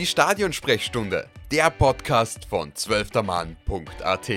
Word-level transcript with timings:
Die 0.00 0.06
Stadionsprechstunde, 0.06 1.28
der 1.52 1.68
Podcast 1.68 2.46
von 2.46 2.74
zwölftermann.at. 2.74 4.28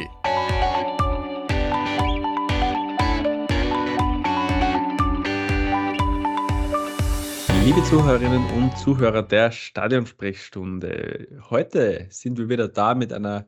Liebe 7.64 7.82
Zuhörerinnen 7.86 8.46
und 8.58 8.78
Zuhörer 8.78 9.24
der 9.24 9.54
Stadionsprechstunde, 9.54 11.30
heute 11.50 12.08
sind 12.10 12.38
wir 12.38 12.50
wieder 12.50 12.68
da 12.68 12.94
mit 12.94 13.14
einer 13.14 13.48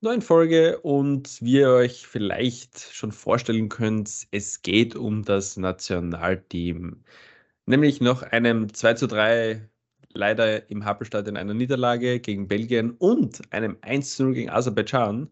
neuen 0.00 0.22
Folge 0.22 0.78
und 0.78 1.42
wie 1.42 1.58
ihr 1.58 1.70
euch 1.70 2.06
vielleicht 2.06 2.78
schon 2.94 3.10
vorstellen 3.10 3.68
könnt, 3.68 4.28
es 4.30 4.62
geht 4.62 4.94
um 4.94 5.24
das 5.24 5.56
Nationalteam. 5.56 7.02
Nämlich 7.64 8.00
nach 8.00 8.22
einem 8.22 8.72
2 8.72 8.94
zu 8.94 9.08
3 9.08 9.68
leider 10.16 10.68
im 10.70 10.84
Happelstadion 10.84 11.36
einer 11.36 11.54
Niederlage 11.54 12.20
gegen 12.20 12.48
Belgien 12.48 12.92
und 12.92 13.40
einem 13.52 13.76
1 13.82 14.16
zu 14.16 14.24
0 14.24 14.34
gegen 14.34 14.50
Aserbaidschan 14.50 15.30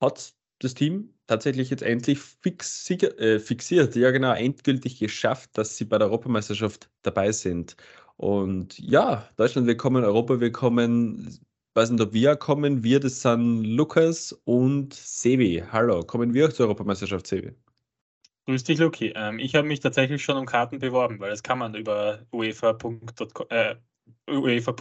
hat 0.00 0.34
das 0.60 0.74
Team 0.74 1.14
tatsächlich 1.26 1.70
jetzt 1.70 1.82
endlich 1.82 2.18
fix, 2.18 2.90
äh, 2.90 3.38
fixiert, 3.38 3.94
ja 3.96 4.10
genau, 4.10 4.32
endgültig 4.34 4.98
geschafft, 4.98 5.50
dass 5.54 5.76
sie 5.76 5.84
bei 5.84 5.98
der 5.98 6.08
Europameisterschaft 6.08 6.90
dabei 7.02 7.32
sind. 7.32 7.76
Und 8.16 8.78
ja, 8.78 9.28
Deutschland 9.36 9.66
willkommen, 9.66 10.04
Europa 10.04 10.40
willkommen. 10.40 11.38
Weiß 11.74 11.90
nicht, 11.90 12.02
ob 12.02 12.12
wir 12.12 12.36
kommen. 12.36 12.82
Wir, 12.82 13.00
das 13.00 13.22
sind 13.22 13.64
Lukas 13.64 14.32
und 14.44 14.92
Sevi. 14.94 15.62
Hallo, 15.70 16.02
kommen 16.02 16.34
wir 16.34 16.48
auch 16.48 16.52
zur 16.52 16.66
Europameisterschaft, 16.66 17.26
Sevi? 17.26 17.54
Grüß 18.50 18.64
dich, 18.64 18.80
Luki. 18.80 19.12
Ähm, 19.14 19.38
ich 19.38 19.54
habe 19.54 19.68
mich 19.68 19.78
tatsächlich 19.78 20.24
schon 20.24 20.36
um 20.36 20.44
Karten 20.44 20.80
beworben, 20.80 21.20
weil 21.20 21.30
das 21.30 21.44
kann 21.44 21.60
man 21.60 21.76
über 21.76 22.26
uefa.com 22.32 23.00
äh, 23.48 23.76
UEFA 24.28 24.72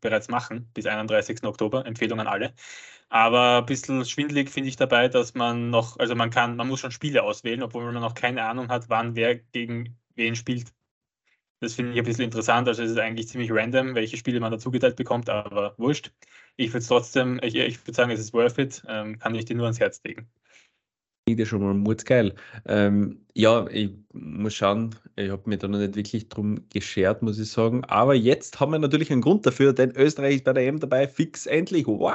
bereits 0.00 0.26
machen, 0.28 0.68
bis 0.74 0.86
31. 0.86 1.44
Oktober. 1.44 1.86
Empfehlung 1.86 2.18
an 2.18 2.26
alle. 2.26 2.52
Aber 3.08 3.58
ein 3.58 3.66
bisschen 3.66 4.04
schwindelig 4.04 4.50
finde 4.50 4.70
ich 4.70 4.76
dabei, 4.76 5.06
dass 5.08 5.34
man 5.34 5.70
noch, 5.70 6.00
also 6.00 6.16
man 6.16 6.30
kann, 6.30 6.56
man 6.56 6.66
muss 6.66 6.80
schon 6.80 6.90
Spiele 6.90 7.22
auswählen, 7.22 7.62
obwohl 7.62 7.84
man 7.84 7.94
noch 8.02 8.14
keine 8.14 8.42
Ahnung 8.44 8.68
hat, 8.70 8.88
wann 8.88 9.14
wer 9.14 9.36
gegen 9.36 9.96
wen 10.16 10.34
spielt. 10.34 10.72
Das 11.60 11.74
finde 11.74 11.92
ich 11.92 11.98
ein 11.98 12.04
bisschen 12.04 12.24
interessant. 12.24 12.66
Also 12.68 12.82
es 12.82 12.90
ist 12.92 12.98
eigentlich 12.98 13.28
ziemlich 13.28 13.52
random, 13.52 13.94
welche 13.94 14.16
Spiele 14.16 14.40
man 14.40 14.52
dazugeteilt 14.52 14.96
bekommt, 14.96 15.30
aber 15.30 15.74
wurscht. 15.78 16.12
Ich 16.56 16.70
würde 16.70 16.78
es 16.78 16.88
trotzdem, 16.88 17.40
ich, 17.44 17.54
ich 17.54 17.86
würde 17.86 17.94
sagen, 17.94 18.10
es 18.10 18.20
ist 18.20 18.34
worth 18.34 18.58
it, 18.58 18.82
ähm, 18.88 19.18
kann 19.20 19.34
ich 19.36 19.44
dir 19.44 19.56
nur 19.56 19.66
ans 19.66 19.78
Herz 19.80 20.02
legen. 20.04 20.28
Klingt 21.26 21.40
ja 21.40 21.46
schon 21.46 21.62
mal 21.62 21.74
mutsgeil. 21.74 22.34
Ähm, 22.66 23.24
ja, 23.34 23.66
ich 23.68 23.90
muss 24.12 24.54
schauen, 24.54 24.94
ich 25.16 25.30
habe 25.30 25.48
mich 25.48 25.58
da 25.58 25.68
noch 25.68 25.78
nicht 25.78 25.94
wirklich 25.94 26.28
drum 26.28 26.66
geschert, 26.70 27.22
muss 27.22 27.38
ich 27.38 27.50
sagen. 27.50 27.84
Aber 27.84 28.14
jetzt 28.14 28.58
haben 28.58 28.72
wir 28.72 28.78
natürlich 28.78 29.12
einen 29.12 29.22
Grund 29.22 29.46
dafür, 29.46 29.72
denn 29.72 29.94
Österreich 29.96 30.36
ist 30.36 30.44
bei 30.44 30.52
der 30.52 30.66
EM 30.66 30.80
dabei, 30.80 31.06
fix 31.06 31.46
endlich. 31.46 31.86
Wow, 31.86 32.14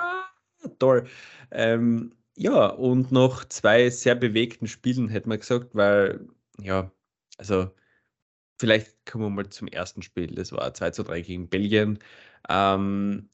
toll. 0.80 1.06
Ähm, 1.52 2.14
ja, 2.36 2.67
und 2.67 3.11
noch 3.11 3.45
zwei 3.45 3.89
sehr 3.89 4.16
bewegten 4.16 4.67
Spielen, 4.67 5.08
hätte 5.09 5.30
man 5.30 5.39
gesagt, 5.39 5.76
weil, 5.76 6.28
ja, 6.59 6.92
also 7.38 7.70
vielleicht 8.59 9.06
kommen 9.06 9.26
wir 9.26 9.30
mal 9.30 9.50
zum 9.50 9.67
ersten 9.67 10.02
Spiel. 10.02 10.28
Das 10.28 10.52
war 10.52 10.73
2 10.73 10.92
zu 10.92 11.03
3 11.03 11.22
gegen 11.22 11.50
Belgien. 11.50 12.00
Ähm, 12.50 13.30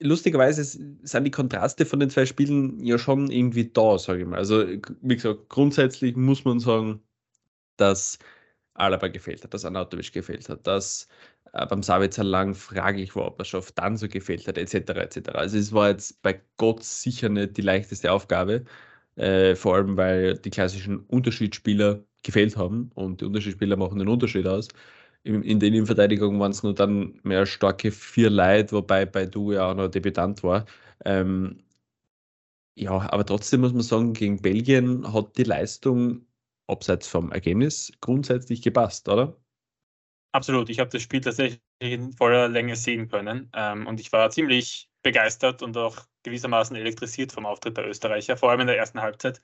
lustigerweise 0.00 0.64
sind 0.64 1.24
die 1.24 1.30
Kontraste 1.30 1.86
von 1.86 2.00
den 2.00 2.10
zwei 2.10 2.26
Spielen 2.26 2.82
ja 2.84 2.98
schon 2.98 3.30
irgendwie 3.30 3.70
da, 3.70 3.98
sage 3.98 4.20
ich 4.22 4.26
mal. 4.26 4.38
Also, 4.38 4.64
wie 5.02 5.16
gesagt, 5.16 5.48
grundsätzlich 5.48 6.16
muss 6.16 6.44
man 6.44 6.60
sagen, 6.60 7.02
dass 7.76 8.18
Alaba 8.74 9.08
gefehlt 9.08 9.42
hat, 9.44 9.54
dass 9.54 9.64
Anatovic 9.64 10.12
gefehlt 10.12 10.48
hat, 10.48 10.66
dass 10.66 11.08
äh, 11.52 11.66
beim 11.66 11.82
Sabitzer 11.82 12.24
lang 12.24 12.54
fraglich 12.54 13.16
war, 13.16 13.26
ob 13.28 13.38
er 13.40 13.44
schafft, 13.44 13.78
dann 13.78 13.96
so 13.96 14.08
gefehlt 14.08 14.46
hat, 14.48 14.58
etc. 14.58 14.74
etc. 14.74 15.30
Also 15.34 15.58
es 15.58 15.72
war 15.72 15.90
jetzt 15.90 16.20
bei 16.22 16.40
Gott 16.58 16.84
sicher 16.84 17.28
nicht 17.28 17.56
die 17.56 17.62
leichteste 17.62 18.12
Aufgabe, 18.12 18.64
äh, 19.16 19.54
vor 19.54 19.76
allem 19.76 19.96
weil 19.96 20.36
die 20.38 20.50
klassischen 20.50 21.00
Unterschiedsspieler 21.06 22.04
gefehlt 22.22 22.56
haben 22.56 22.90
und 22.94 23.20
die 23.20 23.24
Unterschiedsspieler 23.24 23.76
machen 23.76 23.98
den 23.98 24.08
Unterschied 24.08 24.46
aus 24.46 24.68
in, 25.26 25.42
in 25.42 25.60
der 25.60 25.68
Innenverteidigung 25.70 26.38
waren 26.38 26.52
es 26.52 26.62
nur 26.62 26.74
dann 26.74 27.18
mehr 27.24 27.46
starke 27.46 27.90
vier 27.90 28.30
Leute, 28.30 28.72
wobei 28.72 29.04
bei 29.06 29.26
Du 29.26 29.52
ja 29.52 29.70
auch 29.70 29.74
noch 29.74 29.88
Debütant 29.88 30.42
war. 30.44 30.66
Ähm, 31.04 31.64
ja, 32.78 32.92
aber 33.10 33.26
trotzdem 33.26 33.62
muss 33.62 33.72
man 33.72 33.82
sagen, 33.82 34.12
gegen 34.12 34.40
Belgien 34.40 35.12
hat 35.12 35.36
die 35.36 35.42
Leistung 35.42 36.26
abseits 36.68 37.08
vom 37.08 37.32
Ergebnis 37.32 37.92
grundsätzlich 38.00 38.62
gepasst, 38.62 39.08
oder? 39.08 39.36
Absolut. 40.32 40.68
Ich 40.68 40.78
habe 40.78 40.90
das 40.90 41.02
Spiel 41.02 41.20
tatsächlich 41.20 41.60
in 41.80 42.12
voller 42.12 42.48
Länge 42.48 42.76
sehen 42.76 43.08
können 43.08 43.50
ähm, 43.54 43.86
und 43.86 43.98
ich 43.98 44.12
war 44.12 44.30
ziemlich 44.30 44.90
begeistert 45.02 45.62
und 45.62 45.76
auch 45.76 45.96
gewissermaßen 46.22 46.76
elektrisiert 46.76 47.32
vom 47.32 47.46
Auftritt 47.46 47.76
der 47.76 47.88
Österreicher. 47.88 48.36
Vor 48.36 48.50
allem 48.50 48.60
in 48.60 48.66
der 48.66 48.78
ersten 48.78 49.00
Halbzeit 49.00 49.40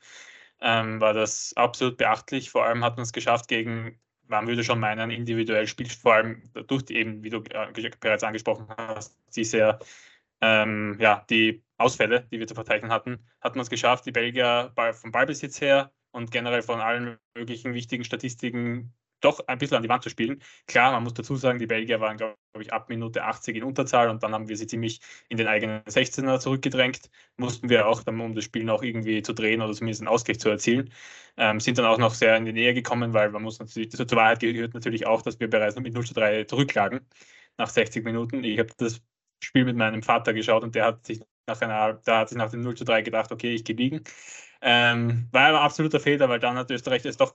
ähm, 0.61 1.01
war 1.01 1.15
das 1.15 1.55
absolut 1.57 1.97
beachtlich. 1.97 2.51
Vor 2.51 2.65
allem 2.65 2.85
hat 2.85 2.97
man 2.97 3.05
es 3.05 3.13
geschafft, 3.13 3.49
gegen 3.49 3.99
man 4.33 4.49
würde 4.49 4.65
schon 4.65 4.81
meinen, 4.81 5.11
individuell 5.11 5.67
spielt, 5.67 5.93
vor 5.93 6.15
allem 6.15 6.43
durch 6.67 6.85
die 6.85 6.97
eben, 6.97 7.23
wie 7.23 7.31
du 7.31 7.39
äh, 7.51 7.91
bereits 8.01 8.25
angesprochen 8.25 8.67
hast, 8.77 9.17
die 9.37 9.45
ähm, 10.41 10.97
ja, 10.99 11.25
die 11.31 11.63
Ausfälle, 11.77 12.27
die 12.33 12.39
wir 12.41 12.47
zu 12.47 12.55
verzeichnen 12.55 12.91
hatten, 12.91 13.25
hat 13.41 13.55
man 13.55 13.63
es 13.63 13.71
geschafft, 13.71 14.07
die 14.07 14.13
Belgier 14.13 14.73
vom 14.93 15.13
Ballbesitz 15.13 15.61
her 15.61 15.93
und 16.11 16.31
generell 16.31 16.63
von 16.63 16.81
allen 16.81 17.19
möglichen 17.35 17.75
wichtigen 17.75 18.05
Statistiken 18.05 18.93
doch 19.25 19.47
ein 19.47 19.59
bisschen 19.59 19.77
an 19.77 19.83
die 19.83 19.89
Wand 19.89 20.03
zu 20.03 20.11
spielen. 20.11 20.43
Klar, 20.67 20.93
man 20.93 21.05
muss 21.05 21.15
dazu 21.15 21.37
sagen, 21.37 21.59
die 21.59 21.67
Belgier 21.67 22.01
waren, 22.01 22.17
glaube 22.17 22.37
ich, 22.61 22.73
ab 22.73 22.89
Minute 22.89 23.25
80 23.25 23.57
in 23.57 23.65
Unterzahl 23.65 24.09
und 24.11 24.23
dann 24.23 24.33
haben 24.33 24.49
wir 24.49 24.57
sie 24.57 24.67
ziemlich 24.67 25.01
in 25.29 25.37
den 25.39 25.47
eigenen 25.49 25.83
16er 25.85 26.39
zurückgedrängt. 26.39 27.11
Mussten 27.37 27.69
wir 27.69 27.87
auch, 27.87 28.03
dann, 28.03 28.21
um 28.21 28.35
das 28.35 28.45
Spiel 28.45 28.65
noch 28.65 28.83
irgendwie 28.83 29.23
zu 29.23 29.33
drehen 29.33 29.63
oder 29.63 29.73
zumindest 29.73 30.03
einen 30.03 30.09
Ausgleich 30.09 30.41
zu 30.41 30.49
erzielen. 30.51 30.93
Ähm, 31.37 31.61
sind 31.61 31.79
dann 31.79 31.87
auch 31.87 31.99
noch 31.99 32.15
sehr 32.15 32.37
in 32.37 32.45
die 32.45 32.53
Nähe 32.53 32.75
gekommen, 32.75 33.15
weil 33.15 33.31
man 33.31 33.43
muss 33.43 33.59
natürlich, 33.59 33.91
zur 33.91 34.07
Wahrheit 34.13 34.41
gehört 34.41 34.75
natürlich 34.75 35.07
auch, 35.07 35.23
dass 35.23 35.41
wir 35.41 35.49
bereits 35.49 35.77
mit 35.77 35.95
0 35.95 36.07
zu 36.07 36.15
3 36.15 36.45
zurücklagen 36.45 37.01
nach 37.59 37.69
60 37.71 38.05
Minuten. 38.05 38.45
Ich 38.45 38.59
habe 38.59 38.71
das 38.77 39.01
Spiel 39.43 39.65
mit 39.65 39.77
meinem 39.77 40.03
Vater 40.03 40.33
geschaut 40.35 40.63
und 40.63 40.75
der 40.75 40.87
hat 40.87 41.07
sich 41.07 41.21
nach 41.47 41.61
einer, 41.61 41.95
da 42.05 42.21
hat 42.21 42.29
sich 42.29 42.39
nach 42.39 42.51
dem 42.51 42.63
0 42.63 42.77
zu 42.77 42.85
3 42.85 43.03
gedacht, 43.03 43.33
okay, 43.33 43.55
ich 43.55 43.65
gehe 43.65 43.77
liegen. 43.77 44.03
Ähm, 44.63 45.29
war 45.33 45.49
ein 45.49 45.55
absoluter 45.57 46.01
Fehler, 46.01 46.29
weil 46.29 46.39
dann 46.39 46.57
hat 46.57 46.71
Österreich 46.71 47.05
es 47.05 47.17
doch 47.17 47.35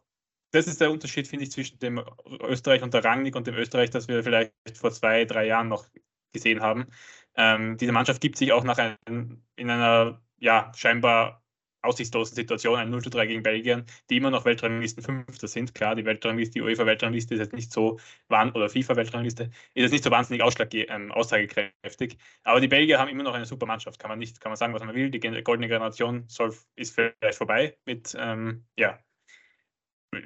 das 0.57 0.68
ist 0.68 0.81
der 0.81 0.91
Unterschied, 0.91 1.28
finde 1.28 1.45
ich, 1.45 1.51
zwischen 1.51 1.79
dem 1.79 2.03
Österreich 2.41 2.81
unter 2.81 3.03
Rangnick 3.03 3.35
und 3.35 3.45
dem 3.47 3.56
Österreich, 3.56 3.91
das 3.91 4.07
wir 4.07 4.23
vielleicht 4.23 4.53
vor 4.73 4.91
zwei, 4.91 5.25
drei 5.25 5.45
Jahren 5.45 5.68
noch 5.68 5.85
gesehen 6.34 6.62
haben. 6.62 6.88
Ähm, 7.35 7.78
diese 7.78 7.91
Mannschaft 7.91 8.22
gibt 8.22 8.38
sich 8.38 8.51
auch 8.51 8.63
nach 8.63 8.79
einem, 8.79 9.44
in 9.56 9.69
einer 9.69 10.22
ja, 10.40 10.72
scheinbar 10.75 11.44
aussichtslosen 11.84 12.35
Situation, 12.35 12.79
ein 12.79 12.90
0 12.90 13.03
zu 13.03 13.09
3 13.12 13.28
gegen 13.28 13.44
Belgien, 13.44 13.85
die 14.09 14.17
immer 14.17 14.31
noch 14.31 14.46
Weltranglisten 14.46 15.03
Fünfter 15.03 15.47
sind. 15.47 15.75
Klar, 15.75 15.96
die 15.96 16.06
Weltrangliste, 16.06 16.53
die 16.56 16.62
UEFA-Weltrangliste 16.62 17.35
ist 17.35 17.40
jetzt 17.40 17.53
nicht 17.53 17.72
so, 17.72 18.00
oder 18.29 18.69
FIFA-Weltrangliste, 18.69 19.44
ist 19.44 19.51
jetzt 19.84 19.91
nicht 19.91 20.03
so 20.03 20.12
wahnsinnig 20.12 20.41
ähm, 20.90 21.12
aussagekräftig. 21.12 22.17
Aber 22.44 22.59
die 22.59 22.67
Belgier 22.67 22.97
haben 23.00 23.09
immer 23.09 23.23
noch 23.23 23.35
eine 23.35 23.46
super 23.46 23.67
Mannschaft, 23.67 24.00
kann 24.00 24.09
man 24.09 24.19
nicht, 24.19 24.41
kann 24.41 24.50
man 24.50 24.57
sagen, 24.57 24.73
was 24.73 24.84
man 24.84 24.96
will. 24.96 25.12
Die 25.12 25.19
goldene 25.19 25.67
Generation 25.67 26.25
soll, 26.28 26.53
ist 26.75 26.96
vielleicht 26.96 27.38
vorbei 27.38 27.78
mit, 27.85 28.16
ähm, 28.19 28.66
ja, 28.75 29.00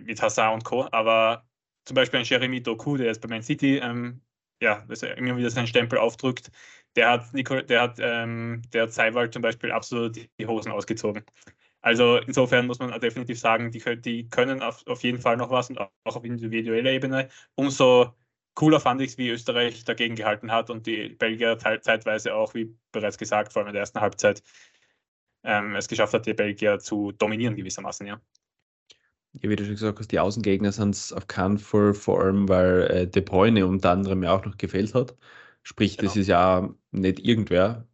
mit 0.03 0.21
Hazard 0.21 0.53
und 0.53 0.63
Co. 0.63 0.87
Aber 0.91 1.45
zum 1.85 1.95
Beispiel 1.95 2.19
ein 2.19 2.25
Jeremy 2.25 2.61
Doku, 2.61 2.97
der 2.97 3.07
jetzt 3.07 3.21
bei 3.21 3.27
Man 3.27 3.43
City 3.43 3.77
ähm, 3.77 4.21
ja, 4.61 4.85
immer 5.17 5.37
wieder 5.37 5.49
seinen 5.49 5.67
Stempel 5.67 5.99
aufdrückt, 5.99 6.51
der 6.95 7.09
hat, 7.09 7.33
Nicole, 7.33 7.63
der 7.63 7.81
hat, 7.81 7.97
ähm, 7.99 8.61
der 8.73 8.83
hat 8.83 8.93
Seiwald 8.93 9.33
zum 9.33 9.41
Beispiel 9.41 9.71
absolut 9.71 10.17
die 10.39 10.47
Hosen 10.47 10.71
ausgezogen. 10.71 11.23
Also 11.81 12.17
insofern 12.17 12.67
muss 12.67 12.79
man 12.79 12.97
definitiv 12.99 13.39
sagen, 13.39 13.71
die, 13.71 13.81
die 14.01 14.29
können 14.29 14.61
auf, 14.61 14.85
auf 14.87 15.03
jeden 15.03 15.19
Fall 15.19 15.37
noch 15.37 15.49
was 15.49 15.69
und 15.69 15.79
auch 15.79 15.89
auf 16.03 16.23
individueller 16.23 16.91
Ebene. 16.91 17.29
Umso 17.55 18.13
cooler 18.53 18.79
fand 18.79 19.01
ich 19.01 19.11
es, 19.11 19.17
wie 19.17 19.29
Österreich 19.29 19.83
dagegen 19.83 20.15
gehalten 20.15 20.51
hat 20.51 20.69
und 20.69 20.85
die 20.85 21.09
Belgier 21.09 21.57
zeitweise 21.57 22.35
auch, 22.35 22.53
wie 22.53 22.75
bereits 22.91 23.17
gesagt, 23.17 23.53
vor 23.53 23.61
allem 23.61 23.69
in 23.69 23.73
der 23.73 23.81
ersten 23.81 24.01
Halbzeit, 24.01 24.43
ähm, 25.43 25.75
es 25.75 25.87
geschafft 25.87 26.13
hat, 26.13 26.25
die 26.27 26.33
Belgier 26.33 26.79
zu 26.79 27.11
dominieren 27.13 27.55
gewissermaßen, 27.55 28.05
ja. 28.05 28.21
Ja, 29.33 29.49
wie 29.49 29.55
du 29.55 29.63
schon 29.63 29.75
gesagt 29.75 29.99
hast, 29.99 30.11
die 30.11 30.19
Außengegner 30.19 30.71
sind 30.71 30.93
es 30.95 31.13
auf 31.13 31.27
keinen 31.27 31.57
Fall, 31.57 31.93
vor 31.93 32.21
allem 32.21 32.49
weil 32.49 32.81
äh, 32.91 33.07
De 33.07 33.21
Bruyne 33.21 33.65
unter 33.65 33.91
anderem 33.91 34.23
ja 34.23 34.33
auch 34.35 34.45
noch 34.45 34.57
gefehlt 34.57 34.93
hat. 34.93 35.15
Sprich, 35.63 35.97
genau. 35.97 36.09
das 36.09 36.17
ist 36.17 36.27
ja 36.27 36.73
nicht 36.91 37.19
irgendwer 37.19 37.87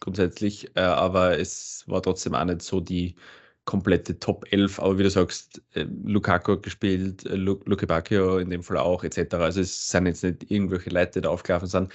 grundsätzlich, 0.00 0.76
äh, 0.76 0.80
aber 0.80 1.38
es 1.38 1.84
war 1.86 2.02
trotzdem 2.02 2.34
auch 2.34 2.44
nicht 2.44 2.62
so 2.62 2.80
die 2.80 3.16
komplette 3.70 4.18
Top 4.18 4.44
11. 4.50 4.80
Aber 4.80 4.98
wie 4.98 5.04
du 5.04 5.10
sagst, 5.10 5.62
äh, 5.74 5.86
Lukaku 6.04 6.52
hat 6.52 6.64
gespielt, 6.64 7.24
äh, 7.26 7.36
Luke 7.36 7.86
Bacchio 7.86 8.38
in 8.38 8.50
dem 8.50 8.64
Fall 8.64 8.78
auch, 8.78 9.04
etc. 9.04 9.34
Also 9.34 9.60
es 9.60 9.88
sind 9.88 10.06
jetzt 10.06 10.24
nicht 10.24 10.50
irgendwelche 10.50 10.90
Leute, 10.90 11.12
die 11.12 11.20
da 11.20 11.30
aufgelaufen 11.30 11.68
sind. 11.68 11.92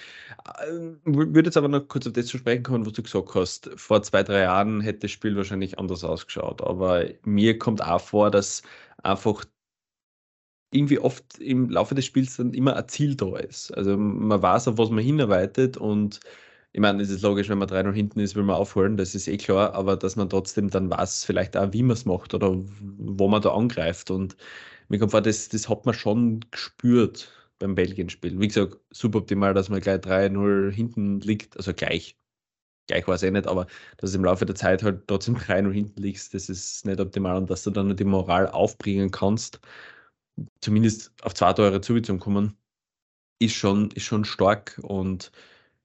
Äh, 0.61 0.71
würde 1.03 1.49
jetzt 1.49 1.57
aber 1.57 1.67
noch 1.67 1.81
kurz 1.81 2.07
auf 2.07 2.13
das 2.13 2.27
zu 2.27 2.37
sprechen 2.37 2.63
kommen, 2.63 2.85
was 2.85 2.93
du 2.93 3.03
gesagt 3.03 3.35
hast. 3.35 3.69
Vor 3.75 4.01
zwei, 4.03 4.23
drei 4.23 4.43
Jahren 4.43 4.79
hätte 4.79 4.99
das 4.99 5.11
Spiel 5.11 5.35
wahrscheinlich 5.35 5.77
anders 5.77 6.05
ausgeschaut. 6.05 6.61
Aber 6.61 7.05
mir 7.25 7.59
kommt 7.59 7.83
auch 7.83 7.99
vor, 7.99 8.31
dass 8.31 8.61
einfach 9.03 9.43
irgendwie 10.71 10.99
oft 10.99 11.37
im 11.39 11.69
Laufe 11.69 11.93
des 11.95 12.05
Spiels 12.05 12.37
dann 12.37 12.53
immer 12.53 12.75
ein 12.77 12.87
Ziel 12.87 13.15
da 13.15 13.37
ist. 13.37 13.71
Also 13.71 13.97
man 13.97 14.41
weiß, 14.41 14.69
auf 14.69 14.77
was 14.77 14.89
man 14.89 15.03
hinarbeitet 15.03 15.75
und 15.77 16.21
ich 16.75 16.81
meine, 16.81 17.01
es 17.01 17.09
ist 17.09 17.21
logisch, 17.21 17.47
wenn 17.47 17.57
man 17.59 17.69
3-0 17.69 17.93
hinten 17.93 18.19
ist, 18.19 18.35
will 18.35 18.43
man 18.43 18.57
aufholen, 18.57 18.97
das 18.97 19.15
ist 19.15 19.29
eh 19.29 19.37
klar, 19.37 19.73
aber 19.75 19.95
dass 19.95 20.17
man 20.17 20.29
trotzdem 20.29 20.69
dann 20.69 20.89
weiß, 20.89 21.23
vielleicht 21.23 21.55
auch, 21.55 21.71
wie 21.71 21.83
man 21.83 21.93
es 21.93 22.03
macht 22.03 22.33
oder 22.33 22.53
wo 22.53 23.29
man 23.29 23.41
da 23.41 23.53
angreift. 23.55 24.11
Und 24.11 24.35
mir 24.89 24.99
kommt 24.99 25.11
vor, 25.11 25.21
das, 25.21 25.47
das 25.47 25.69
hat 25.69 25.85
man 25.85 25.95
schon 25.95 26.41
gespürt 26.51 27.31
beim 27.59 27.75
Belgien-Spiel. 27.75 28.37
Wie 28.41 28.49
gesagt, 28.49 28.77
suboptimal, 28.91 29.53
dass 29.53 29.69
man 29.69 29.79
gleich 29.79 30.01
3-0 30.01 30.69
hinten 30.69 31.21
liegt, 31.21 31.55
also 31.55 31.73
gleich. 31.73 32.17
Gleich 32.87 33.07
war 33.07 33.15
es 33.15 33.23
eh 33.23 33.31
nicht, 33.31 33.47
aber 33.47 33.67
dass 33.97 34.11
du 34.11 34.17
im 34.17 34.25
Laufe 34.25 34.45
der 34.45 34.55
Zeit 34.55 34.83
halt 34.83 35.07
trotzdem 35.07 35.37
3-0 35.37 35.71
hinten 35.71 36.01
liegst, 36.01 36.33
das 36.33 36.49
ist 36.49 36.85
nicht 36.85 36.99
optimal 36.99 37.37
und 37.37 37.49
dass 37.49 37.63
du 37.63 37.71
dann 37.71 37.95
die 37.95 38.03
Moral 38.03 38.49
aufbringen 38.49 39.11
kannst, 39.11 39.61
zumindest 40.59 41.13
auf 41.23 41.33
zwei 41.35 41.53
Tore 41.53 41.79
zu 41.79 42.17
kommen, 42.17 42.57
ist 43.39 43.53
schon, 43.55 43.91
ist 43.91 44.03
schon 44.03 44.25
stark 44.25 44.77
und 44.83 45.31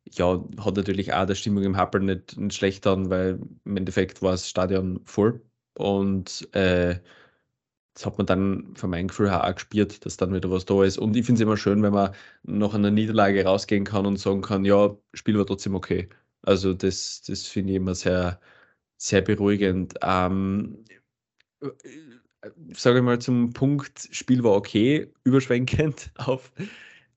ja, 0.04 0.44
hat 0.58 0.76
natürlich 0.76 1.12
auch 1.12 1.26
der 1.26 1.34
Stimmung 1.34 1.62
im 1.64 1.76
Happel 1.76 2.00
nicht, 2.00 2.36
nicht 2.36 2.56
schlecht 2.56 2.86
an, 2.86 3.10
weil 3.10 3.40
im 3.64 3.76
Endeffekt 3.76 4.22
war 4.22 4.32
das 4.32 4.48
Stadion 4.48 5.00
voll 5.04 5.42
und 5.74 6.48
äh, 6.54 7.00
das 7.94 8.06
hat 8.06 8.18
man 8.18 8.26
dann 8.26 8.76
von 8.76 8.90
meinem 8.90 9.08
Gefühl 9.08 9.30
her 9.30 9.44
auch 9.44 9.54
gespürt, 9.54 10.04
dass 10.06 10.16
dann 10.16 10.32
wieder 10.32 10.50
was 10.50 10.64
da 10.64 10.84
ist. 10.84 10.98
Und 10.98 11.16
ich 11.16 11.26
finde 11.26 11.40
es 11.40 11.42
immer 11.42 11.56
schön, 11.56 11.82
wenn 11.82 11.92
man 11.92 12.14
nach 12.44 12.74
einer 12.74 12.90
Niederlage 12.90 13.44
rausgehen 13.44 13.84
kann 13.84 14.06
und 14.06 14.16
sagen 14.16 14.42
kann, 14.42 14.64
ja, 14.64 14.96
Spiel 15.12 15.36
war 15.38 15.46
trotzdem 15.46 15.74
okay. 15.74 16.08
Also 16.42 16.72
das, 16.72 17.22
das 17.22 17.46
finde 17.46 17.72
ich 17.72 17.76
immer 17.76 17.94
sehr, 17.94 18.40
sehr 18.96 19.22
beruhigend. 19.22 19.94
Ähm, 20.02 20.84
äh, 21.60 21.68
sage 22.74 22.98
ich 22.98 23.04
mal 23.04 23.18
zum 23.20 23.52
Punkt, 23.52 24.08
Spiel 24.12 24.44
war 24.44 24.52
okay, 24.52 25.12
überschwenkend 25.24 26.10
auf 26.16 26.52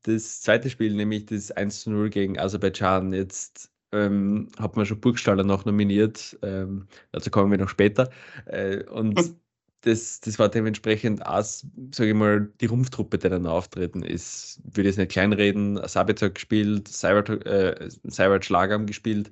das 0.03 0.41
zweite 0.41 0.69
Spiel, 0.69 0.94
nämlich 0.94 1.25
das 1.25 1.51
1 1.51 1.88
0 1.88 2.09
gegen 2.09 2.39
Aserbaidschan. 2.39 3.13
Jetzt 3.13 3.71
ähm, 3.91 4.50
hat 4.59 4.75
man 4.75 4.85
schon 4.85 5.00
Burgstaller 5.00 5.44
noch 5.44 5.65
nominiert, 5.65 6.38
ähm, 6.41 6.88
dazu 7.11 7.29
kommen 7.29 7.51
wir 7.51 7.57
noch 7.57 7.69
später. 7.69 8.09
Äh, 8.45 8.83
und 8.85 9.35
das, 9.81 10.21
das 10.21 10.39
war 10.39 10.50
dementsprechend 10.50 11.25
auch, 11.25 11.44
sage 11.44 12.09
ich 12.09 12.15
mal, 12.15 12.50
die 12.61 12.67
Rumpftruppe, 12.67 13.17
die 13.17 13.29
dann 13.29 13.45
auftreten 13.45 14.01
ist. 14.01 14.61
Ich 14.65 14.77
würde 14.77 14.89
jetzt 14.89 14.97
nicht 14.97 15.11
kleinreden, 15.11 15.79
Sabitzer 15.88 16.29
gespielt, 16.29 16.88
Cyber, 16.88 17.29
äh, 17.45 17.89
Cyber 18.09 18.41
Schlagam 18.41 18.85
gespielt. 18.85 19.31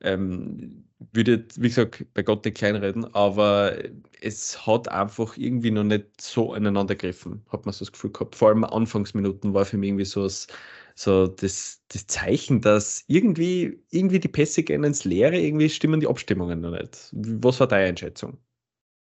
Ähm, 0.00 0.88
würde, 1.12 1.46
wie 1.56 1.68
gesagt, 1.68 2.06
bei 2.14 2.22
Gott 2.22 2.44
nicht 2.44 2.56
kleinreden, 2.56 3.04
aber 3.14 3.76
es 4.20 4.66
hat 4.66 4.88
einfach 4.88 5.36
irgendwie 5.36 5.70
noch 5.70 5.84
nicht 5.84 6.20
so 6.20 6.54
ineinander 6.54 6.94
gegriffen, 6.94 7.44
hat 7.50 7.66
man 7.66 7.72
so 7.72 7.84
das 7.84 7.92
Gefühl 7.92 8.12
gehabt. 8.12 8.34
Vor 8.34 8.48
allem 8.48 8.64
Anfangsminuten 8.64 9.52
war 9.54 9.64
für 9.64 9.76
mich 9.76 9.88
irgendwie 9.88 10.04
so, 10.06 10.22
das, 10.22 10.46
so 10.94 11.26
das, 11.26 11.82
das 11.88 12.06
Zeichen, 12.06 12.60
dass 12.62 13.04
irgendwie, 13.08 13.82
irgendwie 13.90 14.20
die 14.20 14.28
Pässe 14.28 14.62
gehen 14.62 14.84
ins 14.84 15.04
Leere, 15.04 15.38
irgendwie 15.38 15.68
stimmen 15.68 16.00
die 16.00 16.06
Abstimmungen 16.08 16.60
noch 16.60 16.72
nicht. 16.72 17.10
Was 17.12 17.60
war 17.60 17.66
deine 17.68 17.88
Einschätzung? 17.88 18.38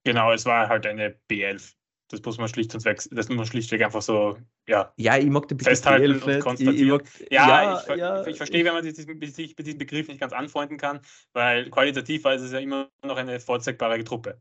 Genau, 0.04 0.32
es 0.32 0.44
war 0.46 0.68
halt 0.68 0.86
eine 0.86 1.10
B11. 1.28 1.76
Das 2.08 2.22
muss 2.22 2.38
man 2.38 2.48
schlicht 2.48 2.74
und 2.74 2.84
weg, 2.84 3.02
das 3.10 3.28
muss 3.28 3.36
man 3.36 3.46
schlichtweg 3.46 3.82
einfach 3.82 4.02
so, 4.02 4.38
ja. 4.68 4.92
Ja, 4.96 5.16
ich 5.16 5.26
mag 5.26 5.48
den 5.48 5.56
Begriff 5.56 5.72
festhalten 5.72 6.20
B11 6.20 6.36
und 6.36 6.40
konstatieren. 6.40 7.00
Ich, 7.02 7.20
ich 7.20 7.30
mag, 7.30 7.30
ja, 7.30 7.48
ja, 7.48 7.80
ich, 7.80 7.96
ja, 7.96 8.26
ich, 8.26 8.36
verstehe, 8.36 8.64
wenn 8.64 8.74
man 8.74 8.84
sich 8.84 9.06
mit 9.06 9.66
diesem 9.66 9.78
Begriff 9.78 10.08
nicht 10.08 10.20
ganz 10.20 10.32
anfreunden 10.32 10.76
kann, 10.76 11.00
weil 11.32 11.70
qualitativ 11.70 12.24
war 12.24 12.34
es 12.34 12.52
ja 12.52 12.58
immer 12.58 12.88
noch 13.02 13.16
eine 13.16 13.40
vorzeigbare 13.40 14.04
Truppe. 14.04 14.40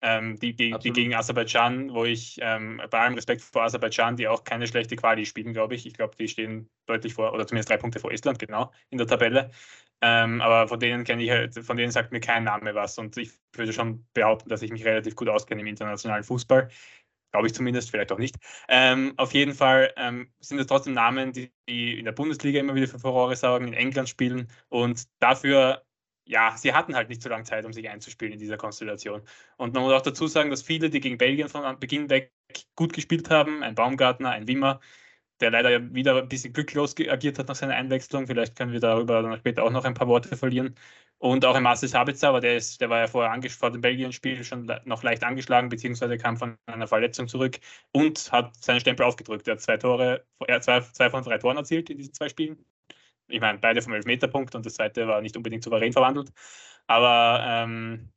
Ähm, 0.00 0.38
die, 0.38 0.54
die, 0.54 0.78
die, 0.78 0.92
gegen 0.92 1.12
Aserbaidschan, 1.12 1.92
wo 1.92 2.04
ich 2.04 2.38
ähm, 2.40 2.80
bei 2.88 3.00
allem 3.00 3.14
Respekt 3.14 3.40
vor 3.40 3.64
Aserbaidschan, 3.64 4.14
die 4.14 4.28
auch 4.28 4.44
keine 4.44 4.68
schlechte 4.68 4.94
Quali 4.94 5.26
spielen, 5.26 5.52
glaube 5.52 5.74
ich. 5.74 5.86
Ich 5.86 5.94
glaube, 5.94 6.14
die 6.16 6.28
stehen 6.28 6.70
deutlich 6.86 7.14
vor, 7.14 7.32
oder 7.32 7.46
zumindest 7.46 7.70
drei 7.70 7.78
Punkte 7.78 7.98
vor 7.98 8.12
Estland, 8.12 8.38
genau, 8.38 8.70
in 8.90 8.98
der 8.98 9.08
Tabelle. 9.08 9.50
Ähm, 10.00 10.40
aber 10.40 10.68
von 10.68 10.78
denen 10.78 11.02
kenne 11.02 11.24
ich 11.24 11.30
halt, 11.30 11.58
von 11.58 11.76
denen 11.76 11.90
sagt 11.90 12.12
mir 12.12 12.20
kein 12.20 12.44
Name 12.44 12.76
was. 12.76 12.96
Und 12.98 13.16
ich 13.16 13.32
würde 13.52 13.72
schon 13.72 14.06
behaupten, 14.14 14.48
dass 14.48 14.62
ich 14.62 14.70
mich 14.70 14.84
relativ 14.84 15.16
gut 15.16 15.28
auskenne 15.28 15.62
im 15.62 15.66
internationalen 15.66 16.22
Fußball. 16.22 16.68
Glaube 17.32 17.46
ich 17.46 17.54
zumindest, 17.54 17.90
vielleicht 17.90 18.10
auch 18.12 18.18
nicht. 18.18 18.36
Ähm, 18.68 19.14
auf 19.18 19.34
jeden 19.34 19.54
Fall 19.54 19.92
ähm, 19.96 20.32
sind 20.40 20.58
es 20.58 20.66
trotzdem 20.66 20.94
Namen, 20.94 21.32
die, 21.32 21.52
die 21.68 21.98
in 21.98 22.04
der 22.06 22.12
Bundesliga 22.12 22.60
immer 22.60 22.74
wieder 22.74 22.88
für 22.88 22.98
Furore 22.98 23.36
sorgen, 23.36 23.68
in 23.68 23.74
England 23.74 24.08
spielen 24.08 24.48
und 24.68 25.04
dafür 25.20 25.84
ja, 26.28 26.54
sie 26.56 26.74
hatten 26.74 26.94
halt 26.94 27.08
nicht 27.08 27.22
so 27.22 27.28
lange 27.30 27.44
Zeit, 27.44 27.64
um 27.64 27.72
sich 27.72 27.88
einzuspielen 27.88 28.34
in 28.34 28.38
dieser 28.38 28.58
Konstellation. 28.58 29.22
Und 29.56 29.72
man 29.74 29.82
muss 29.82 29.94
auch 29.94 30.02
dazu 30.02 30.26
sagen, 30.26 30.50
dass 30.50 30.62
viele, 30.62 30.90
die 30.90 31.00
gegen 31.00 31.16
Belgien 31.18 31.48
von 31.48 31.78
Beginn 31.80 32.10
weg 32.10 32.32
gut 32.76 32.92
gespielt 32.92 33.30
haben, 33.30 33.62
ein 33.62 33.74
Baumgartner, 33.74 34.30
ein 34.30 34.46
Wimmer, 34.46 34.80
der 35.40 35.50
leider 35.50 35.94
wieder 35.94 36.16
ein 36.18 36.28
bisschen 36.28 36.52
glücklos 36.52 36.94
agiert 36.98 37.38
hat 37.38 37.48
nach 37.48 37.54
seiner 37.56 37.74
Einwechslung. 37.74 38.26
Vielleicht 38.26 38.56
können 38.56 38.72
wir 38.72 38.80
darüber 38.80 39.22
dann 39.22 39.38
später 39.38 39.64
auch 39.64 39.70
noch 39.70 39.84
ein 39.84 39.94
paar 39.94 40.08
Worte 40.08 40.36
verlieren. 40.36 40.74
Und 41.18 41.44
auch 41.44 41.56
ein 41.56 41.64
Marcel 41.64 41.88
Sabitzer, 41.88 42.28
aber 42.28 42.40
der, 42.40 42.56
ist, 42.56 42.80
der 42.80 42.90
war 42.90 43.00
ja 43.00 43.06
vorher 43.08 43.50
vor 43.50 43.70
dem 43.72 43.80
Belgien-Spiel 43.80 44.44
schon 44.44 44.70
noch 44.84 45.02
leicht 45.02 45.24
angeschlagen, 45.24 45.68
beziehungsweise 45.68 46.16
kam 46.16 46.36
von 46.36 46.56
einer 46.66 46.86
Verletzung 46.86 47.26
zurück 47.26 47.58
und 47.92 48.30
hat 48.30 48.54
seinen 48.62 48.80
Stempel 48.80 49.04
aufgedrückt. 49.04 49.48
Er 49.48 49.54
hat 49.54 49.60
zwei 49.60 49.76
Tore, 49.78 50.24
er 50.46 50.60
zwei, 50.60 50.80
zwei 50.80 51.10
von 51.10 51.24
drei 51.24 51.38
Toren 51.38 51.56
erzielt 51.56 51.90
in 51.90 51.98
diesen 51.98 52.14
zwei 52.14 52.28
Spielen 52.28 52.64
ich 53.28 53.40
meine, 53.40 53.58
beide 53.58 53.82
vom 53.82 53.92
Elfmeterpunkt 53.92 54.54
und 54.54 54.66
das 54.66 54.74
zweite 54.74 55.06
war 55.06 55.20
nicht 55.20 55.36
unbedingt 55.36 55.62
souverän 55.62 55.92
verwandelt. 55.92 56.32
Aber 56.86 57.44
ähm, 57.46 58.10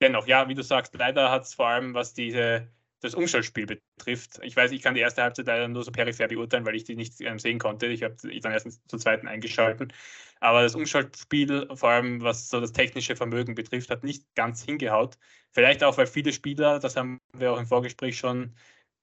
dennoch, 0.00 0.26
ja, 0.26 0.48
wie 0.48 0.54
du 0.54 0.62
sagst, 0.62 0.94
leider 0.94 1.30
hat 1.30 1.44
es 1.44 1.54
vor 1.54 1.68
allem, 1.68 1.94
was 1.94 2.14
diese, 2.14 2.68
das 3.00 3.14
Umschaltspiel 3.14 3.66
betrifft. 3.66 4.40
Ich 4.42 4.56
weiß, 4.56 4.72
ich 4.72 4.82
kann 4.82 4.94
die 4.94 5.00
erste 5.00 5.22
Halbzeit 5.22 5.46
leider 5.46 5.68
nur 5.68 5.84
so 5.84 5.92
peripher 5.92 6.28
beurteilen, 6.28 6.64
weil 6.64 6.76
ich 6.76 6.84
die 6.84 6.96
nicht 6.96 7.20
ähm, 7.20 7.38
sehen 7.38 7.58
konnte. 7.58 7.86
Ich 7.86 8.02
habe 8.02 8.16
dann 8.40 8.52
erst 8.52 8.80
zur 8.88 8.98
zweiten 8.98 9.28
eingeschalten. 9.28 9.92
Aber 10.40 10.62
das 10.62 10.74
Umschaltspiel, 10.74 11.68
vor 11.74 11.90
allem 11.90 12.22
was 12.22 12.48
so 12.48 12.60
das 12.60 12.72
technische 12.72 13.16
Vermögen 13.16 13.54
betrifft, 13.54 13.90
hat 13.90 14.04
nicht 14.04 14.24
ganz 14.34 14.62
hingehaut. 14.64 15.16
Vielleicht 15.52 15.82
auch, 15.84 15.96
weil 15.98 16.06
viele 16.06 16.32
Spieler, 16.32 16.78
das 16.78 16.96
haben 16.96 17.20
wir 17.32 17.52
auch 17.52 17.58
im 17.58 17.66
Vorgespräch 17.66 18.18
schon 18.18 18.54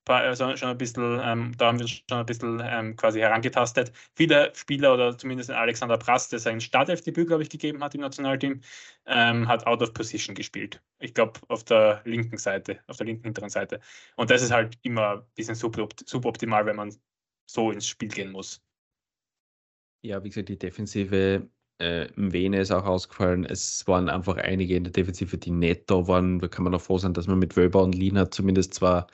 also 0.05 0.55
schon 0.57 0.69
ein 0.69 0.77
bisschen, 0.77 1.19
ähm, 1.23 1.53
da 1.57 1.67
haben 1.67 1.79
wir 1.79 1.87
schon 1.87 2.03
ein 2.09 2.25
bisschen 2.25 2.61
ähm, 2.63 2.95
quasi 2.95 3.19
herangetastet. 3.19 3.91
Viele 4.15 4.51
Spieler 4.55 4.93
oder 4.93 5.17
zumindest 5.17 5.49
Alexander 5.49 5.97
Prass, 5.97 6.29
der 6.29 6.39
sein 6.39 6.59
Startelfdebüt, 6.59 7.27
glaube 7.27 7.43
ich, 7.43 7.49
gegeben 7.49 7.83
hat 7.83 7.95
im 7.95 8.01
Nationalteam, 8.01 8.61
ähm, 9.05 9.47
hat 9.47 9.65
out 9.65 9.81
of 9.81 9.93
position 9.93 10.35
gespielt. 10.35 10.81
Ich 10.99 11.13
glaube, 11.13 11.39
auf 11.47 11.63
der 11.63 12.01
linken 12.05 12.37
Seite, 12.37 12.79
auf 12.87 12.97
der 12.97 13.05
linken 13.05 13.23
hinteren 13.23 13.49
Seite. 13.49 13.79
Und 14.15 14.29
das 14.29 14.41
ist 14.41 14.51
halt 14.51 14.77
immer 14.81 15.17
ein 15.17 15.23
bisschen 15.35 15.55
suboptimal, 15.55 16.65
wenn 16.65 16.75
man 16.75 16.93
so 17.45 17.71
ins 17.71 17.87
Spiel 17.87 18.09
gehen 18.09 18.31
muss. 18.31 18.61
Ja, 20.01 20.21
wie 20.23 20.29
gesagt, 20.29 20.49
die 20.49 20.59
Defensive 20.59 21.47
äh, 21.79 22.07
Vene 22.15 22.59
ist 22.59 22.71
auch 22.71 22.85
ausgefallen. 22.85 23.45
Es 23.45 23.87
waren 23.87 24.09
einfach 24.09 24.37
einige 24.37 24.75
in 24.75 24.83
der 24.83 24.93
Defensive, 24.93 25.37
die 25.37 25.51
da 25.85 26.07
waren. 26.07 26.39
Da 26.39 26.47
kann 26.47 26.63
man 26.63 26.75
auch 26.75 26.81
froh 26.81 26.97
sein, 26.97 27.13
dass 27.13 27.27
man 27.27 27.39
mit 27.39 27.55
Wöber 27.55 27.83
und 27.83 27.95
Lina 27.95 28.29
zumindest 28.29 28.73
zwar 28.73 29.07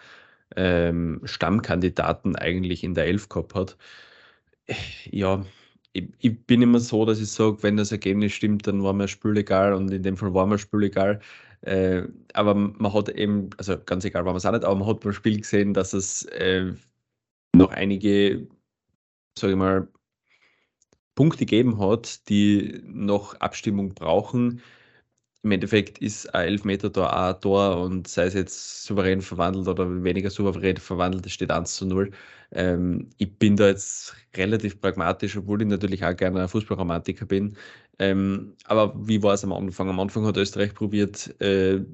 ähm, 0.56 1.22
Stammkandidaten 1.24 2.36
eigentlich 2.36 2.84
in 2.84 2.94
der 2.94 3.06
Elf 3.06 3.30
gehabt 3.30 3.56
hat. 3.56 3.78
Ja, 5.12 5.46
ich, 5.94 6.10
ich, 6.20 6.46
bin 6.46 6.62
immer 6.62 6.80
so, 6.80 7.06
dass 7.06 7.20
ich 7.20 7.32
sage, 7.32 7.64
wenn 7.64 7.78
das 7.78 7.92
Ergebnis 7.92 8.34
stimmt, 8.34 8.68
dann 8.68 8.84
war 8.84 8.94
mir 8.94 9.06
das 9.08 9.18
egal 9.24 9.74
und 9.74 9.92
in 9.92 10.04
dem 10.04 10.18
Fall 10.18 10.34
war 10.34 10.46
mir 10.46 10.58
das 10.58 10.68
egal. 10.74 11.20
Äh, 11.62 12.04
aber 12.34 12.54
man 12.56 12.94
hat 12.94 13.10
eben, 13.10 13.50
also 13.58 13.78
ganz 13.86 14.06
egal 14.06 14.26
war 14.26 14.34
man 14.34 14.38
es 14.38 14.46
auch 14.46 14.52
nicht, 14.52 14.64
aber 14.64 14.76
man 14.76 14.88
hat 14.88 15.02
beim 15.02 15.14
Spiel 15.14 15.38
gesehen, 15.40 15.74
dass 15.74 15.94
es 15.94 16.26
äh, 16.26 16.74
noch 17.56 17.72
einige, 17.72 18.48
sage 19.38 19.54
ich 19.54 19.60
mal, 19.60 19.88
Punkte 21.16 21.40
gegeben 21.40 21.80
hat, 21.80 22.30
die 22.30 22.82
noch 22.86 23.36
Abstimmung 23.36 23.94
brauchen 23.94 24.62
im 25.44 25.52
Endeffekt 25.52 26.00
ist 26.00 26.34
ein 26.36 26.48
Elfmeter 26.48 26.90
da 26.90 27.08
auch 27.08 27.36
ein 27.36 27.42
Tor 27.42 27.78
und 27.82 28.08
sei 28.08 28.26
es 28.26 28.34
jetzt 28.34 28.84
souverän 28.84 29.22
verwandelt 29.22 29.68
oder 29.68 30.04
weniger 30.04 30.30
souverän 30.30 30.78
verwandelt, 30.78 31.26
es 31.26 31.32
steht 31.34 31.52
1 31.52 31.76
zu 31.76 31.86
0. 31.86 32.12
Ähm, 32.52 33.10
ich 33.18 33.38
bin 33.38 33.56
da 33.56 33.68
jetzt 33.68 34.16
relativ 34.36 34.82
pragmatisch, 34.82 35.38
obwohl 35.38 35.62
ich 35.62 35.68
natürlich 35.68 36.04
auch 36.04 36.16
gerne 36.16 36.42
ein 36.42 36.50
Fußballromantiker 36.50 37.26
bin. 37.26 37.56
Ähm, 38.00 38.56
aber 38.66 38.94
wie 39.08 39.24
war 39.24 39.34
es 39.34 39.44
am 39.44 39.54
Anfang? 39.54 39.90
Am 39.90 40.00
Anfang 40.00 40.26
hat 40.26 40.38
Österreich 40.38 40.74
probiert, 40.74 41.40
äh, 41.42 41.86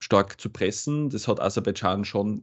stark 0.00 0.40
zu 0.40 0.50
pressen. 0.50 1.10
Das 1.10 1.28
hat 1.28 1.40
Aserbaidschan 1.40 2.04
schon, 2.04 2.42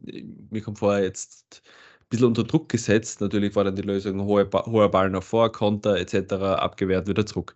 mir 0.50 0.62
kommt 0.62 0.78
vorher 0.78 1.02
jetzt 1.04 1.62
bisschen 2.10 2.26
unter 2.26 2.44
Druck 2.44 2.68
gesetzt. 2.68 3.20
Natürlich 3.20 3.54
war 3.56 3.64
dann 3.64 3.76
die 3.76 3.82
Lösung 3.82 4.22
hoher 4.24 4.90
Ball 4.90 5.10
nach 5.10 5.22
vor, 5.22 5.52
Konter 5.52 5.96
etc. 5.98 6.32
abgewehrt, 6.32 7.06
wieder 7.08 7.26
zurück. 7.26 7.54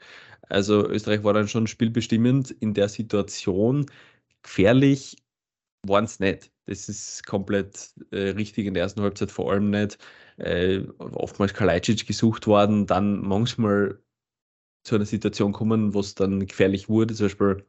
Also 0.49 0.87
Österreich 0.89 1.25
war 1.25 1.33
dann 1.33 1.49
schon 1.49 1.67
spielbestimmend 1.67 2.51
in 2.51 2.75
der 2.75 2.89
Situation. 2.89 3.87
Gefährlich 4.43 5.17
waren 5.87 6.05
es 6.05 6.21
nicht. 6.21 6.51
Das 6.67 6.89
ist 6.89 7.27
komplett 7.27 7.95
äh, 8.11 8.31
richtig 8.31 8.67
in 8.67 8.75
der 8.75 8.85
ersten 8.85 9.03
Halbzeit 9.03 9.31
vor 9.31 9.53
allem 9.53 9.71
nicht. 9.71 9.99
Äh, 10.37 10.83
oftmals 10.99 11.55
Kalajdzic 11.55 12.07
gesucht 12.07 12.47
worden, 12.47 12.87
dann 12.87 13.21
manchmal 13.23 13.99
zu 14.85 14.97
einer 14.97 15.07
Situation 15.07 15.53
kommen, 15.53 15.95
wo 15.95 16.01
es 16.01 16.15
dann 16.15 16.47
gefährlich 16.47 16.89
wurde. 16.89 17.15
Zum 17.15 17.27
Beispiel 17.27 17.67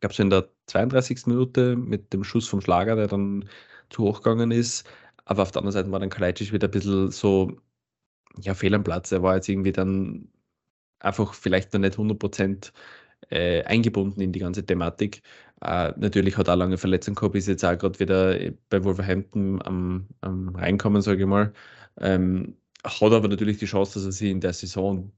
gab 0.00 0.12
es 0.12 0.18
in 0.18 0.30
der 0.30 0.50
32. 0.66 1.26
Minute 1.26 1.76
mit 1.76 2.12
dem 2.12 2.24
Schuss 2.24 2.48
vom 2.48 2.60
Schlager, 2.60 2.96
der 2.96 3.08
dann 3.08 3.48
zu 3.90 4.04
hoch 4.04 4.22
gegangen 4.22 4.50
ist. 4.50 4.88
Aber 5.26 5.42
auf 5.42 5.52
der 5.52 5.60
anderen 5.62 5.72
Seite 5.74 5.92
war 5.92 6.00
dann 6.00 6.10
Kalajdzic 6.10 6.52
wieder 6.52 6.68
ein 6.68 6.70
bisschen 6.72 7.10
so, 7.10 7.52
ja, 8.40 8.54
fehl 8.54 8.74
am 8.74 8.84
Platz. 8.84 9.12
Er 9.12 9.22
war 9.22 9.36
jetzt 9.36 9.48
irgendwie 9.48 9.72
dann 9.72 10.28
einfach 11.00 11.34
vielleicht 11.34 11.72
noch 11.74 11.80
nicht 11.80 11.98
100% 11.98 12.72
äh, 13.30 13.62
eingebunden 13.64 14.20
in 14.20 14.32
die 14.32 14.40
ganze 14.40 14.64
Thematik. 14.64 15.22
Äh, 15.62 15.92
natürlich 15.96 16.36
hat 16.36 16.48
er 16.48 16.56
lange 16.56 16.78
Verletzung 16.78 17.14
gehabt, 17.14 17.34
ist 17.36 17.48
jetzt 17.48 17.64
auch 17.64 17.78
gerade 17.78 17.98
wieder 18.00 18.38
bei 18.68 18.84
Wolverhampton 18.84 19.62
am, 19.62 20.08
am 20.20 20.54
Reinkommen, 20.56 21.02
sage 21.02 21.22
ich 21.22 21.28
mal. 21.28 21.52
Ähm, 21.98 22.56
hat 22.84 23.12
aber 23.12 23.28
natürlich 23.28 23.58
die 23.58 23.66
Chance, 23.66 23.94
dass 23.94 24.04
er 24.06 24.12
sich 24.12 24.30
in 24.30 24.40
der 24.40 24.52
Saison 24.52 25.12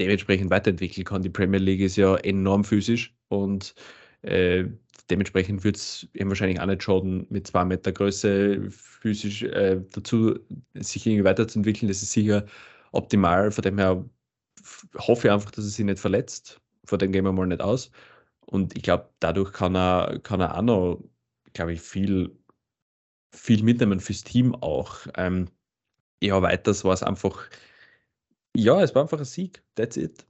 dementsprechend 0.00 0.50
weiterentwickeln 0.50 1.04
kann. 1.04 1.22
Die 1.22 1.30
Premier 1.30 1.60
League 1.60 1.80
ist 1.80 1.96
ja 1.96 2.16
enorm 2.16 2.64
physisch 2.64 3.16
und 3.28 3.74
äh, 4.22 4.66
dementsprechend 5.10 5.64
wird 5.64 5.76
es 5.76 6.08
ihm 6.14 6.28
wahrscheinlich 6.28 6.60
auch 6.60 6.66
nicht 6.66 6.82
schaden, 6.82 7.26
mit 7.30 7.46
zwei 7.46 7.64
Meter 7.64 7.92
Größe 7.92 8.70
physisch 8.70 9.42
äh, 9.42 9.80
dazu 9.92 10.38
sich 10.74 11.06
irgendwie 11.06 11.24
weiterzuentwickeln. 11.24 11.88
Das 11.88 12.02
ist 12.02 12.12
sicher 12.12 12.46
optimal. 12.92 13.50
Von 13.50 13.62
dem 13.62 13.78
her 13.78 14.04
hoffe 14.96 15.28
ich 15.28 15.32
einfach, 15.32 15.50
dass 15.50 15.64
er 15.64 15.70
sich 15.70 15.84
nicht 15.84 15.98
verletzt. 15.98 16.60
Vor 16.84 16.98
dem 16.98 17.12
gehen 17.12 17.24
wir 17.24 17.32
mal 17.32 17.46
nicht 17.46 17.60
aus. 17.60 17.90
Und 18.46 18.76
ich 18.76 18.82
glaube, 18.82 19.10
dadurch 19.20 19.52
kann 19.52 19.76
er, 19.76 20.20
kann 20.22 20.40
er 20.40 20.56
auch 20.56 20.62
noch, 20.62 21.04
glaube 21.52 21.74
ich, 21.74 21.80
viel, 21.80 22.38
viel 23.32 23.62
mitnehmen 23.62 24.00
fürs 24.00 24.24
Team 24.24 24.54
auch. 24.54 25.06
Ähm, 25.16 25.48
ja, 26.22 26.40
weiters 26.42 26.84
war 26.84 26.94
es 26.94 27.02
einfach, 27.02 27.48
ja, 28.56 28.80
es 28.82 28.94
war 28.94 29.02
einfach 29.02 29.18
ein 29.18 29.24
Sieg. 29.24 29.62
That's 29.74 29.96
it. 29.96 30.27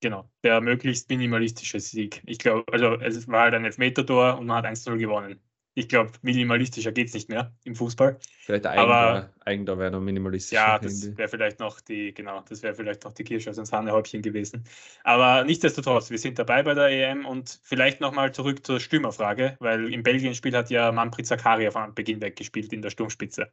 Genau, 0.00 0.30
der 0.42 0.60
möglichst 0.60 1.08
minimalistische 1.08 1.80
Sieg. 1.80 2.22
Ich 2.26 2.38
glaube, 2.38 2.70
also 2.72 2.94
es 2.96 3.26
war 3.28 3.42
halt 3.42 3.54
ein 3.54 3.64
Elfmeter-Tor 3.64 4.38
und 4.38 4.46
man 4.46 4.58
hat 4.58 4.66
1-0 4.66 4.98
gewonnen. 4.98 5.40
Ich 5.78 5.90
glaube, 5.90 6.10
minimalistischer 6.22 6.90
geht 6.90 7.08
es 7.08 7.14
nicht 7.14 7.28
mehr 7.28 7.54
im 7.64 7.74
Fußball. 7.74 8.18
Vielleicht 8.46 8.66
Eigentor, 8.66 9.30
Eigentor 9.44 9.78
wäre 9.78 9.90
noch 9.90 10.00
minimalistischer. 10.00 10.62
Ja, 10.62 10.78
das 10.78 11.14
wäre 11.18 11.28
vielleicht 11.28 11.60
noch 11.60 11.82
die, 11.82 12.14
genau, 12.14 12.42
das 12.48 12.62
wäre 12.62 12.74
vielleicht 12.74 13.04
noch 13.04 13.12
die 13.12 13.24
Kirsche 13.24 13.50
aus 13.50 13.56
dem 13.56 13.66
Sahnehäubchen 13.66 14.22
gewesen. 14.22 14.64
Aber 15.04 15.44
nichtsdestotrotz, 15.44 16.08
wir 16.08 16.18
sind 16.18 16.38
dabei 16.38 16.62
bei 16.62 16.72
der 16.72 16.88
EM 16.88 17.26
und 17.26 17.60
vielleicht 17.62 18.00
nochmal 18.00 18.32
zurück 18.32 18.64
zur 18.64 18.80
Stürmerfrage, 18.80 19.56
weil 19.60 19.92
im 19.92 20.02
Belgien-Spiel 20.02 20.56
hat 20.56 20.70
ja 20.70 20.92
Manfred 20.92 21.26
Zakaria 21.26 21.70
von 21.70 21.94
Beginn 21.94 22.22
weg 22.22 22.36
gespielt 22.36 22.72
in 22.72 22.80
der 22.80 22.88
Sturmspitze. 22.88 23.50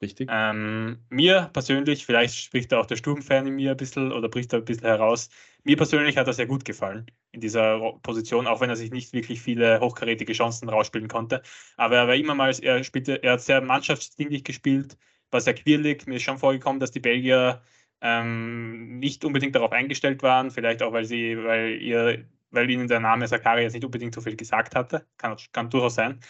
Richtig. 0.00 0.28
Ähm, 0.30 0.98
mir 1.08 1.50
persönlich, 1.52 2.06
vielleicht 2.06 2.36
spricht 2.36 2.70
da 2.70 2.78
auch 2.78 2.86
der 2.86 2.96
Sturmfan 2.96 3.46
in 3.46 3.54
mir 3.54 3.72
ein 3.72 3.76
bisschen 3.76 4.12
oder 4.12 4.28
bricht 4.28 4.52
da 4.52 4.58
ein 4.58 4.64
bisschen 4.64 4.86
heraus, 4.86 5.28
mir 5.64 5.76
persönlich 5.76 6.16
hat 6.16 6.26
er 6.26 6.32
sehr 6.34 6.46
gut 6.46 6.64
gefallen 6.64 7.06
in 7.32 7.40
dieser 7.40 7.92
Position, 8.02 8.46
auch 8.46 8.60
wenn 8.60 8.70
er 8.70 8.76
sich 8.76 8.90
nicht 8.92 9.12
wirklich 9.12 9.40
viele 9.40 9.80
hochkarätige 9.80 10.32
Chancen 10.32 10.68
rausspielen 10.68 11.08
konnte. 11.08 11.42
Aber 11.76 11.96
er 11.96 12.08
war 12.08 12.14
immer 12.14 12.34
mal, 12.34 12.54
er 12.62 12.84
spielte, 12.84 13.22
er 13.22 13.32
hat 13.34 13.40
sehr 13.42 13.60
mannschaftsdienlich 13.60 14.44
gespielt, 14.44 14.96
war 15.30 15.40
sehr 15.40 15.54
quirlig. 15.54 16.06
Mir 16.06 16.16
ist 16.16 16.22
schon 16.22 16.38
vorgekommen, 16.38 16.80
dass 16.80 16.92
die 16.92 17.00
Belgier 17.00 17.62
ähm, 18.00 18.98
nicht 18.98 19.24
unbedingt 19.24 19.54
darauf 19.54 19.72
eingestellt 19.72 20.22
waren, 20.22 20.50
vielleicht 20.50 20.82
auch, 20.82 20.92
weil 20.92 21.04
sie, 21.06 21.36
weil 21.42 21.80
ihr, 21.82 22.28
weil 22.50 22.70
ihnen 22.70 22.88
der 22.88 23.00
Name 23.00 23.26
Sakari 23.26 23.62
jetzt 23.62 23.72
nicht 23.74 23.84
unbedingt 23.84 24.14
so 24.14 24.20
viel 24.20 24.36
gesagt 24.36 24.76
hatte. 24.76 25.06
Kann, 25.16 25.36
kann 25.52 25.70
durchaus 25.70 25.94
sein. 25.96 26.20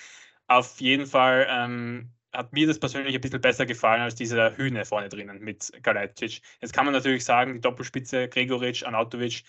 Auf 0.46 0.80
jeden 0.80 1.06
Fall 1.06 1.46
ähm, 1.50 2.13
hat 2.34 2.52
mir 2.52 2.66
das 2.66 2.78
persönlich 2.78 3.14
ein 3.14 3.20
bisschen 3.20 3.40
besser 3.40 3.64
gefallen 3.64 4.02
als 4.02 4.14
dieser 4.14 4.56
Hühne 4.56 4.84
vorne 4.84 5.08
drinnen 5.08 5.40
mit 5.40 5.72
Galajcic. 5.82 6.42
Jetzt 6.60 6.72
kann 6.72 6.84
man 6.84 6.94
natürlich 6.94 7.24
sagen, 7.24 7.54
die 7.54 7.60
Doppelspitze 7.60 8.28
Gregoric, 8.28 8.84
Anautovic, 8.86 9.44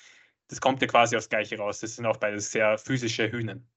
das 0.47 0.61
kommt 0.61 0.81
ja 0.81 0.87
quasi 0.87 1.17
aufs 1.17 1.29
Gleiche 1.29 1.57
raus. 1.57 1.79
Das 1.79 1.95
sind 1.95 2.05
auch 2.05 2.17
beide 2.17 2.39
sehr 2.39 2.77
physische 2.77 3.31
Hühnen. 3.31 3.67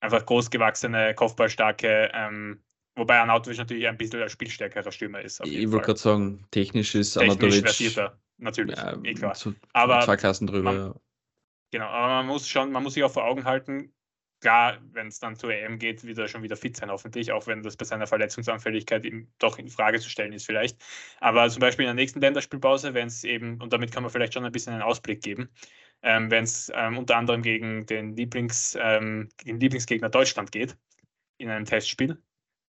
Einfach 0.00 0.24
großgewachsene, 0.24 1.14
kopfballstarke, 1.14 2.10
ähm, 2.14 2.62
wobei 2.94 3.18
Anautovic 3.18 3.58
natürlich 3.58 3.88
ein 3.88 3.96
bisschen 3.96 4.22
ein 4.22 4.28
spielstärkerer 4.28 4.92
Stürmer 4.92 5.22
ist. 5.22 5.40
Ich 5.44 5.70
wollte 5.72 5.86
gerade 5.86 5.98
sagen, 5.98 6.46
technisch 6.50 6.94
ist 6.94 7.16
Anautovic 7.16 7.64
versierter, 7.64 8.20
natürlich, 8.36 8.76
ja, 8.76 8.96
eh 9.02 9.14
klar. 9.14 9.34
Zu, 9.34 9.54
aber 9.72 10.00
zwei 10.02 10.16
Klassen 10.16 10.46
drüber. 10.46 10.72
Man, 10.72 10.94
genau, 11.72 11.86
aber 11.86 12.08
man 12.08 12.26
muss 12.26 12.46
schon, 12.46 12.70
man 12.70 12.82
muss 12.82 12.94
sich 12.94 13.02
auch 13.02 13.10
vor 13.10 13.24
Augen 13.24 13.44
halten, 13.44 13.92
klar, 14.40 14.78
wenn 14.92 15.08
es 15.08 15.18
dann 15.18 15.36
zur 15.36 15.52
EM 15.52 15.78
geht, 15.78 16.04
wird 16.04 16.18
er 16.18 16.28
schon 16.28 16.42
wieder 16.42 16.56
fit 16.56 16.76
sein, 16.76 16.90
hoffentlich, 16.90 17.32
auch 17.32 17.46
wenn 17.46 17.62
das 17.62 17.76
bei 17.76 17.84
seiner 17.84 18.06
Verletzungsanfälligkeit 18.06 19.04
ihm 19.04 19.28
doch 19.38 19.58
in 19.58 19.68
Frage 19.68 20.00
zu 20.00 20.08
stellen 20.08 20.32
ist, 20.32 20.46
vielleicht. 20.46 20.80
Aber 21.20 21.48
zum 21.48 21.60
Beispiel 21.60 21.84
in 21.84 21.88
der 21.88 21.94
nächsten 21.94 22.20
Länderspielpause, 22.20 22.94
wenn 22.94 23.08
es 23.08 23.24
eben, 23.24 23.60
und 23.60 23.72
damit 23.72 23.92
kann 23.92 24.02
man 24.02 24.10
vielleicht 24.10 24.34
schon 24.34 24.44
ein 24.44 24.52
bisschen 24.52 24.72
einen 24.72 24.82
Ausblick 24.82 25.22
geben, 25.22 25.48
ähm, 26.02 26.30
wenn 26.30 26.44
es 26.44 26.70
ähm, 26.74 26.98
unter 26.98 27.16
anderem 27.16 27.42
gegen 27.42 27.86
den, 27.86 28.14
Lieblings, 28.16 28.76
ähm, 28.80 29.28
den 29.44 29.58
Lieblingsgegner 29.58 30.08
Deutschland 30.08 30.52
geht, 30.52 30.76
in 31.38 31.50
einem 31.50 31.64
Testspiel, 31.64 32.22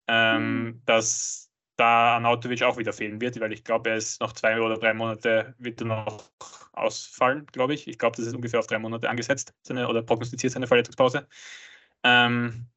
ähm, 0.07 0.63
mhm. 0.63 0.81
dass 0.85 1.46
da 1.77 2.17
Anautovic 2.17 2.63
auch 2.63 2.77
wieder 2.77 2.93
fehlen 2.93 3.21
wird, 3.21 3.39
weil 3.39 3.53
ich 3.53 3.63
glaube, 3.63 3.91
er 3.91 3.97
ist 3.97 4.19
noch 4.21 4.33
zwei 4.33 4.59
oder 4.59 4.77
drei 4.77 4.93
Monate, 4.93 5.55
wird 5.59 5.81
er 5.81 5.87
noch 5.87 6.23
ausfallen, 6.73 7.45
glaube 7.47 7.73
ich. 7.73 7.87
Ich 7.87 7.97
glaube, 7.97 8.17
das 8.17 8.27
ist 8.27 8.35
ungefähr 8.35 8.59
auf 8.59 8.67
drei 8.67 8.79
Monate 8.79 9.09
angesetzt, 9.09 9.53
seine, 9.61 9.87
oder 9.87 10.01
prognostiziert 10.03 10.53
seine 10.53 10.67
Verletzungspause. 10.67 11.27
Ähm, 12.03 12.67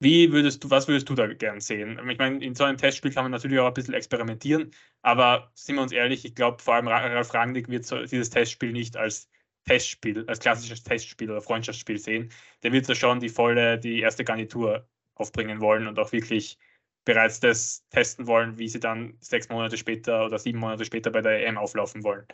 wie 0.00 0.32
würdest 0.32 0.64
du, 0.64 0.70
was 0.70 0.88
würdest 0.88 1.08
du 1.08 1.14
da 1.14 1.26
gern 1.28 1.60
sehen? 1.60 2.00
Ich 2.10 2.18
meine, 2.18 2.44
in 2.44 2.54
so 2.56 2.64
einem 2.64 2.76
Testspiel 2.76 3.12
kann 3.12 3.24
man 3.24 3.30
natürlich 3.32 3.60
auch 3.60 3.68
ein 3.68 3.74
bisschen 3.74 3.94
experimentieren, 3.94 4.72
aber 5.02 5.52
sind 5.54 5.76
wir 5.76 5.82
uns 5.82 5.92
ehrlich, 5.92 6.24
ich 6.24 6.34
glaube, 6.34 6.60
vor 6.60 6.74
allem 6.74 6.88
Ralf 6.88 7.32
Rangnick 7.32 7.68
wird 7.68 7.86
so, 7.86 8.02
dieses 8.04 8.30
Testspiel 8.30 8.72
nicht 8.72 8.96
als 8.96 9.30
Testspiel, 9.64 10.24
als 10.26 10.40
klassisches 10.40 10.82
Testspiel 10.82 11.30
oder 11.30 11.40
Freundschaftsspiel 11.40 11.98
sehen. 11.98 12.32
Der 12.64 12.72
wird 12.72 12.88
da 12.88 12.96
schon 12.96 13.20
die 13.20 13.28
volle, 13.28 13.78
die 13.78 14.00
erste 14.00 14.24
Garnitur 14.24 14.88
aufbringen 15.14 15.60
wollen 15.60 15.86
und 15.86 15.98
auch 16.00 16.10
wirklich 16.10 16.58
bereits 17.04 17.40
das 17.40 17.84
testen 17.90 18.26
wollen, 18.26 18.58
wie 18.58 18.68
sie 18.68 18.80
dann 18.80 19.16
sechs 19.20 19.48
Monate 19.48 19.76
später 19.76 20.24
oder 20.26 20.38
sieben 20.38 20.58
Monate 20.58 20.84
später 20.84 21.10
bei 21.10 21.20
der 21.20 21.46
EM 21.46 21.58
auflaufen 21.58 22.04
wollen. 22.04 22.26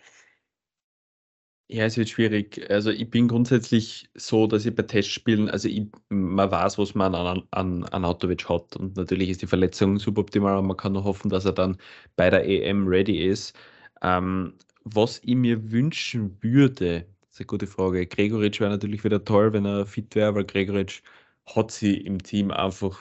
Ja, 1.71 1.85
es 1.85 1.99
wird 1.99 2.09
schwierig. 2.09 2.65
Also 2.71 2.91
ich 2.91 3.11
bin 3.11 3.29
grundsätzlich 3.29 4.09
so, 4.15 4.47
dass 4.47 4.65
ich 4.65 4.75
bei 4.75 4.85
Testspielen, 4.85 5.51
also 5.51 5.69
ich, 5.69 5.87
man 6.09 6.51
weiß, 6.51 6.79
was 6.79 6.95
man 6.95 7.15
an, 7.15 7.43
an, 7.51 7.85
an 7.85 8.05
Autovic 8.07 8.49
hat 8.49 8.75
und 8.77 8.97
natürlich 8.97 9.29
ist 9.29 9.43
die 9.43 9.47
Verletzung 9.47 9.99
suboptimal, 9.99 10.55
aber 10.55 10.63
man 10.67 10.79
kann 10.79 10.93
nur 10.95 11.05
hoffen, 11.05 11.29
dass 11.29 11.45
er 11.45 11.53
dann 11.53 11.77
bei 12.17 12.31
der 12.31 12.47
EM 12.49 12.89
ready 12.89 13.19
ist. 13.27 13.55
Ähm, 14.01 14.55
was 14.85 15.21
ich 15.23 15.35
mir 15.35 15.71
wünschen 15.71 16.43
würde, 16.43 17.07
das 17.21 17.31
ist 17.33 17.41
eine 17.41 17.47
gute 17.47 17.67
Frage. 17.67 18.07
Gregoritsch 18.07 18.61
wäre 18.61 18.71
natürlich 18.71 19.05
wieder 19.05 19.23
toll, 19.23 19.53
wenn 19.53 19.67
er 19.67 19.85
fit 19.85 20.15
wäre, 20.15 20.35
weil 20.35 20.45
Gregoritsch 20.45 21.03
hat 21.45 21.71
sie 21.71 21.99
im 21.99 22.23
Team 22.23 22.51
einfach 22.51 22.99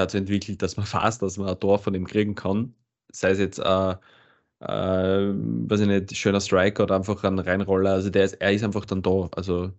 dazu 0.00 0.18
entwickelt, 0.18 0.62
dass 0.62 0.76
man 0.76 0.86
fast, 0.86 1.22
dass 1.22 1.38
man 1.38 1.48
ein 1.48 1.60
Tor 1.60 1.78
von 1.78 1.94
ihm 1.94 2.06
kriegen 2.06 2.34
kann. 2.34 2.74
Sei 3.12 3.30
es 3.30 3.38
jetzt 3.38 3.60
ein, 3.60 3.96
äh, 4.60 5.28
äh, 5.28 5.34
weiß 5.34 5.80
ich 5.80 5.86
nicht, 5.88 6.16
schöner 6.16 6.40
Striker 6.40 6.84
oder 6.84 6.96
einfach 6.96 7.24
ein 7.24 7.38
Reinroller. 7.38 7.92
Also 7.92 8.10
der 8.10 8.24
ist, 8.24 8.34
er 8.34 8.52
ist 8.52 8.64
einfach 8.64 8.84
dann 8.86 9.02
da. 9.02 9.28
Also 9.36 9.72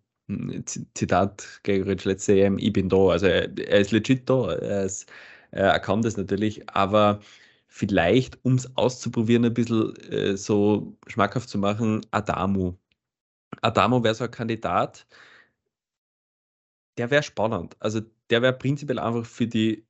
Zitat 0.95 1.61
Gregoritsch 1.63 2.05
letzte 2.05 2.39
EM, 2.39 2.57
ich 2.57 2.73
bin 2.73 2.89
da. 2.89 3.09
Also 3.09 3.27
er, 3.27 3.57
er 3.57 3.79
ist 3.79 3.91
legit 3.91 4.29
da. 4.29 4.53
Er, 4.53 4.85
ist, 4.85 5.11
er 5.51 5.79
kann 5.79 6.01
das 6.01 6.17
natürlich, 6.17 6.69
aber 6.69 7.19
vielleicht, 7.67 8.43
um 8.45 8.55
es 8.55 8.75
auszuprobieren, 8.77 9.45
ein 9.45 9.53
bisschen 9.53 9.95
äh, 10.11 10.37
so 10.37 10.97
schmackhaft 11.07 11.49
zu 11.49 11.57
machen, 11.57 12.05
Adamu. 12.11 12.75
Adamu 13.61 14.03
wäre 14.03 14.15
so 14.15 14.25
ein 14.25 14.31
Kandidat, 14.31 15.07
der 16.97 17.09
wäre 17.11 17.23
spannend. 17.23 17.75
Also 17.79 18.01
der 18.29 18.41
wäre 18.41 18.53
prinzipiell 18.53 18.99
einfach 18.99 19.25
für 19.25 19.47
die 19.47 19.85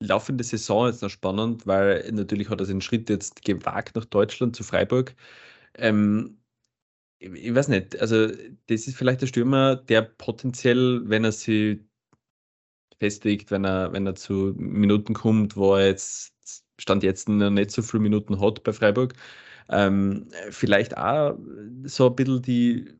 laufende 0.00 0.44
Saison 0.44 0.86
jetzt 0.86 1.02
noch 1.02 1.10
spannend, 1.10 1.66
weil 1.66 2.10
natürlich 2.12 2.48
hat 2.50 2.60
er 2.60 2.66
den 2.66 2.80
Schritt 2.80 3.08
jetzt 3.10 3.42
gewagt 3.44 3.96
nach 3.96 4.04
Deutschland 4.06 4.56
zu 4.56 4.64
Freiburg. 4.64 5.14
Ähm, 5.74 6.38
ich, 7.18 7.32
ich 7.32 7.54
weiß 7.54 7.68
nicht, 7.68 8.00
also 8.00 8.28
das 8.28 8.88
ist 8.88 8.96
vielleicht 8.96 9.22
der 9.22 9.26
Stürmer, 9.28 9.76
der 9.76 10.02
potenziell, 10.02 11.02
wenn 11.08 11.24
er 11.24 11.32
sie 11.32 11.86
festlegt, 12.98 13.50
wenn 13.50 13.64
er, 13.64 13.92
wenn 13.92 14.06
er 14.06 14.14
zu 14.14 14.54
Minuten 14.56 15.14
kommt, 15.14 15.56
wo 15.56 15.74
er 15.76 15.88
jetzt 15.88 16.34
Stand 16.78 17.02
jetzt 17.02 17.28
noch 17.28 17.50
nicht 17.50 17.70
so 17.70 17.82
viele 17.82 18.02
Minuten 18.02 18.40
hat 18.40 18.62
bei 18.62 18.72
Freiburg, 18.72 19.14
ähm, 19.70 20.28
vielleicht 20.50 20.96
auch 20.96 21.38
so 21.84 22.08
ein 22.08 22.16
bisschen 22.16 22.42
die 22.42 22.98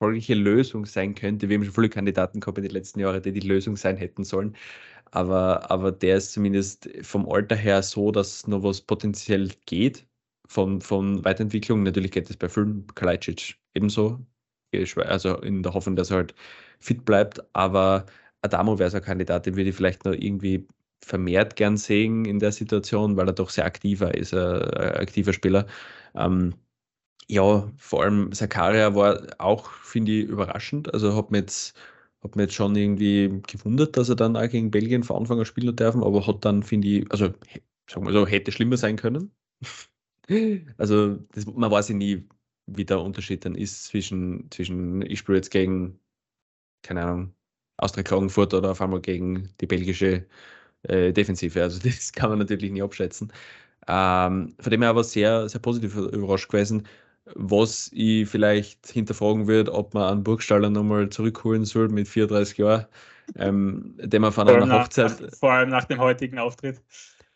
folgliche 0.00 0.34
Lösung 0.34 0.86
sein 0.86 1.14
könnte. 1.14 1.48
Wir 1.48 1.56
haben 1.58 1.64
schon 1.64 1.74
viele 1.74 1.90
Kandidaten 1.90 2.40
gehabt 2.40 2.58
in 2.58 2.64
den 2.64 2.72
letzten 2.72 3.00
Jahren, 3.00 3.22
die 3.22 3.32
die 3.32 3.40
Lösung 3.40 3.76
sein 3.76 3.96
hätten 3.98 4.24
sollen 4.24 4.56
aber, 5.12 5.70
aber 5.70 5.92
der 5.92 6.16
ist 6.16 6.32
zumindest 6.32 6.88
vom 7.02 7.28
Alter 7.30 7.56
her 7.56 7.82
so, 7.82 8.10
dass 8.12 8.46
noch 8.46 8.62
was 8.62 8.80
potenziell 8.80 9.50
geht 9.66 10.06
von, 10.46 10.80
von 10.80 11.24
Weiterentwicklung. 11.24 11.82
Natürlich 11.82 12.12
geht 12.12 12.30
es 12.30 12.36
bei 12.36 12.48
vielen 12.48 12.86
Kalajdzic 12.94 13.56
ebenso, 13.74 14.24
also 14.96 15.36
in 15.40 15.62
der 15.62 15.74
Hoffnung, 15.74 15.96
dass 15.96 16.10
er 16.10 16.18
halt 16.18 16.34
fit 16.80 17.04
bleibt, 17.04 17.40
aber 17.54 18.06
Adamo 18.42 18.78
wäre 18.78 18.90
so 18.90 18.98
ein 18.98 19.02
Kandidat, 19.04 19.46
den 19.46 19.56
würde 19.56 19.70
ich 19.70 19.76
vielleicht 19.76 20.04
noch 20.04 20.12
irgendwie 20.12 20.66
vermehrt 21.04 21.56
gern 21.56 21.76
sehen 21.76 22.24
in 22.24 22.38
der 22.38 22.52
Situation, 22.52 23.16
weil 23.16 23.28
er 23.28 23.32
doch 23.34 23.50
sehr 23.50 23.64
aktiver 23.64 24.14
ist, 24.14 24.32
ein, 24.34 24.62
ein 24.62 24.94
aktiver 24.96 25.32
Spieler. 25.32 25.66
Ähm, 26.14 26.54
ja, 27.30 27.70
vor 27.76 28.02
allem 28.04 28.32
Sakaria 28.32 28.94
war 28.94 29.20
auch, 29.38 29.70
finde 29.70 30.12
ich, 30.12 30.24
überraschend. 30.28 30.92
Also 30.94 31.16
hat 31.16 31.30
mir 31.30 31.38
jetzt 31.38 31.74
Hat 32.22 32.36
mir 32.36 32.42
jetzt 32.44 32.54
schon 32.54 32.76
irgendwie 32.76 33.42
gewundert, 33.48 33.96
dass 33.96 34.08
er 34.10 34.16
dann 34.16 34.36
auch 34.36 34.48
gegen 34.48 34.70
Belgien 34.70 35.04
von 35.04 35.16
Anfang 35.18 35.38
an 35.38 35.44
spielen 35.46 35.74
dürfen, 35.76 36.02
aber 36.04 36.26
hat 36.26 36.44
dann, 36.44 36.62
finde 36.62 36.88
ich, 36.88 37.10
also 37.12 37.32
sagen 37.90 38.06
wir 38.06 38.12
so, 38.12 38.26
hätte 38.26 38.52
schlimmer 38.52 38.76
sein 38.76 38.96
können. 38.96 39.32
also 40.78 41.16
das, 41.32 41.46
man 41.46 41.70
weiß 41.70 41.88
ja 41.90 41.94
nie, 41.96 42.28
wie 42.66 42.84
der 42.84 43.00
Unterschied 43.02 43.44
dann 43.44 43.54
ist 43.56 43.84
zwischen, 43.86 44.50
zwischen 44.50 45.02
ich 45.02 45.18
spiele 45.20 45.38
jetzt 45.38 45.50
gegen, 45.50 46.00
keine 46.82 47.02
Ahnung, 47.04 47.34
Austria 47.76 48.02
Klagenfurt 48.02 48.54
oder 48.54 48.70
auf 48.72 48.80
einmal 48.80 49.00
gegen 49.00 49.50
die 49.60 49.66
belgische 49.66 50.26
äh, 50.84 51.12
Defensive. 51.12 51.62
Also 51.62 51.80
das 51.84 52.12
kann 52.12 52.30
man 52.30 52.40
natürlich 52.40 52.72
nie 52.72 52.82
abschätzen. 52.82 53.32
Ähm, 53.88 54.54
von 54.60 54.70
dem 54.72 54.82
her 54.82 54.90
aber 54.90 55.04
sehr, 55.04 55.48
sehr 55.48 55.60
positiv 55.60 55.96
überrascht 55.96 56.50
gewesen. 56.50 56.86
Was 57.34 57.90
ich 57.92 58.28
vielleicht 58.28 58.88
hinterfragen 58.88 59.46
würde, 59.46 59.72
ob 59.72 59.94
man 59.94 60.10
einen 60.10 60.24
Burgstaller 60.24 60.70
nochmal 60.70 61.08
zurückholen 61.08 61.64
soll 61.64 61.88
mit 61.88 62.08
34 62.08 62.58
Jahren, 62.58 62.86
ähm, 63.36 63.94
den 63.98 64.22
man 64.22 64.32
von 64.32 64.46
vor 64.46 64.56
einer 64.56 64.82
Hochzeit. 64.82 65.20
Nach, 65.20 65.38
vor 65.38 65.52
allem 65.52 65.70
nach 65.70 65.84
dem 65.84 65.98
heutigen 65.98 66.38
Auftritt. 66.38 66.80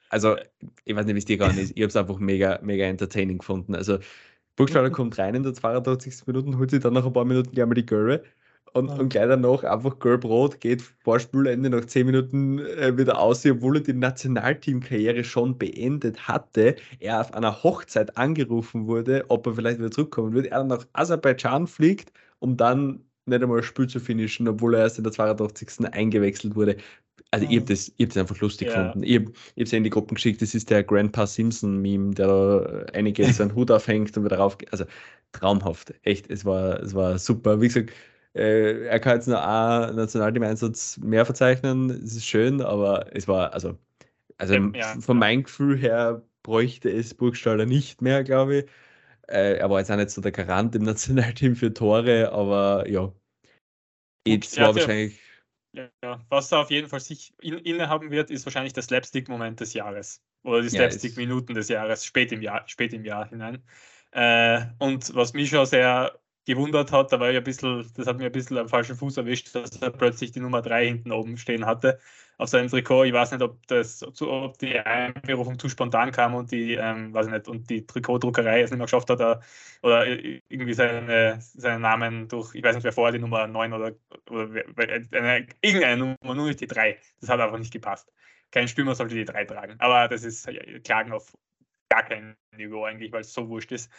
Also, 0.08 0.36
ich 0.84 0.94
weiß 0.94 1.06
nicht, 1.06 1.14
wie 1.14 1.18
es 1.18 1.24
dir 1.24 1.38
gegangen 1.38 1.58
ist. 1.58 1.72
Ich 1.74 1.82
habe 1.82 1.88
es 1.88 1.96
einfach 1.96 2.18
mega, 2.18 2.58
mega 2.62 2.84
entertaining 2.84 3.38
gefunden. 3.38 3.74
Also, 3.74 3.98
Burgstaller 4.56 4.90
kommt 4.90 5.18
rein 5.18 5.34
in 5.34 5.42
der 5.42 5.54
82. 5.54 6.26
Minute, 6.26 6.56
holt 6.58 6.70
sich 6.70 6.80
dann 6.80 6.92
nach 6.92 7.04
ein 7.04 7.12
paar 7.12 7.24
Minuten 7.24 7.50
gleich 7.50 7.66
mal 7.66 7.74
die 7.74 7.86
Göre 7.86 8.22
und, 8.74 8.88
ja. 8.88 8.94
und 8.96 9.08
gleich 9.08 9.28
danach 9.28 9.62
einfach 9.62 9.98
gelb-rot, 10.00 10.60
geht 10.60 10.82
vor 10.82 11.20
Spielende 11.20 11.70
nach 11.70 11.84
10 11.84 12.06
Minuten 12.06 12.58
äh, 12.58 12.96
wieder 12.98 13.18
aus, 13.18 13.46
obwohl 13.46 13.76
er 13.76 13.82
die 13.82 13.92
Nationalteamkarriere 13.92 15.22
schon 15.22 15.56
beendet 15.56 16.26
hatte. 16.26 16.74
Er 16.98 17.20
auf 17.20 17.32
einer 17.34 17.62
Hochzeit 17.62 18.16
angerufen 18.18 18.86
wurde, 18.88 19.24
ob 19.28 19.46
er 19.46 19.54
vielleicht 19.54 19.78
wieder 19.78 19.92
zurückkommen 19.92 20.34
wird. 20.34 20.46
Er 20.46 20.58
dann 20.58 20.66
nach 20.66 20.86
Aserbaidschan 20.92 21.68
fliegt, 21.68 22.12
um 22.40 22.56
dann 22.56 23.04
nicht 23.26 23.42
einmal 23.42 23.58
ein 23.58 23.64
Spiel 23.64 23.86
zu 23.86 24.00
finishen, 24.00 24.48
obwohl 24.48 24.74
er 24.74 24.80
erst 24.80 24.98
in 24.98 25.04
der 25.04 25.12
82. 25.12 25.86
eingewechselt 25.92 26.56
wurde. 26.56 26.76
Also, 27.30 27.46
ich 27.48 27.56
habe 27.56 27.66
das, 27.66 27.92
hab 28.00 28.08
das 28.08 28.16
einfach 28.16 28.40
lustig 28.40 28.68
ja. 28.68 28.88
gefunden. 28.88 29.06
Ich 29.06 29.16
habe 29.16 29.32
es 29.56 29.72
in 29.72 29.84
die 29.84 29.90
Gruppen 29.90 30.16
geschickt, 30.16 30.42
das 30.42 30.54
ist 30.54 30.68
der 30.68 30.82
Grandpa 30.82 31.26
Simpson-Meme, 31.26 32.14
der 32.14 32.26
da 32.26 32.84
einige 32.92 33.32
seinen 33.32 33.54
Hut 33.54 33.70
aufhängt 33.70 34.16
und 34.16 34.24
wieder 34.24 34.38
rauf. 34.38 34.58
Also, 34.72 34.84
traumhaft. 35.32 35.94
Echt, 36.02 36.28
es 36.28 36.44
war, 36.44 36.80
es 36.80 36.94
war 36.94 37.18
super. 37.18 37.60
Wie 37.60 37.68
gesagt, 37.68 37.92
äh, 38.34 38.86
er 38.86 39.00
kann 39.00 39.16
jetzt 39.16 39.28
nur 39.28 39.44
einen 39.44 39.96
Nationalteam-Einsatz 39.96 40.98
mehr 40.98 41.24
verzeichnen. 41.24 41.90
Es 41.90 42.16
ist 42.16 42.26
schön, 42.26 42.60
aber 42.60 43.14
es 43.14 43.28
war, 43.28 43.52
also, 43.52 43.78
also 44.38 44.54
ja, 44.54 44.98
von 45.00 45.18
meinem 45.18 45.44
Gefühl 45.44 45.78
her 45.78 46.22
bräuchte 46.42 46.90
es 46.90 47.14
Burgstaller 47.14 47.64
nicht 47.64 48.02
mehr, 48.02 48.24
glaube 48.24 48.56
ich. 48.56 48.64
Äh, 49.28 49.58
er 49.58 49.70
war 49.70 49.78
jetzt 49.78 49.90
auch 49.90 49.96
nicht 49.96 50.10
so 50.10 50.20
der 50.20 50.32
Garant 50.32 50.74
im 50.74 50.82
Nationalteam 50.84 51.54
für 51.54 51.72
Tore, 51.72 52.32
aber 52.32 52.88
ja. 52.88 53.12
Jetzt 54.26 54.58
war 54.58 54.74
wahrscheinlich. 54.74 55.20
Ja, 56.02 56.24
was 56.28 56.52
er 56.52 56.60
auf 56.60 56.70
jeden 56.70 56.88
Fall 56.88 57.00
sich 57.00 57.34
in, 57.40 57.54
innehaben 57.58 58.10
wird, 58.10 58.30
ist 58.30 58.46
wahrscheinlich 58.46 58.72
der 58.72 58.84
Slapstick-Moment 58.84 59.58
des 59.60 59.74
Jahres. 59.74 60.22
Oder 60.44 60.62
die 60.62 60.68
Slapstick-Minuten 60.70 61.54
des 61.54 61.68
Jahres, 61.68 62.04
spät 62.04 62.30
im 62.30 62.42
Jahr, 62.42 62.62
spät 62.68 62.92
im 62.92 63.04
Jahr 63.04 63.28
hinein. 63.28 63.62
Äh, 64.12 64.66
und 64.78 65.14
was 65.14 65.32
mich 65.32 65.50
schon 65.50 65.66
sehr 65.66 66.16
gewundert 66.44 66.92
hat, 66.92 67.12
da 67.12 67.20
war 67.20 67.30
ich 67.30 67.36
ein 67.36 67.44
bisschen, 67.44 67.90
das 67.96 68.06
hat 68.06 68.18
mir 68.18 68.26
ein 68.26 68.32
bisschen 68.32 68.58
am 68.58 68.68
falschen 68.68 68.96
Fuß 68.96 69.16
erwischt, 69.16 69.54
dass 69.54 69.76
er 69.80 69.90
plötzlich 69.90 70.32
die 70.32 70.40
Nummer 70.40 70.62
3 70.62 70.86
hinten 70.86 71.12
oben 71.12 71.36
stehen 71.36 71.66
hatte 71.66 71.98
auf 72.38 72.48
seinem 72.48 72.68
Trikot. 72.68 73.04
Ich 73.04 73.12
weiß 73.12 73.32
nicht, 73.32 73.42
ob 73.42 73.66
das, 73.66 74.02
ob 74.02 74.58
die 74.58 74.78
Einberufung 74.78 75.58
zu 75.58 75.68
spontan 75.68 76.12
kam 76.12 76.34
und 76.34 76.50
die, 76.50 76.74
ähm, 76.74 77.12
weiß 77.14 77.28
nicht, 77.28 77.48
und 77.48 77.70
die 77.70 77.86
Trikotdruckerei 77.86 78.62
es 78.62 78.70
nicht 78.70 78.78
mehr 78.78 78.86
geschafft 78.86 79.10
hat, 79.10 79.20
oder, 79.20 79.40
oder 79.82 80.06
irgendwie 80.06 80.74
seine, 80.74 81.38
seinen 81.40 81.82
Namen 81.82 82.28
durch, 82.28 82.54
ich 82.54 82.62
weiß 82.62 82.74
nicht, 82.74 82.84
wer 82.84 82.92
vorher 82.92 83.12
die 83.12 83.20
Nummer 83.20 83.46
9 83.46 83.72
oder, 83.72 83.92
oder 84.30 84.64
eine, 85.12 85.46
irgendeine 85.60 85.96
Nummer, 85.96 86.34
nur 86.34 86.46
nicht 86.46 86.60
die 86.60 86.66
3. 86.66 86.98
Das 87.20 87.30
hat 87.30 87.40
einfach 87.40 87.58
nicht 87.58 87.72
gepasst. 87.72 88.12
Kein 88.50 88.68
Stürmer 88.68 88.94
sollte 88.94 89.14
die 89.14 89.24
3 89.24 89.44
tragen. 89.44 89.74
Aber 89.78 90.08
das 90.08 90.24
ist 90.24 90.48
Klagen 90.84 91.12
auf 91.12 91.32
gar 91.94 92.02
kein 92.02 92.36
Niveau 92.56 92.84
eigentlich, 92.84 93.12
weil 93.12 93.20
es 93.20 93.32
so 93.32 93.48
wurscht 93.48 93.72
ist. 93.72 93.90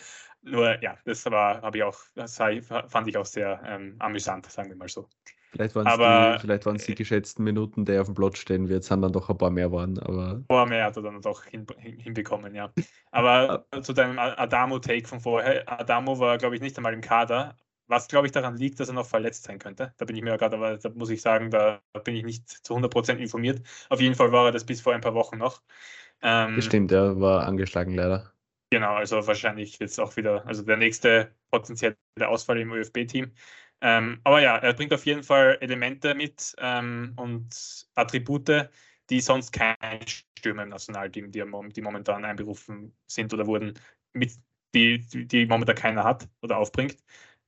Nur 0.42 0.82
ja, 0.82 0.98
das 1.06 1.26
war, 1.26 1.62
habe 1.62 1.78
ich 1.78 1.84
auch, 1.84 1.98
das 2.14 2.38
fand 2.38 3.08
ich 3.08 3.18
auch 3.18 3.26
sehr 3.26 3.62
ähm, 3.66 3.96
amüsant, 4.00 4.52
sagen 4.52 4.70
wir 4.70 4.76
mal 4.76 4.88
so. 4.88 5.08
Vielleicht 5.52 5.74
waren 5.76 5.88
es 5.88 5.94
die, 5.96 6.42
vielleicht 6.42 6.88
die 6.88 6.96
geschätzten 6.96 7.46
Minuten, 7.46 7.86
die 7.86 7.98
auf 7.98 8.08
dem 8.08 8.16
Plot 8.16 8.38
stehen 8.38 8.68
wird, 8.68 8.84
sind 8.84 9.02
dann 9.02 9.14
doch 9.14 9.30
ein 9.30 9.38
paar 9.38 9.50
mehr 9.50 9.72
waren. 9.72 9.98
Aber 10.00 10.32
ein 10.34 10.46
paar 10.48 10.66
mehr 10.66 10.84
hat 10.84 10.98
er 10.98 11.04
dann 11.04 11.22
doch 11.22 11.46
hin, 11.46 11.66
hin, 11.78 11.98
hinbekommen, 11.98 12.54
ja. 12.54 12.74
Aber 13.12 13.66
zu 13.82 13.94
deinem 13.94 14.20
Adamo-Take 14.20 15.08
von 15.08 15.22
vorher, 15.22 15.64
Adamo 15.72 16.20
war, 16.20 16.38
glaube 16.38 16.56
ich, 16.56 16.62
nicht 16.62 16.76
einmal 16.76 16.94
im 16.94 17.00
Kader, 17.00 17.56
was, 17.88 18.08
glaube 18.10 18.28
ich, 18.28 18.34
daran 18.34 18.58
liegt, 18.58 18.80
dass 18.80 18.90
er 18.90 18.96
noch 18.96 19.06
verletzt 19.06 19.44
sein 19.44 19.60
könnte. 19.60 19.94
Da 19.98 20.06
bin 20.06 20.18
ich 20.18 20.24
mir 20.24 20.38
gerade, 20.38 20.58
aber 20.58 20.78
da 20.78 20.90
muss 20.90 21.10
ich 21.10 21.22
sagen, 21.22 21.52
da 21.52 21.82
bin 22.04 22.16
ich 22.16 22.26
nicht 22.26 22.50
zu 22.50 22.76
100% 22.76 23.16
informiert. 23.16 23.66
Auf 23.90 24.02
jeden 24.02 24.16
Fall 24.16 24.34
war 24.34 24.48
er 24.48 24.52
das 24.52 24.66
bis 24.66 24.82
vor 24.82 24.94
ein 24.94 25.02
paar 25.02 25.14
Wochen 25.14 25.38
noch. 25.38 25.62
Ähm, 26.26 26.60
Stimmt, 26.60 26.92
er 26.92 27.20
war 27.22 27.46
angeschlagen 27.46 27.94
leider. 27.94 28.34
Genau, 28.72 28.96
also 28.96 29.26
wahrscheinlich 29.28 29.78
jetzt 29.78 30.00
auch 30.00 30.18
wieder, 30.18 30.46
also 30.48 30.64
der 30.64 30.76
nächste 30.76 31.32
potenzielle 31.52 31.96
Ausfall 32.20 32.60
im 32.60 32.74
ÖFB-Team. 32.74 33.32
Ähm, 33.82 34.20
aber 34.24 34.42
ja, 34.42 34.58
er 34.58 34.74
bringt 34.74 34.92
auf 34.92 35.06
jeden 35.06 35.22
Fall 35.22 35.60
Elemente 35.62 36.16
mit 36.16 36.56
ähm, 36.58 37.14
und 37.18 37.88
Attribute, 37.94 38.70
die 39.12 39.22
sonst 39.22 39.52
kein 39.52 39.78
Stürmer 40.08 40.64
im 40.64 40.70
Nationalteam, 40.70 41.32
die, 41.32 41.44
die, 41.74 41.82
momentan 41.82 42.26
einberufen 42.26 42.96
sind 43.06 43.32
oder 43.32 43.46
wurden, 43.46 43.78
mit, 44.14 44.34
die, 44.74 45.00
die 45.28 45.46
momentan 45.46 45.76
keiner 45.76 46.04
hat 46.04 46.28
oder 46.42 46.58
aufbringt. 46.58 46.98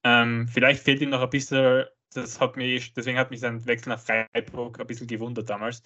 Ähm, 0.04 0.48
vielleicht 0.48 0.84
fehlt 0.84 1.02
ihm 1.02 1.10
noch 1.10 1.24
ein 1.24 1.30
bisschen, 1.32 1.86
das 2.14 2.40
hat 2.40 2.58
mich, 2.58 2.94
deswegen 2.94 3.18
hat 3.18 3.32
mich 3.32 3.40
sein 3.40 3.66
Wechsel 3.66 3.90
nach 3.90 4.00
Freiburg 4.00 4.80
ein 4.80 4.86
bisschen 4.86 5.08
gewundert 5.08 5.50
damals. 5.50 5.82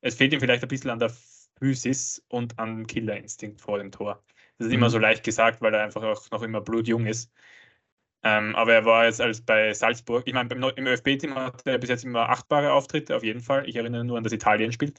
Es 0.00 0.14
fehlt 0.14 0.32
ihm 0.32 0.40
vielleicht 0.40 0.62
ein 0.62 0.68
bisschen 0.68 0.90
an 0.90 1.00
der 1.00 1.10
Physis 1.58 2.22
und 2.28 2.58
an 2.58 2.86
Killerinstinkt 2.86 3.60
vor 3.60 3.78
dem 3.78 3.90
Tor. 3.90 4.22
Das 4.58 4.66
ist 4.66 4.72
mhm. 4.72 4.78
immer 4.78 4.90
so 4.90 4.98
leicht 4.98 5.24
gesagt, 5.24 5.60
weil 5.60 5.74
er 5.74 5.82
einfach 5.84 6.02
auch 6.02 6.30
noch 6.30 6.42
immer 6.42 6.60
blutjung 6.60 7.06
ist. 7.06 7.32
Ähm, 8.22 8.56
aber 8.56 8.74
er 8.74 8.84
war 8.84 9.04
jetzt 9.04 9.20
als 9.20 9.40
bei 9.40 9.72
Salzburg, 9.72 10.24
ich 10.26 10.34
meine, 10.34 10.48
im 10.52 10.86
ÖFB-Team 10.86 11.34
hat 11.34 11.66
er 11.66 11.78
bis 11.78 11.90
jetzt 11.90 12.04
immer 12.04 12.28
achtbare 12.28 12.72
Auftritte, 12.72 13.14
auf 13.16 13.22
jeden 13.22 13.40
Fall. 13.40 13.68
Ich 13.68 13.76
erinnere 13.76 14.04
nur 14.04 14.16
an 14.18 14.24
das 14.24 14.32
Italien 14.32 14.72
spielt. 14.72 14.98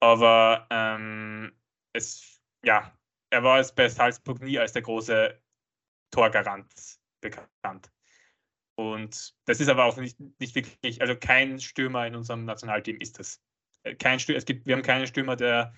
Aber 0.00 0.66
ähm, 0.70 1.52
es, 1.92 2.42
ja, 2.64 2.92
er 3.30 3.44
war 3.44 3.58
jetzt 3.58 3.76
bei 3.76 3.88
Salzburg 3.88 4.40
nie 4.40 4.58
als 4.58 4.72
der 4.72 4.82
große 4.82 5.40
Torgarant 6.10 6.66
bekannt. 7.20 7.92
Und 8.74 9.34
das 9.44 9.60
ist 9.60 9.68
aber 9.68 9.84
auch 9.84 9.96
nicht, 9.96 10.18
nicht 10.40 10.54
wirklich, 10.54 11.00
also 11.00 11.14
kein 11.16 11.60
Stürmer 11.60 12.06
in 12.06 12.16
unserem 12.16 12.44
Nationalteam 12.44 12.98
ist 13.00 13.18
das. 13.18 13.40
Kein 13.98 14.20
Stürmer, 14.20 14.38
es 14.38 14.44
gibt, 14.44 14.66
wir 14.66 14.74
haben 14.74 14.82
keinen 14.82 15.06
Stürmer, 15.06 15.36
der 15.36 15.72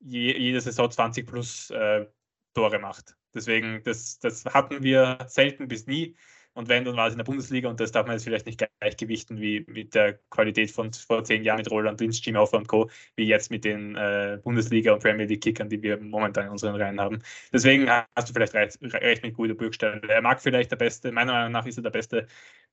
je, 0.00 0.36
jede 0.36 0.60
Saison 0.60 0.90
20 0.90 1.26
plus 1.26 1.70
äh, 1.70 2.06
Tore 2.54 2.78
macht. 2.78 3.16
Deswegen, 3.34 3.82
das, 3.84 4.18
das 4.18 4.44
hatten 4.44 4.82
wir 4.82 5.18
selten 5.28 5.68
bis 5.68 5.86
nie. 5.86 6.16
Und 6.52 6.68
wenn, 6.68 6.84
dann 6.84 6.96
war 6.96 7.06
es 7.06 7.12
in 7.12 7.18
der 7.18 7.24
Bundesliga 7.24 7.68
und 7.68 7.78
das 7.78 7.92
darf 7.92 8.06
man 8.06 8.16
jetzt 8.16 8.24
vielleicht 8.24 8.46
nicht 8.46 8.60
gleichgewichten 8.80 9.40
wie 9.40 9.64
mit 9.68 9.94
der 9.94 10.14
Qualität 10.30 10.70
von 10.72 10.92
vor 10.92 11.22
zehn 11.22 11.44
Jahren 11.44 11.58
mit 11.58 11.70
Roland 11.70 12.00
Linz, 12.00 12.24
Jimmy 12.24 12.38
und 12.38 12.66
Co., 12.66 12.90
wie 13.14 13.26
jetzt 13.26 13.50
mit 13.52 13.64
den 13.64 13.94
äh, 13.94 14.38
Bundesliga- 14.42 14.92
und 14.92 15.00
Premier 15.00 15.26
League-Kickern, 15.26 15.68
die 15.68 15.80
wir 15.80 15.96
momentan 15.98 16.46
in 16.46 16.50
unseren 16.50 16.74
Reihen 16.74 17.00
haben. 17.00 17.20
Deswegen 17.52 17.88
hast 17.88 18.28
du 18.28 18.32
vielleicht 18.32 18.54
recht, 18.54 18.78
recht 18.82 19.22
mit 19.22 19.34
Guido 19.36 19.54
Burgstall. 19.54 20.00
Er 20.08 20.22
mag 20.22 20.40
vielleicht 20.42 20.72
der 20.72 20.76
beste, 20.76 21.12
meiner 21.12 21.32
Meinung 21.32 21.52
nach 21.52 21.66
ist 21.66 21.78
er 21.78 21.82
der 21.84 21.90
beste 21.90 22.26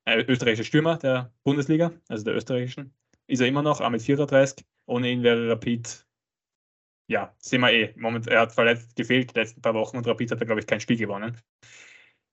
äh, 0.05 0.23
österreichische 0.23 0.65
Stürmer 0.65 0.97
der 0.97 1.31
Bundesliga, 1.43 1.91
also 2.09 2.23
der 2.23 2.35
österreichischen. 2.35 2.93
Ist 3.27 3.41
er 3.41 3.47
immer 3.47 3.61
noch, 3.61 3.81
auch 3.81 3.89
mit 3.89 4.01
34. 4.01 4.65
Ohne 4.85 5.09
ihn 5.09 5.23
wäre 5.23 5.49
Rapid 5.49 6.07
ja, 7.07 7.33
sehen 7.39 7.61
wir 7.61 7.71
eh. 7.71 7.93
Moment, 7.95 8.27
er 8.27 8.41
hat 8.41 8.53
verletzt 8.53 8.95
gefehlt 8.95 9.31
die 9.33 9.39
letzten 9.39 9.61
paar 9.61 9.73
Wochen 9.73 9.97
und 9.97 10.07
Rapid 10.07 10.31
hat 10.31 10.41
er, 10.41 10.45
glaube 10.45 10.59
ich, 10.59 10.67
kein 10.67 10.81
Spiel 10.81 10.97
gewonnen. 10.97 11.39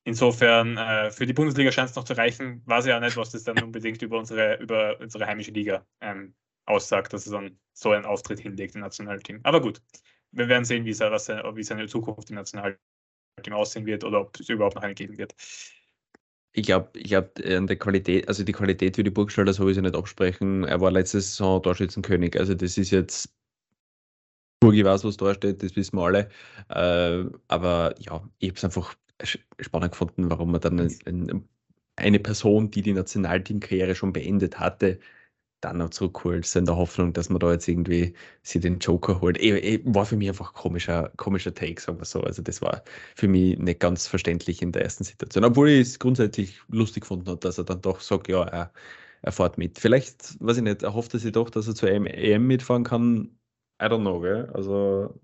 Insofern, 0.04 0.76
äh, 0.76 1.10
für 1.10 1.26
die 1.26 1.32
Bundesliga 1.32 1.72
scheint 1.72 1.90
es 1.90 1.96
noch 1.96 2.04
zu 2.04 2.14
reichen. 2.14 2.62
Weiß 2.66 2.84
ja 2.86 3.00
nicht, 3.00 3.16
was 3.16 3.30
das 3.30 3.44
dann 3.44 3.62
unbedingt 3.62 4.02
über 4.02 4.18
unsere, 4.18 4.56
über 4.60 5.00
unsere 5.00 5.26
heimische 5.26 5.52
Liga 5.52 5.86
ähm, 6.00 6.34
aussagt, 6.66 7.12
dass 7.12 7.26
er 7.26 7.32
dann 7.40 7.58
so 7.72 7.92
einen 7.92 8.04
Auftritt 8.04 8.40
hinlegt 8.40 8.74
im 8.74 8.82
Nationalteam. 8.82 9.40
Aber 9.44 9.60
gut, 9.60 9.80
wir 10.32 10.48
werden 10.48 10.64
sehen, 10.64 10.84
wie, 10.84 10.98
was, 10.98 11.28
wie 11.28 11.62
seine 11.62 11.86
Zukunft 11.86 12.28
im 12.30 12.36
Nationalteam 12.36 12.78
aussehen 13.52 13.86
wird 13.86 14.04
oder 14.04 14.22
ob 14.22 14.38
es 14.38 14.48
überhaupt 14.48 14.74
noch 14.74 14.82
eine 14.82 14.94
geben 14.94 15.16
wird. 15.16 15.34
Ich 16.56 16.64
glaube, 16.66 16.90
ich 16.94 17.04
glaube, 17.04 17.32
die 17.36 17.76
Qualität, 17.76 18.28
also 18.28 18.44
die 18.44 18.52
Qualität 18.52 18.96
für 18.96 19.04
die 19.04 19.10
Burgstaller 19.10 19.52
sowieso 19.52 19.80
nicht 19.80 19.96
absprechen. 19.96 20.64
Er 20.64 20.80
war 20.80 20.90
letzte 20.92 21.20
Saison 21.20 21.62
Torschützenkönig. 21.62 22.38
Also 22.38 22.54
das 22.54 22.78
ist 22.78 22.90
jetzt 22.92 23.34
Burgi 24.64 24.84
weiß, 24.84 25.04
was 25.04 25.18
da 25.18 25.34
steht, 25.34 25.62
das 25.62 25.76
wissen 25.76 25.98
wir 25.98 26.04
alle. 26.04 26.28
Äh, 26.70 27.28
aber 27.48 27.94
ja, 27.98 28.26
ich 28.38 28.48
habe 28.48 28.56
es 28.56 28.64
einfach 28.64 28.94
spannend 29.60 29.92
gefunden, 29.92 30.30
warum 30.30 30.52
man 30.52 30.60
dann 30.60 30.80
ein, 30.80 31.48
eine 31.96 32.18
Person, 32.18 32.70
die 32.70 32.82
die 32.82 32.94
Nationalteamkarriere 32.94 33.94
schon 33.94 34.12
beendet 34.12 34.58
hatte, 34.58 35.00
dann 35.64 35.78
noch 35.78 35.90
zurückholt, 35.90 36.46
so 36.46 36.58
in 36.58 36.66
der 36.66 36.76
Hoffnung, 36.76 37.12
dass 37.12 37.28
man 37.30 37.40
da 37.40 37.52
jetzt 37.52 37.68
irgendwie 37.68 38.14
sie 38.42 38.60
den 38.60 38.78
Joker 38.78 39.20
holt. 39.20 39.40
E, 39.40 39.80
war 39.84 40.06
für 40.06 40.16
mich 40.16 40.28
einfach 40.28 40.52
komischer, 40.52 41.10
komischer 41.16 41.54
Take, 41.54 41.80
sagen 41.80 41.98
wir 41.98 42.04
so. 42.04 42.20
Also 42.22 42.42
das 42.42 42.62
war 42.62 42.82
für 43.14 43.28
mich 43.28 43.58
nicht 43.58 43.80
ganz 43.80 44.06
verständlich 44.06 44.62
in 44.62 44.72
der 44.72 44.82
ersten 44.82 45.04
Situation. 45.04 45.44
Obwohl 45.44 45.70
ich 45.70 45.80
es 45.80 45.98
grundsätzlich 45.98 46.60
lustig 46.68 47.02
gefunden 47.02 47.28
habe, 47.28 47.40
dass 47.40 47.58
er 47.58 47.64
dann 47.64 47.80
doch 47.80 48.00
sagt, 48.00 48.28
ja, 48.28 48.44
er, 48.44 48.72
er 49.22 49.32
fährt 49.32 49.58
mit. 49.58 49.78
Vielleicht, 49.78 50.40
weiß 50.40 50.58
ich 50.58 50.62
nicht, 50.62 50.82
er 50.82 50.94
hofft 50.94 51.14
er 51.14 51.20
sich 51.20 51.32
doch, 51.32 51.50
dass 51.50 51.66
er 51.66 51.74
zur 51.74 51.90
EM 51.90 52.46
mitfahren 52.46 52.84
kann. 52.84 53.30
I 53.82 53.86
don't 53.86 54.00
know, 54.00 54.20
gell? 54.20 54.50
Also 54.54 55.18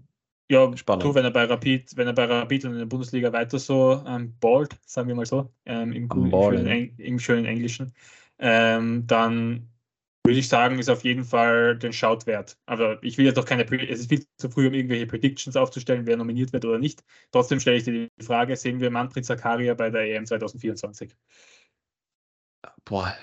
ja, 0.51 0.77
spannend. 0.77 1.05
Du, 1.05 1.15
wenn 1.15 1.25
er 1.25 1.31
bei 1.31 1.45
Rapid, 1.45 1.97
wenn 1.97 2.09
er 2.09 2.13
bei 2.13 2.25
Rapid 2.25 2.65
und 2.65 2.73
in 2.73 2.79
der 2.81 2.87
Bundesliga 2.87 3.33
weiter 3.33 3.61
so 3.61 4.03
ähm, 4.05 4.35
ballt, 4.41 4.77
sagen 4.85 5.07
wir 5.07 5.15
mal 5.15 5.25
so, 5.25 5.49
ähm, 5.65 5.93
im, 5.93 6.11
im, 6.11 6.31
schönen, 6.33 6.99
im, 6.99 7.19
schönen, 7.21 7.45
Englischen, 7.45 7.93
ähm, 8.41 9.07
dann 9.07 9.69
würde 10.25 10.39
ich 10.39 10.49
sagen, 10.49 10.79
ist 10.79 10.89
auf 10.89 11.05
jeden 11.05 11.25
Fall 11.25 11.77
den 11.77 11.93
Shout 11.93 12.27
wert. 12.27 12.57
Aber 12.67 13.03
ich 13.03 13.17
will 13.19 13.25
jetzt 13.25 13.37
doch 13.37 13.45
keine, 13.45 13.65
es 13.89 14.01
ist 14.01 14.09
viel 14.09 14.25
zu 14.37 14.51
früh, 14.51 14.69
um 14.69 14.75
irgendwelche 14.75 15.07
Predictions 15.07 15.57
aufzustellen, 15.57 16.07
wer 16.07 16.17
nominiert 16.17 16.53
wird 16.53 16.65
oder 16.65 16.79
nicht. 16.79 17.03
Trotzdem 17.33 17.59
stelle 17.61 17.79
ich 17.79 17.85
dir 17.85 18.09
die 18.19 18.25
Frage, 18.25 18.57
sehen 18.57 18.81
wir 18.81 18.91
Manfred 18.91 19.25
Zakaria 19.25 19.75
bei 19.75 19.91
der 19.91 20.03
EM 20.03 20.27
2024? 20.27 21.17
Boah, 22.85 23.15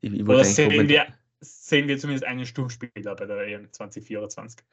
ich, 0.00 0.12
ich 0.12 0.22
oder 0.22 0.44
sehen 0.44 0.88
wir, 0.88 1.06
sehen 1.40 1.88
wir 1.88 1.98
zumindest 1.98 2.26
einen 2.26 2.44
Sturmspieler 2.44 3.14
bei 3.16 3.26
der 3.26 3.46
EM 3.46 3.72
2024? 3.72 4.64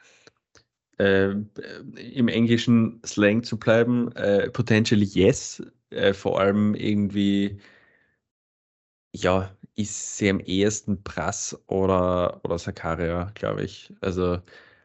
Äh, 0.98 1.32
Im 1.32 2.28
englischen 2.28 3.02
Slang 3.06 3.44
zu 3.44 3.58
bleiben, 3.58 4.12
äh, 4.18 4.50
potentially 4.52 5.06
yes, 5.06 5.64
äh, 5.92 6.14
vor 6.14 6.42
allem 6.42 6.76
irgendwie, 6.76 7.62
ja, 9.16 9.56
ist 9.76 10.18
sie 10.18 10.30
am 10.30 10.40
ehesten 10.40 11.04
Prass 11.04 11.58
oder, 11.68 12.42
oder 12.44 12.58
Sakaria, 12.58 13.32
glaube 13.36 13.64
ich. 13.64 13.94
Also 14.02 14.40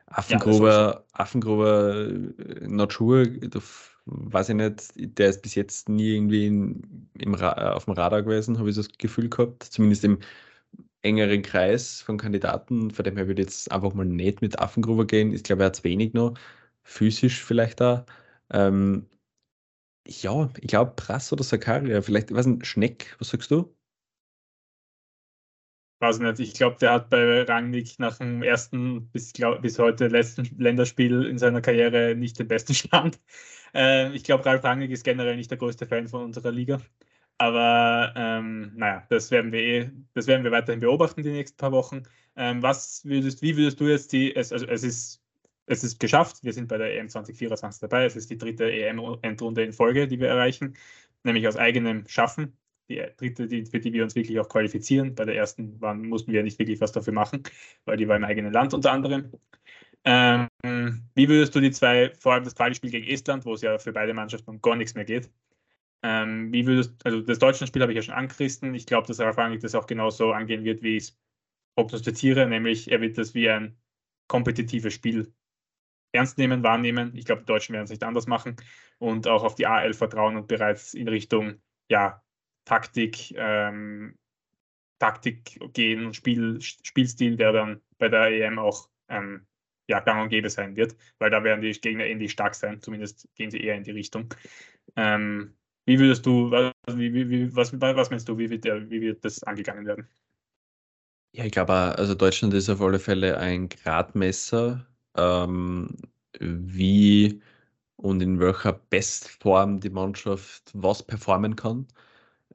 Affengruber, 0.06 0.70
ja, 0.70 1.04
Affengruber, 1.12 2.06
äh, 2.06 2.68
not 2.68 2.92
sure, 2.92 3.26
weiß 4.06 4.50
ich 4.50 4.54
nicht, 4.54 5.18
der 5.18 5.30
ist 5.30 5.42
bis 5.42 5.54
jetzt 5.54 5.88
nie 5.88 6.14
irgendwie 6.14 6.46
in, 6.46 7.08
im 7.18 7.34
auf 7.34 7.86
dem 7.86 7.94
Radar 7.94 8.22
gewesen, 8.22 8.58
habe 8.58 8.70
ich 8.70 8.76
das 8.76 8.88
Gefühl 8.98 9.28
gehabt, 9.28 9.64
zumindest 9.64 10.04
im 10.04 10.18
engeren 11.02 11.42
Kreis 11.42 12.00
von 12.02 12.18
Kandidaten. 12.18 12.90
Von 12.90 13.04
dem 13.04 13.16
her 13.16 13.26
würde 13.26 13.42
ich 13.42 13.48
jetzt 13.48 13.72
einfach 13.72 13.94
mal 13.94 14.04
nicht 14.06 14.42
mit 14.42 14.58
Affengruber 14.58 15.06
gehen. 15.06 15.32
Ich 15.32 15.42
glaube, 15.44 15.62
er 15.64 15.66
hat 15.66 15.84
wenig 15.84 16.14
noch, 16.14 16.34
physisch 16.82 17.44
vielleicht 17.44 17.80
da. 17.80 18.06
Ähm, 18.50 19.06
ja, 20.06 20.50
ich 20.60 20.68
glaube 20.68 20.92
Prass 20.96 21.32
oder 21.32 21.44
Sakaria, 21.44 22.02
vielleicht, 22.02 22.32
was 22.34 22.46
ein 22.46 22.64
Schneck, 22.64 23.16
was 23.18 23.30
sagst 23.30 23.50
du? 23.50 23.74
Weiß 26.00 26.18
nicht, 26.18 26.40
ich 26.40 26.54
glaube, 26.54 26.76
der 26.80 26.92
hat 26.92 27.10
bei 27.10 27.42
Rangnick 27.42 27.98
nach 27.98 28.18
dem 28.18 28.42
ersten 28.42 29.08
bis, 29.10 29.32
glaub, 29.32 29.62
bis 29.62 29.78
heute 29.78 30.08
letzten 30.08 30.44
Länderspiel 30.58 31.24
in 31.26 31.38
seiner 31.38 31.60
Karriere 31.60 32.14
nicht 32.14 32.38
den 32.38 32.48
besten 32.48 32.74
Stand. 32.74 33.20
Äh, 33.74 34.12
ich 34.14 34.24
glaube, 34.24 34.44
Ralf 34.46 34.64
Rangnick 34.64 34.90
ist 34.90 35.04
generell 35.04 35.36
nicht 35.36 35.50
der 35.50 35.58
größte 35.58 35.86
Fan 35.86 36.08
von 36.08 36.24
unserer 36.24 36.52
Liga. 36.52 36.80
Aber 37.38 38.12
ähm, 38.16 38.72
naja, 38.76 39.04
das 39.10 39.30
werden 39.30 39.52
wir 39.52 39.60
eh, 39.60 39.90
das 40.14 40.26
werden 40.26 40.44
wir 40.44 40.52
weiterhin 40.52 40.80
beobachten 40.80 41.22
die 41.22 41.30
nächsten 41.30 41.56
paar 41.56 41.72
Wochen. 41.72 42.04
Ähm, 42.36 42.62
was 42.62 43.04
würdest, 43.04 43.42
wie 43.42 43.56
würdest 43.56 43.80
du 43.80 43.88
jetzt 43.88 44.12
die, 44.12 44.34
es, 44.34 44.52
also 44.52 44.66
es 44.66 44.84
ist, 44.84 45.22
es 45.66 45.82
ist 45.82 45.98
geschafft, 45.98 46.44
wir 46.44 46.52
sind 46.52 46.68
bei 46.68 46.78
der 46.78 46.96
EM 46.96 47.08
2024 47.08 47.80
dabei, 47.80 48.04
es 48.04 48.16
ist 48.16 48.30
die 48.30 48.38
dritte 48.38 48.70
EM-Endrunde 48.70 49.64
in 49.64 49.72
Folge, 49.72 50.06
die 50.08 50.20
wir 50.20 50.28
erreichen, 50.28 50.76
nämlich 51.24 51.48
aus 51.48 51.56
eigenem 51.56 52.06
Schaffen 52.06 52.56
die 52.88 53.02
dritte, 53.16 53.46
die, 53.46 53.64
für 53.66 53.80
die 53.80 53.92
wir 53.92 54.04
uns 54.04 54.14
wirklich 54.14 54.38
auch 54.40 54.48
qualifizieren. 54.48 55.14
Bei 55.14 55.24
der 55.24 55.36
ersten 55.36 55.80
waren, 55.80 56.06
mussten 56.06 56.32
wir 56.32 56.42
nicht 56.42 56.58
wirklich 56.58 56.80
was 56.80 56.92
dafür 56.92 57.12
machen, 57.12 57.42
weil 57.84 57.96
die 57.96 58.08
war 58.08 58.16
im 58.16 58.24
eigenen 58.24 58.52
Land 58.52 58.74
unter 58.74 58.92
anderem. 58.92 59.30
Ähm, 60.04 60.48
wie 61.14 61.28
würdest 61.28 61.54
du 61.54 61.60
die 61.60 61.70
zwei, 61.70 62.12
vor 62.20 62.34
allem 62.34 62.44
das 62.44 62.54
Quali-Spiel 62.54 62.90
gegen 62.90 63.06
Estland, 63.06 63.46
wo 63.46 63.54
es 63.54 63.62
ja 63.62 63.78
für 63.78 63.92
beide 63.92 64.12
Mannschaften 64.12 64.50
um 64.50 64.60
gar 64.60 64.76
nichts 64.76 64.94
mehr 64.94 65.04
geht, 65.04 65.30
ähm, 66.04 66.52
wie 66.52 66.66
würdest 66.66 66.94
also 67.06 67.22
das 67.22 67.38
deutsche 67.38 67.66
Spiel 67.66 67.80
habe 67.80 67.92
ich 67.92 67.96
ja 67.96 68.02
schon 68.02 68.14
angerissen. 68.14 68.74
Ich 68.74 68.84
glaube, 68.84 69.06
dass 69.06 69.20
Ralf 69.20 69.38
Rangnick 69.38 69.60
das 69.60 69.74
auch 69.74 69.86
genauso 69.86 70.32
angehen 70.32 70.62
wird, 70.64 70.82
wie 70.82 70.98
ich 70.98 71.04
es 71.04 71.18
prognostiziere, 71.76 72.46
nämlich 72.46 72.90
er 72.92 73.00
wird 73.00 73.16
das 73.16 73.34
wie 73.34 73.48
ein 73.48 73.78
kompetitives 74.28 74.92
Spiel 74.92 75.32
ernst 76.12 76.36
nehmen, 76.38 76.62
wahrnehmen. 76.62 77.12
Ich 77.16 77.24
glaube, 77.24 77.42
die 77.42 77.46
Deutschen 77.46 77.72
werden 77.72 77.84
es 77.84 77.90
nicht 77.90 78.04
anders 78.04 78.26
machen 78.26 78.56
und 78.98 79.26
auch 79.26 79.44
auf 79.44 79.54
die 79.54 79.66
AL 79.66 79.94
vertrauen 79.94 80.36
und 80.36 80.46
bereits 80.46 80.92
in 80.92 81.08
Richtung 81.08 81.62
ja, 81.88 82.22
Taktik, 82.64 83.34
ähm, 83.36 84.16
Taktik 84.98 85.60
gehen, 85.72 86.14
Spiel, 86.14 86.60
Spielstil, 86.60 87.36
der 87.36 87.52
dann 87.52 87.80
bei 87.98 88.08
der 88.08 88.28
EM 88.28 88.58
auch 88.58 88.88
ähm, 89.08 89.46
ja, 89.86 90.00
gang 90.00 90.22
und 90.22 90.28
gäbe 90.30 90.48
sein 90.48 90.76
wird, 90.76 90.96
weil 91.18 91.30
da 91.30 91.44
werden 91.44 91.60
die 91.60 91.72
Gegner 91.72 92.04
ähnlich 92.04 92.32
stark 92.32 92.54
sein, 92.54 92.80
zumindest 92.80 93.28
gehen 93.34 93.50
sie 93.50 93.60
eher 93.60 93.76
in 93.76 93.84
die 93.84 93.90
Richtung. 93.90 94.32
Ähm, 94.96 95.54
wie 95.84 95.98
würdest 95.98 96.24
du, 96.24 96.50
was, 96.50 96.72
wie, 96.88 97.12
wie, 97.12 97.54
was, 97.54 97.78
was 97.78 98.10
meinst 98.10 98.28
du, 98.28 98.38
wie 98.38 98.48
wird, 98.48 98.64
der, 98.64 98.88
wie 98.88 99.02
wird 99.02 99.24
das 99.24 99.42
angegangen 99.42 99.86
werden? 99.86 100.08
Ja, 101.32 101.44
ich 101.44 101.52
glaube, 101.52 101.72
also 101.72 102.14
Deutschland 102.14 102.54
ist 102.54 102.70
auf 102.70 102.80
alle 102.80 102.98
Fälle 102.98 103.36
ein 103.38 103.68
Gradmesser, 103.68 104.86
ähm, 105.16 105.96
wie 106.40 107.42
und 107.96 108.22
in 108.22 108.40
welcher 108.40 108.72
Bestform 108.72 109.80
die 109.80 109.90
Mannschaft 109.90 110.70
was 110.72 111.02
performen 111.02 111.56
kann 111.56 111.86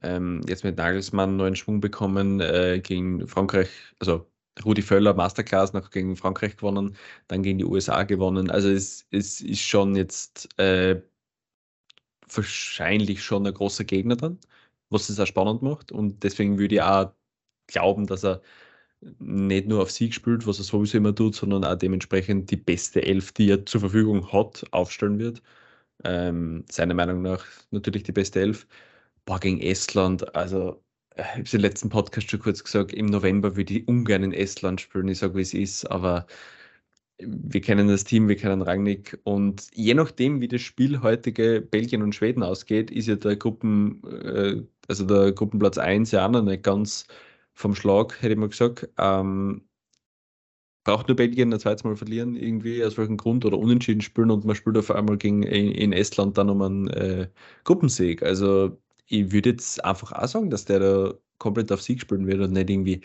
ähm, 0.02 0.42
jetzt 0.48 0.64
mit 0.64 0.76
Nagelsmann 0.76 1.36
neuen 1.36 1.56
Schwung 1.56 1.80
bekommen, 1.80 2.40
äh, 2.40 2.80
gegen 2.82 3.26
Frankreich, 3.28 3.68
also 3.98 4.26
Rudi 4.64 4.82
Völler 4.82 5.14
Masterclass 5.14 5.72
noch 5.72 5.90
gegen 5.90 6.16
Frankreich 6.16 6.56
gewonnen, 6.56 6.96
dann 7.28 7.42
gegen 7.42 7.58
die 7.58 7.64
USA 7.64 8.02
gewonnen. 8.04 8.50
Also 8.50 8.68
es, 8.70 9.06
es 9.10 9.40
ist 9.40 9.60
schon 9.60 9.96
jetzt 9.96 10.48
äh, 10.58 11.00
wahrscheinlich 12.28 13.22
schon 13.22 13.46
ein 13.46 13.54
großer 13.54 13.84
Gegner 13.84 14.16
dann, 14.16 14.38
was 14.90 15.08
es 15.08 15.20
auch 15.20 15.26
spannend 15.26 15.62
macht. 15.62 15.92
Und 15.92 16.22
deswegen 16.22 16.58
würde 16.58 16.76
ich 16.76 16.82
auch 16.82 17.12
glauben, 17.66 18.06
dass 18.06 18.24
er 18.24 18.42
nicht 19.18 19.66
nur 19.68 19.82
auf 19.82 19.90
Sieg 19.90 20.14
spielt, 20.14 20.46
was 20.46 20.58
er 20.58 20.64
sowieso 20.64 20.98
immer 20.98 21.14
tut, 21.14 21.34
sondern 21.34 21.64
auch 21.64 21.76
dementsprechend 21.76 22.50
die 22.50 22.56
beste 22.56 23.02
Elf, 23.02 23.32
die 23.32 23.50
er 23.50 23.64
zur 23.66 23.80
Verfügung 23.80 24.32
hat, 24.32 24.64
aufstellen 24.72 25.18
wird. 25.18 25.42
Ähm, 26.04 26.64
seiner 26.70 26.94
Meinung 26.94 27.22
nach 27.22 27.46
natürlich 27.70 28.04
die 28.04 28.12
beste 28.12 28.40
Elf 28.40 28.66
boah, 29.30 29.38
gegen 29.38 29.60
Estland, 29.60 30.34
also 30.34 30.82
äh, 31.14 31.22
ich 31.22 31.28
habe 31.28 31.42
es 31.42 31.54
im 31.54 31.60
letzten 31.60 31.88
Podcast 31.88 32.28
schon 32.28 32.40
kurz 32.40 32.64
gesagt, 32.64 32.92
im 32.92 33.06
November 33.06 33.54
würde 33.56 33.74
ich 33.74 33.86
ungern 33.86 34.24
in 34.24 34.32
Estland 34.32 34.80
spielen, 34.80 35.06
ich 35.06 35.18
sage, 35.18 35.36
wie 35.36 35.42
es 35.42 35.54
ist, 35.54 35.84
aber 35.86 36.26
wir 37.18 37.60
kennen 37.60 37.86
das 37.86 38.02
Team, 38.02 38.28
wir 38.28 38.34
kennen 38.36 38.60
Rangnick 38.62 39.20
und 39.22 39.68
je 39.72 39.94
nachdem, 39.94 40.40
wie 40.40 40.48
das 40.48 40.62
Spiel 40.62 41.00
heutige 41.02 41.60
Belgien 41.60 42.02
und 42.02 42.14
Schweden 42.14 42.42
ausgeht, 42.42 42.90
ist 42.90 43.06
ja 43.06 43.14
der 43.14 43.36
Gruppen, 43.36 44.02
äh, 44.04 44.62
also 44.88 45.04
der 45.06 45.30
Gruppenplatz 45.32 45.78
1 45.78 46.10
ja 46.10 46.26
auch 46.26 46.30
noch 46.32 46.42
nicht 46.42 46.64
ganz 46.64 47.06
vom 47.54 47.76
Schlag, 47.76 48.20
hätte 48.22 48.32
ich 48.32 48.38
mal 48.38 48.48
gesagt. 48.48 48.88
Ähm, 48.98 49.62
braucht 50.84 51.06
nur 51.08 51.16
Belgien 51.16 51.52
ein 51.52 51.60
zweites 51.60 51.84
Mal 51.84 51.96
verlieren, 51.96 52.34
irgendwie 52.34 52.84
aus 52.84 52.98
welchem 52.98 53.16
Grund 53.16 53.44
oder 53.44 53.58
unentschieden 53.58 54.00
spielen 54.00 54.30
und 54.32 54.44
man 54.44 54.56
spielt 54.56 54.78
auf 54.78 54.90
einmal 54.90 55.18
gegen 55.18 55.44
in, 55.44 55.70
in 55.72 55.92
Estland 55.92 56.36
dann 56.38 56.50
um 56.50 56.62
einen 56.62 56.88
äh, 56.88 57.28
Gruppensieg. 57.64 58.22
Also 58.24 58.76
ich 59.10 59.32
würde 59.32 59.50
jetzt 59.50 59.84
einfach 59.84 60.12
auch 60.12 60.26
sagen, 60.28 60.50
dass 60.50 60.64
der 60.64 60.80
da 60.80 61.14
komplett 61.38 61.72
auf 61.72 61.82
Sieg 61.82 62.00
spielen 62.00 62.26
wird 62.26 62.40
und 62.40 62.52
nicht 62.52 62.70
irgendwie 62.70 63.02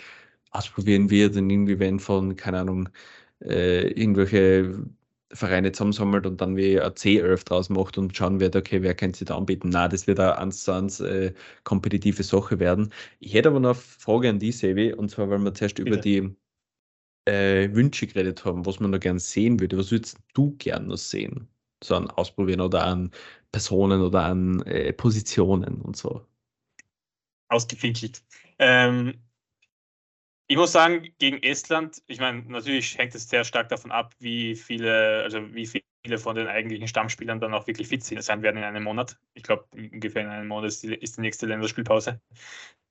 ausprobieren 0.51 1.09
wird 1.09 1.35
und 1.35 1.49
irgendwie, 1.49 1.79
wenn 1.79 1.99
von, 1.99 2.35
keine 2.35 2.59
Ahnung, 2.61 2.89
äh, 3.41 3.87
irgendwelche 3.89 4.85
Vereine 5.33 5.71
zusammensammelt 5.71 6.25
und 6.25 6.39
dann 6.41 6.55
wie 6.55 6.79
ein 6.79 6.93
C11 6.93 7.43
draus 7.45 7.69
macht 7.69 7.97
und 7.97 8.15
schauen 8.15 8.39
wird, 8.39 8.55
okay, 8.55 8.81
wer 8.81 8.95
könnte 8.95 9.19
sich 9.19 9.27
da 9.27 9.37
anbieten? 9.37 9.69
Na, 9.69 9.87
das 9.87 10.07
wird 10.07 10.19
eine 10.19 10.37
eins 10.37 10.63
zu 10.63 10.71
eins 10.71 10.99
äh, 11.01 11.33
kompetitive 11.63 12.23
Sache 12.23 12.59
werden. 12.59 12.93
Ich 13.19 13.33
hätte 13.33 13.49
aber 13.49 13.59
noch 13.59 13.69
eine 13.71 13.75
Frage 13.75 14.29
an 14.29 14.39
die, 14.39 14.51
Sevi, 14.51 14.93
und 14.93 15.09
zwar, 15.09 15.29
weil 15.29 15.39
wir 15.39 15.53
zuerst 15.53 15.75
Bitte. 15.75 15.89
über 15.89 15.97
die 15.97 16.35
äh, 17.25 17.73
Wünsche 17.73 18.07
geredet 18.07 18.45
haben, 18.45 18.65
was 18.65 18.79
man 18.79 18.91
da 18.91 18.97
gern 18.97 19.19
sehen 19.19 19.59
würde. 19.59 19.77
Was 19.77 19.91
würdest 19.91 20.17
du 20.33 20.55
gern 20.57 20.87
noch 20.87 20.97
sehen? 20.97 21.47
So 21.83 21.95
an 21.95 22.09
Ausprobieren 22.09 22.61
oder 22.61 22.85
an 22.85 23.11
Personen 23.55 24.01
oder 24.01 24.25
an 24.25 24.61
äh, 24.63 24.91
Positionen 24.91 25.79
und 25.79 25.95
so. 25.95 26.25
Ausgefinkelt. 27.47 28.21
Ähm, 28.59 29.13
ich 30.47 30.57
muss 30.57 30.73
sagen, 30.73 31.07
gegen 31.19 31.41
Estland, 31.41 32.03
ich 32.07 32.19
meine, 32.19 32.41
natürlich 32.41 32.97
hängt 32.97 33.15
es 33.15 33.29
sehr 33.29 33.45
stark 33.45 33.69
davon 33.69 33.91
ab, 33.91 34.13
wie 34.19 34.55
viele, 34.55 35.23
also 35.23 35.53
wie 35.53 35.65
viele 35.65 36.17
von 36.17 36.35
den 36.35 36.47
eigentlichen 36.47 36.89
Stammspielern 36.89 37.39
dann 37.39 37.53
auch 37.53 37.65
wirklich 37.65 37.87
fit 37.87 38.03
sein 38.03 38.41
werden 38.41 38.57
in 38.57 38.65
einem 38.65 38.83
Monat. 38.83 39.17
Ich 39.35 39.43
glaube, 39.43 39.65
ungefähr 39.71 40.23
in 40.23 40.27
einem 40.27 40.49
Monat 40.49 40.67
ist 40.67 40.83
die, 40.83 40.93
ist 40.93 41.15
die 41.15 41.21
nächste 41.21 41.45
Länderspielpause. 41.45 42.19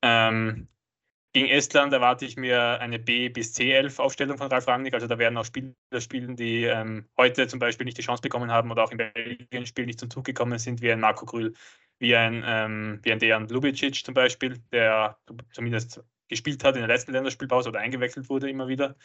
Ähm, 0.01 0.67
gegen 1.35 1.49
Estland 1.49 1.93
erwarte 1.93 2.25
ich 2.25 2.37
mir 2.37 2.81
eine 2.81 2.99
B- 3.01 3.29
bis 3.29 3.53
C11-Aufstellung 3.53 4.39
von 4.39 4.49
Ralf 4.49 4.69
Rangnick. 4.69 4.95
Also 4.95 5.09
da 5.09 5.19
werden 5.19 5.37
auch 5.37 5.45
Spieler 5.45 5.75
spielen, 5.99 6.37
die 6.37 6.65
ähm, 6.65 7.09
heute 7.19 7.49
zum 7.49 7.59
Beispiel 7.59 7.85
nicht 7.85 7.99
die 7.99 8.03
Chance 8.03 8.23
bekommen 8.23 8.53
haben 8.53 8.71
oder 8.71 8.85
auch 8.85 8.93
im 8.93 8.99
Belgien-Spiel 8.99 9.87
nicht 9.87 9.99
zum 10.01 10.11
Zug 10.11 10.25
gekommen 10.25 10.59
sind, 10.59 10.81
wie 10.81 10.93
ein 10.93 11.01
Marco 11.01 11.27
Grühl, 11.27 11.53
wie 11.99 12.15
ein, 12.17 12.45
ähm, 12.47 13.01
wie 13.03 13.13
ein 13.13 13.19
Dejan 13.19 13.49
Lubicic 13.49 13.97
zum 14.05 14.15
Beispiel, 14.15 14.59
der 14.73 15.19
zumindest 15.53 16.03
gespielt 16.29 16.65
hat 16.65 16.77
in 16.77 16.83
der 16.83 16.89
letzten 16.89 17.13
Länderspielpause 17.13 17.69
oder 17.69 17.81
eingewechselt 17.81 18.29
wurde 18.31 18.49
immer 18.49 18.69
wieder. 18.69 18.97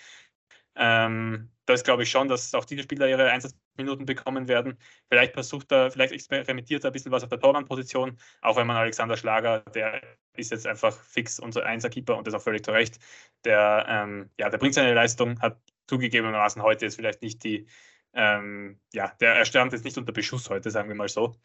Ähm, 0.75 1.51
das 1.65 1.83
glaube 1.83 2.03
ich 2.03 2.09
schon, 2.09 2.27
dass 2.27 2.53
auch 2.53 2.65
diese 2.65 2.83
Spieler 2.83 3.07
ihre 3.07 3.29
Einsatz 3.29 3.55
Minuten 3.79 4.05
bekommen 4.05 4.47
werden. 4.47 4.77
Vielleicht 5.07 5.33
versucht 5.33 5.71
er, 5.71 5.89
vielleicht 5.89 6.13
experimentiert 6.13 6.83
er 6.83 6.91
ein 6.91 6.93
bisschen 6.93 7.11
was 7.11 7.23
auf 7.23 7.29
der 7.29 7.39
Torwandposition, 7.39 8.17
auch 8.41 8.57
wenn 8.57 8.67
man 8.67 8.77
Alexander 8.77 9.17
Schlager, 9.17 9.61
der 9.73 10.01
ist 10.35 10.51
jetzt 10.51 10.67
einfach 10.67 10.93
fix 10.93 11.39
unser 11.39 11.65
Einser-Keeper 11.65 12.15
und 12.15 12.27
das 12.27 12.35
auch 12.35 12.41
völlig 12.41 12.63
zu 12.63 12.71
Recht. 12.71 12.99
Der, 13.45 13.85
ähm, 13.89 14.29
ja, 14.37 14.49
der 14.49 14.57
bringt 14.59 14.75
seine 14.75 14.93
Leistung, 14.93 15.39
hat 15.41 15.59
zugegebenermaßen 15.87 16.61
heute 16.61 16.85
jetzt 16.85 16.95
vielleicht 16.95 17.21
nicht 17.21 17.43
die, 17.43 17.67
ähm, 18.13 18.79
ja, 18.93 19.11
der 19.19 19.35
er 19.35 19.45
stand 19.45 19.73
jetzt 19.73 19.85
nicht 19.85 19.97
unter 19.97 20.11
Beschuss 20.11 20.49
heute, 20.49 20.69
sagen 20.69 20.89
wir 20.89 20.95
mal 20.95 21.09
so. 21.09 21.35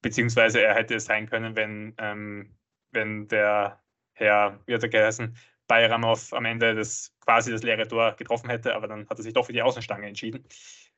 Beziehungsweise 0.00 0.62
er 0.62 0.74
hätte 0.74 0.94
es 0.94 1.06
sein 1.06 1.28
können, 1.28 1.56
wenn, 1.56 1.94
ähm, 1.98 2.56
wenn 2.92 3.28
der 3.28 3.82
Herr, 4.12 4.60
wie 4.66 4.74
hat 4.74 4.82
er 4.82 4.88
geheißen, 4.88 5.36
Bayramov 5.68 6.32
am 6.32 6.46
Ende 6.46 6.74
das 6.74 7.14
quasi 7.20 7.52
das 7.52 7.62
leere 7.62 7.86
Tor 7.86 8.14
getroffen 8.16 8.50
hätte, 8.50 8.74
aber 8.74 8.88
dann 8.88 9.08
hat 9.08 9.18
er 9.18 9.22
sich 9.22 9.34
doch 9.34 9.46
für 9.46 9.52
die 9.52 9.62
Außenstange 9.62 10.06
entschieden. 10.06 10.44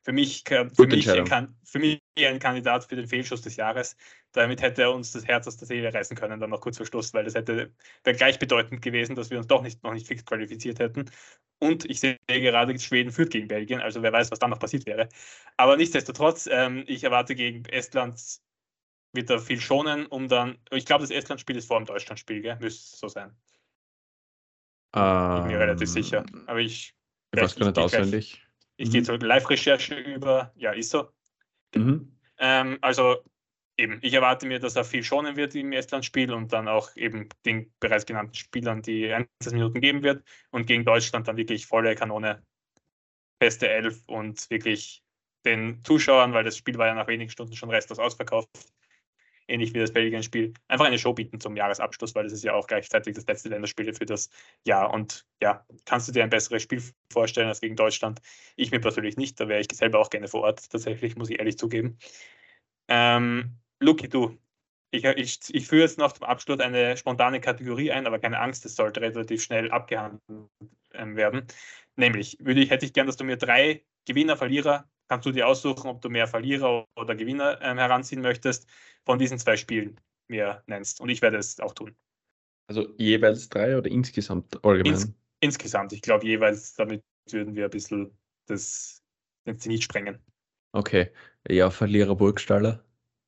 Für 0.03 0.13
mich, 0.13 0.43
für 0.47 0.87
mich, 0.87 1.11
ein, 1.11 1.55
für 1.63 1.77
mich 1.77 2.01
ein 2.17 2.39
Kandidat 2.39 2.85
für 2.85 2.95
den 2.95 3.05
Fehlschuss 3.05 3.41
des 3.41 3.55
Jahres. 3.57 3.95
Damit 4.31 4.61
hätte 4.61 4.81
er 4.81 4.93
uns 4.93 5.11
das 5.11 5.27
Herz 5.27 5.45
aus 5.47 5.57
der 5.57 5.67
Seele 5.67 5.93
reißen 5.93 6.17
können, 6.17 6.39
dann 6.39 6.49
noch 6.49 6.61
kurz 6.61 6.77
vor 6.77 6.87
Schluss, 6.87 7.13
weil 7.13 7.25
das 7.25 7.35
hätte 7.35 7.71
wäre 8.03 8.17
gleichbedeutend 8.17 8.81
gewesen, 8.81 9.15
dass 9.15 9.29
wir 9.29 9.37
uns 9.37 9.47
doch 9.47 9.61
nicht, 9.61 9.83
noch 9.83 9.93
nicht 9.93 10.07
fix 10.07 10.25
qualifiziert 10.25 10.79
hätten. 10.79 11.11
Und 11.59 11.85
ich 11.85 11.99
sehe 11.99 12.17
gerade, 12.27 12.79
Schweden 12.79 13.11
führt 13.11 13.29
gegen 13.29 13.47
Belgien, 13.47 13.81
also 13.81 14.01
wer 14.01 14.11
weiß, 14.11 14.31
was 14.31 14.39
dann 14.39 14.49
noch 14.49 14.59
passiert 14.59 14.87
wäre. 14.87 15.09
Aber 15.57 15.77
nichtsdestotrotz, 15.77 16.49
ähm, 16.51 16.83
ich 16.87 17.03
erwarte 17.03 17.35
gegen 17.35 17.65
Estland 17.65 18.19
wird 19.13 19.29
er 19.29 19.39
viel 19.39 19.61
schonen, 19.61 20.07
um 20.07 20.27
dann, 20.27 20.57
ich 20.71 20.85
glaube, 20.85 21.03
das 21.03 21.11
Estland-Spiel 21.11 21.57
ist 21.57 21.67
vor 21.67 21.79
dem 21.79 21.85
Deutschland-Spiel, 21.85 22.57
müsste 22.59 22.97
so 22.97 23.07
sein. 23.07 23.35
Ähm, 24.93 25.43
bin 25.43 25.47
mir 25.47 25.59
relativ 25.59 25.89
sicher. 25.89 26.25
Aber 26.47 26.59
ich. 26.59 26.93
Ich 27.33 27.41
weiß 27.41 27.55
gar 27.55 27.67
nicht 27.67 27.77
auswendig. 27.77 28.45
Ich 28.75 28.89
mhm. 28.89 28.93
gehe 28.93 29.03
zur 29.03 29.19
Live-Recherche 29.19 29.95
über. 29.95 30.51
Ja, 30.55 30.71
ist 30.71 30.89
so. 30.89 31.09
Mhm. 31.75 32.17
Ähm, 32.39 32.77
also 32.81 33.23
eben, 33.77 33.99
ich 34.01 34.13
erwarte 34.13 34.45
mir, 34.45 34.59
dass 34.59 34.75
er 34.75 34.83
viel 34.83 35.03
schonen 35.03 35.35
wird 35.35 35.55
im 35.55 35.71
Estland-Spiel 35.71 36.33
und 36.33 36.51
dann 36.53 36.67
auch 36.67 36.95
eben 36.95 37.29
den 37.45 37.71
bereits 37.79 38.05
genannten 38.05 38.33
Spielern 38.33 38.81
die 38.81 39.11
Einsatzminuten 39.11 39.81
geben 39.81 40.03
wird 40.03 40.23
und 40.51 40.67
gegen 40.67 40.85
Deutschland 40.85 41.27
dann 41.27 41.37
wirklich 41.37 41.65
volle 41.65 41.95
Kanone, 41.95 42.43
beste 43.39 43.69
Elf 43.69 44.03
und 44.07 44.49
wirklich 44.49 45.03
den 45.45 45.83
Zuschauern, 45.83 46.33
weil 46.33 46.43
das 46.43 46.57
Spiel 46.57 46.77
war 46.77 46.87
ja 46.87 46.93
nach 46.93 47.07
wenigen 47.07 47.31
Stunden 47.31 47.55
schon 47.55 47.71
restlos 47.71 47.99
ausverkauft, 47.99 48.49
ähnlich 49.51 49.73
wie 49.73 49.79
das 49.79 49.91
Belgien-Spiel, 49.91 50.53
einfach 50.67 50.85
eine 50.85 50.97
Show 50.97 51.13
bieten 51.13 51.39
zum 51.39 51.55
Jahresabschluss, 51.55 52.15
weil 52.15 52.23
das 52.23 52.33
ist 52.33 52.43
ja 52.43 52.53
auch 52.53 52.67
gleichzeitig 52.67 53.15
das 53.15 53.25
letzte 53.27 53.49
Länderspiel 53.49 53.93
für 53.93 54.05
das 54.05 54.29
Jahr. 54.65 54.93
Und 54.93 55.25
ja, 55.41 55.65
kannst 55.85 56.07
du 56.07 56.11
dir 56.11 56.23
ein 56.23 56.29
besseres 56.29 56.63
Spiel 56.63 56.81
vorstellen 57.11 57.47
als 57.47 57.61
gegen 57.61 57.75
Deutschland? 57.75 58.21
Ich 58.55 58.71
mir 58.71 58.79
persönlich 58.79 59.17
nicht, 59.17 59.39
da 59.39 59.47
wäre 59.47 59.61
ich 59.61 59.67
selber 59.73 59.99
auch 59.99 60.09
gerne 60.09 60.27
vor 60.27 60.41
Ort, 60.41 60.69
tatsächlich, 60.69 61.15
muss 61.15 61.29
ich 61.29 61.39
ehrlich 61.39 61.57
zugeben. 61.57 61.97
Ähm, 62.87 63.57
Luki, 63.79 64.09
du, 64.09 64.37
ich, 64.91 65.05
ich, 65.05 65.39
ich 65.49 65.67
führe 65.67 65.83
jetzt 65.83 65.97
noch 65.97 66.11
zum 66.11 66.25
Abschluss 66.25 66.59
eine 66.59 66.97
spontane 66.97 67.39
Kategorie 67.39 67.91
ein, 67.91 68.07
aber 68.07 68.19
keine 68.19 68.39
Angst, 68.39 68.65
es 68.65 68.75
sollte 68.75 69.01
relativ 69.01 69.41
schnell 69.41 69.71
abgehandelt 69.71 70.21
ähm, 70.93 71.15
werden. 71.15 71.47
Nämlich 71.95 72.37
würde 72.39 72.61
ich, 72.61 72.69
hätte 72.69 72.85
ich 72.85 72.93
gern, 72.93 73.07
dass 73.07 73.17
du 73.17 73.23
mir 73.23 73.37
drei 73.37 73.83
Gewinner, 74.05 74.37
Verlierer 74.37 74.89
kannst 75.11 75.25
du 75.25 75.33
dir 75.33 75.45
aussuchen, 75.45 75.89
ob 75.89 76.01
du 76.01 76.07
mehr 76.07 76.25
Verlierer 76.25 76.87
oder 76.95 77.15
Gewinner 77.15 77.59
ähm, 77.61 77.77
heranziehen 77.77 78.21
möchtest, 78.21 78.65
von 79.03 79.19
diesen 79.19 79.37
zwei 79.37 79.57
Spielen 79.57 79.99
mir 80.29 80.63
nennst. 80.67 81.01
Und 81.01 81.09
ich 81.09 81.21
werde 81.21 81.35
es 81.35 81.59
auch 81.59 81.73
tun. 81.73 81.93
Also 82.67 82.87
jeweils 82.97 83.49
drei 83.49 83.77
oder 83.77 83.91
insgesamt 83.91 84.63
allgemein? 84.63 84.93
Ins, 84.93 85.13
insgesamt. 85.41 85.91
Ich 85.91 86.01
glaube 86.01 86.25
jeweils, 86.25 86.75
damit 86.75 87.03
würden 87.29 87.57
wir 87.57 87.65
ein 87.65 87.71
bisschen 87.71 88.17
das, 88.45 89.03
den 89.45 89.59
Zenit 89.59 89.83
sprengen. 89.83 90.17
Okay. 90.71 91.11
Ja, 91.49 91.69
Verlierer 91.71 92.15
Burgstaller. 92.15 92.81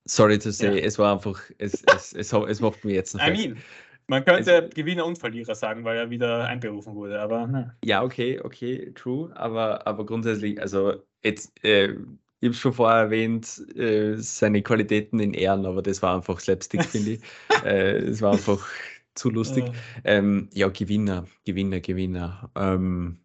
Sorry 0.06 0.40
to 0.40 0.52
say, 0.52 0.80
ja. 0.80 0.86
es 0.86 0.98
war 0.98 1.12
einfach, 1.12 1.42
es, 1.58 1.84
es, 1.94 2.14
es, 2.14 2.32
es, 2.32 2.62
macht 2.62 2.86
mir 2.86 2.94
jetzt 2.94 3.14
noch. 3.14 3.28
I 3.28 3.32
mean, 3.32 3.62
man 4.08 4.26
könnte 4.26 4.66
es, 4.66 4.74
Gewinner 4.74 5.06
und 5.06 5.18
Verlierer 5.18 5.56
sagen, 5.56 5.84
weil 5.84 5.98
er 5.98 6.10
wieder 6.10 6.46
einberufen 6.46 6.96
wurde, 6.96 7.20
aber. 7.20 7.48
Na. 7.48 7.76
Ja, 7.84 8.04
okay, 8.04 8.40
okay, 8.42 8.92
true. 8.94 9.32
Aber, 9.36 9.86
aber 9.88 10.06
grundsätzlich, 10.06 10.62
also 10.62 11.04
jetzt, 11.24 11.52
äh, 11.64 11.94
ich 12.40 12.48
habe 12.48 12.54
schon 12.54 12.74
vorher 12.74 13.04
erwähnt, 13.04 13.64
äh, 13.78 14.18
seine 14.18 14.62
Qualitäten 14.62 15.20
in 15.20 15.34
Ehren, 15.34 15.66
aber 15.66 15.82
das 15.82 16.02
war 16.02 16.16
einfach 16.16 16.40
Slapstick, 16.40 16.84
finde 16.86 17.12
ich. 17.12 17.22
äh, 17.64 17.98
es 17.98 18.22
war 18.22 18.34
einfach 18.34 18.68
zu 19.16 19.30
lustig. 19.30 19.66
Ja, 19.66 19.74
ähm, 20.04 20.50
ja 20.54 20.68
Gewinner, 20.68 21.26
Gewinner, 21.46 21.80
Gewinner. 21.80 22.52
Ähm, 22.56 23.20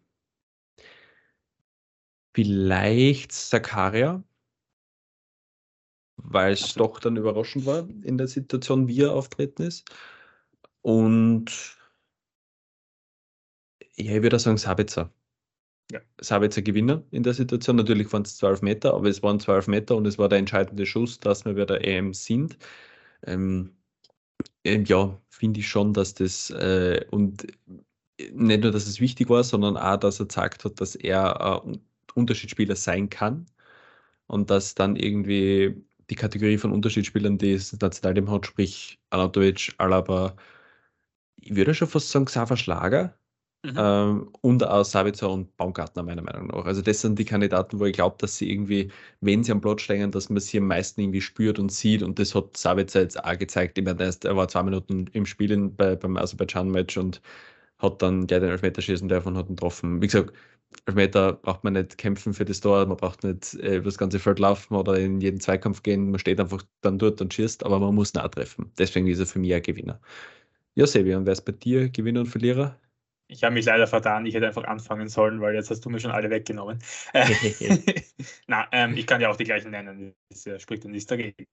vielleicht 2.33 3.31
Sakaria, 3.31 4.23
weil 6.15 6.53
es 6.53 6.73
doch 6.75 6.99
dann 6.99 7.17
überraschend 7.17 7.65
war 7.65 7.87
in 8.03 8.17
der 8.17 8.27
Situation, 8.27 8.87
wie 8.87 9.01
er 9.01 9.13
auftreten 9.13 9.63
ist. 9.63 9.89
Und 10.81 11.77
ja, 13.95 14.15
ich 14.15 14.23
würde 14.23 14.39
sagen 14.39 14.57
Sabitzer. 14.57 15.11
Ja. 15.91 16.01
Sabitzer 16.21 16.61
Gewinner 16.61 17.03
in 17.11 17.23
der 17.23 17.33
Situation. 17.33 17.75
Natürlich 17.77 18.11
waren 18.13 18.23
es 18.23 18.37
12 18.37 18.61
Meter, 18.61 18.93
aber 18.93 19.09
es 19.09 19.23
waren 19.23 19.39
12 19.39 19.67
Meter 19.67 19.95
und 19.95 20.05
es 20.05 20.17
war 20.17 20.29
der 20.29 20.39
entscheidende 20.39 20.85
Schuss, 20.85 21.19
dass 21.19 21.45
wir 21.45 21.55
bei 21.55 21.65
der 21.65 21.85
EM 21.85 22.13
sind. 22.13 22.57
Ähm, 23.25 23.75
ähm, 24.63 24.85
ja, 24.85 25.19
finde 25.29 25.59
ich 25.61 25.69
schon, 25.69 25.93
dass 25.93 26.13
das 26.13 26.49
äh, 26.51 27.05
und 27.11 27.47
nicht 28.33 28.63
nur, 28.63 28.71
dass 28.71 28.87
es 28.87 28.99
wichtig 28.99 29.29
war, 29.29 29.43
sondern 29.43 29.77
auch, 29.77 29.97
dass 29.97 30.19
er 30.19 30.25
gezeigt 30.25 30.65
hat, 30.65 30.81
dass 30.81 30.95
er 30.95 31.63
äh, 31.65 31.77
Unterschiedsspieler 32.15 32.75
sein 32.75 33.09
kann 33.09 33.45
und 34.27 34.49
dass 34.51 34.75
dann 34.75 34.95
irgendwie 34.95 35.75
die 36.09 36.15
Kategorie 36.15 36.57
von 36.57 36.71
Unterschiedsspielern, 36.73 37.37
die 37.37 37.53
es 37.53 37.73
Nationalteam 37.79 38.29
hat, 38.31 38.47
sprich 38.47 38.99
Anatovic, 39.11 39.73
Alaba, 39.77 40.35
ich 41.41 41.55
würde 41.55 41.73
schon 41.73 41.87
fast 41.87 42.09
sagen, 42.09 42.25
Xaver 42.25 42.57
Schlager 42.57 43.17
mhm. 43.63 43.73
ähm, 43.77 44.29
und 44.41 44.65
auch 44.65 44.83
Sabitzer 44.83 45.29
und 45.29 45.55
Baumgartner, 45.57 46.03
meiner 46.03 46.21
Meinung 46.21 46.47
nach. 46.47 46.65
Also, 46.65 46.81
das 46.81 47.01
sind 47.01 47.19
die 47.19 47.25
Kandidaten, 47.25 47.79
wo 47.79 47.85
ich 47.85 47.93
glaube, 47.93 48.17
dass 48.19 48.37
sie 48.37 48.51
irgendwie, 48.51 48.91
wenn 49.21 49.43
sie 49.43 49.51
am 49.51 49.61
Platz 49.61 49.81
stehen, 49.81 50.11
dass 50.11 50.29
man 50.29 50.39
sie 50.39 50.59
am 50.59 50.67
meisten 50.67 51.01
irgendwie 51.01 51.21
spürt 51.21 51.59
und 51.59 51.71
sieht. 51.71 52.03
Und 52.03 52.19
das 52.19 52.35
hat 52.35 52.57
Sabitzer 52.57 53.01
jetzt 53.01 53.23
auch 53.23 53.37
gezeigt. 53.37 53.77
Ich 53.77 53.83
meine, 53.85 54.03
er 54.03 54.35
war 54.35 54.47
zwei 54.47 54.63
Minuten 54.63 55.07
im 55.13 55.25
Spiel 55.25 55.51
in, 55.51 55.75
bei, 55.75 55.95
beim 55.95 56.17
Aserbaidschan-Match 56.17 56.97
und 56.97 57.21
hat 57.79 58.01
dann 58.01 58.27
gleich 58.27 58.41
den 58.41 58.49
Elfmeter 58.49 58.81
schießen 58.81 59.07
dürfen 59.07 59.29
und 59.29 59.37
hat 59.37 59.49
ihn 59.49 59.55
getroffen. 59.55 60.01
Wie 60.01 60.07
gesagt, 60.07 60.33
Elfmeter 60.85 61.33
braucht 61.33 61.63
man 61.63 61.73
nicht 61.73 61.97
kämpfen 61.97 62.33
für 62.33 62.45
das 62.45 62.59
Tor, 62.61 62.85
man 62.85 62.97
braucht 62.97 63.23
nicht 63.23 63.55
äh, 63.55 63.77
über 63.77 63.85
das 63.85 63.97
ganze 63.97 64.19
Feld 64.19 64.39
laufen 64.39 64.75
oder 64.75 64.97
in 64.97 65.19
jeden 65.21 65.39
Zweikampf 65.39 65.83
gehen, 65.83 66.11
man 66.11 66.19
steht 66.19 66.39
einfach 66.39 66.63
dann 66.81 66.99
dort 66.99 67.21
und 67.21 67.33
schießt, 67.33 67.65
aber 67.65 67.79
man 67.79 67.95
muss 67.95 68.13
nah 68.13 68.27
treffen. 68.27 68.71
Deswegen 68.77 69.07
ist 69.07 69.19
er 69.19 69.25
für 69.25 69.39
mich 69.39 69.53
ein 69.53 69.61
Gewinner. 69.61 69.99
Ja, 70.75 70.87
Sebian, 70.87 71.25
wer 71.25 71.33
ist 71.33 71.41
bei 71.41 71.51
dir 71.51 71.89
Gewinner 71.89 72.21
und 72.21 72.27
Verlierer? 72.27 72.79
Ich 73.31 73.43
habe 73.43 73.53
mich 73.53 73.65
leider 73.65 73.85
vertan, 73.85 74.25
ich 74.25 74.33
hätte 74.33 74.47
einfach 74.47 74.63
anfangen 74.63 75.07
sollen, 75.07 75.39
weil 75.39 75.53
jetzt 75.53 75.69
hast 75.69 75.81
du 75.85 75.89
mir 75.91 75.99
schon 75.99 76.09
alle 76.09 76.31
weggenommen. 76.31 76.79
Na, 78.47 78.67
ähm, 78.71 78.97
ich 78.97 79.05
kann 79.05 79.21
ja 79.21 79.29
auch 79.29 79.35
die 79.35 79.43
gleichen 79.43 79.69
nennen, 79.69 80.15
das 80.29 80.47
äh, 80.47 80.59
spricht 80.59 80.83
ja 80.83 80.89
nichts 80.89 81.05
dagegen. 81.05 81.45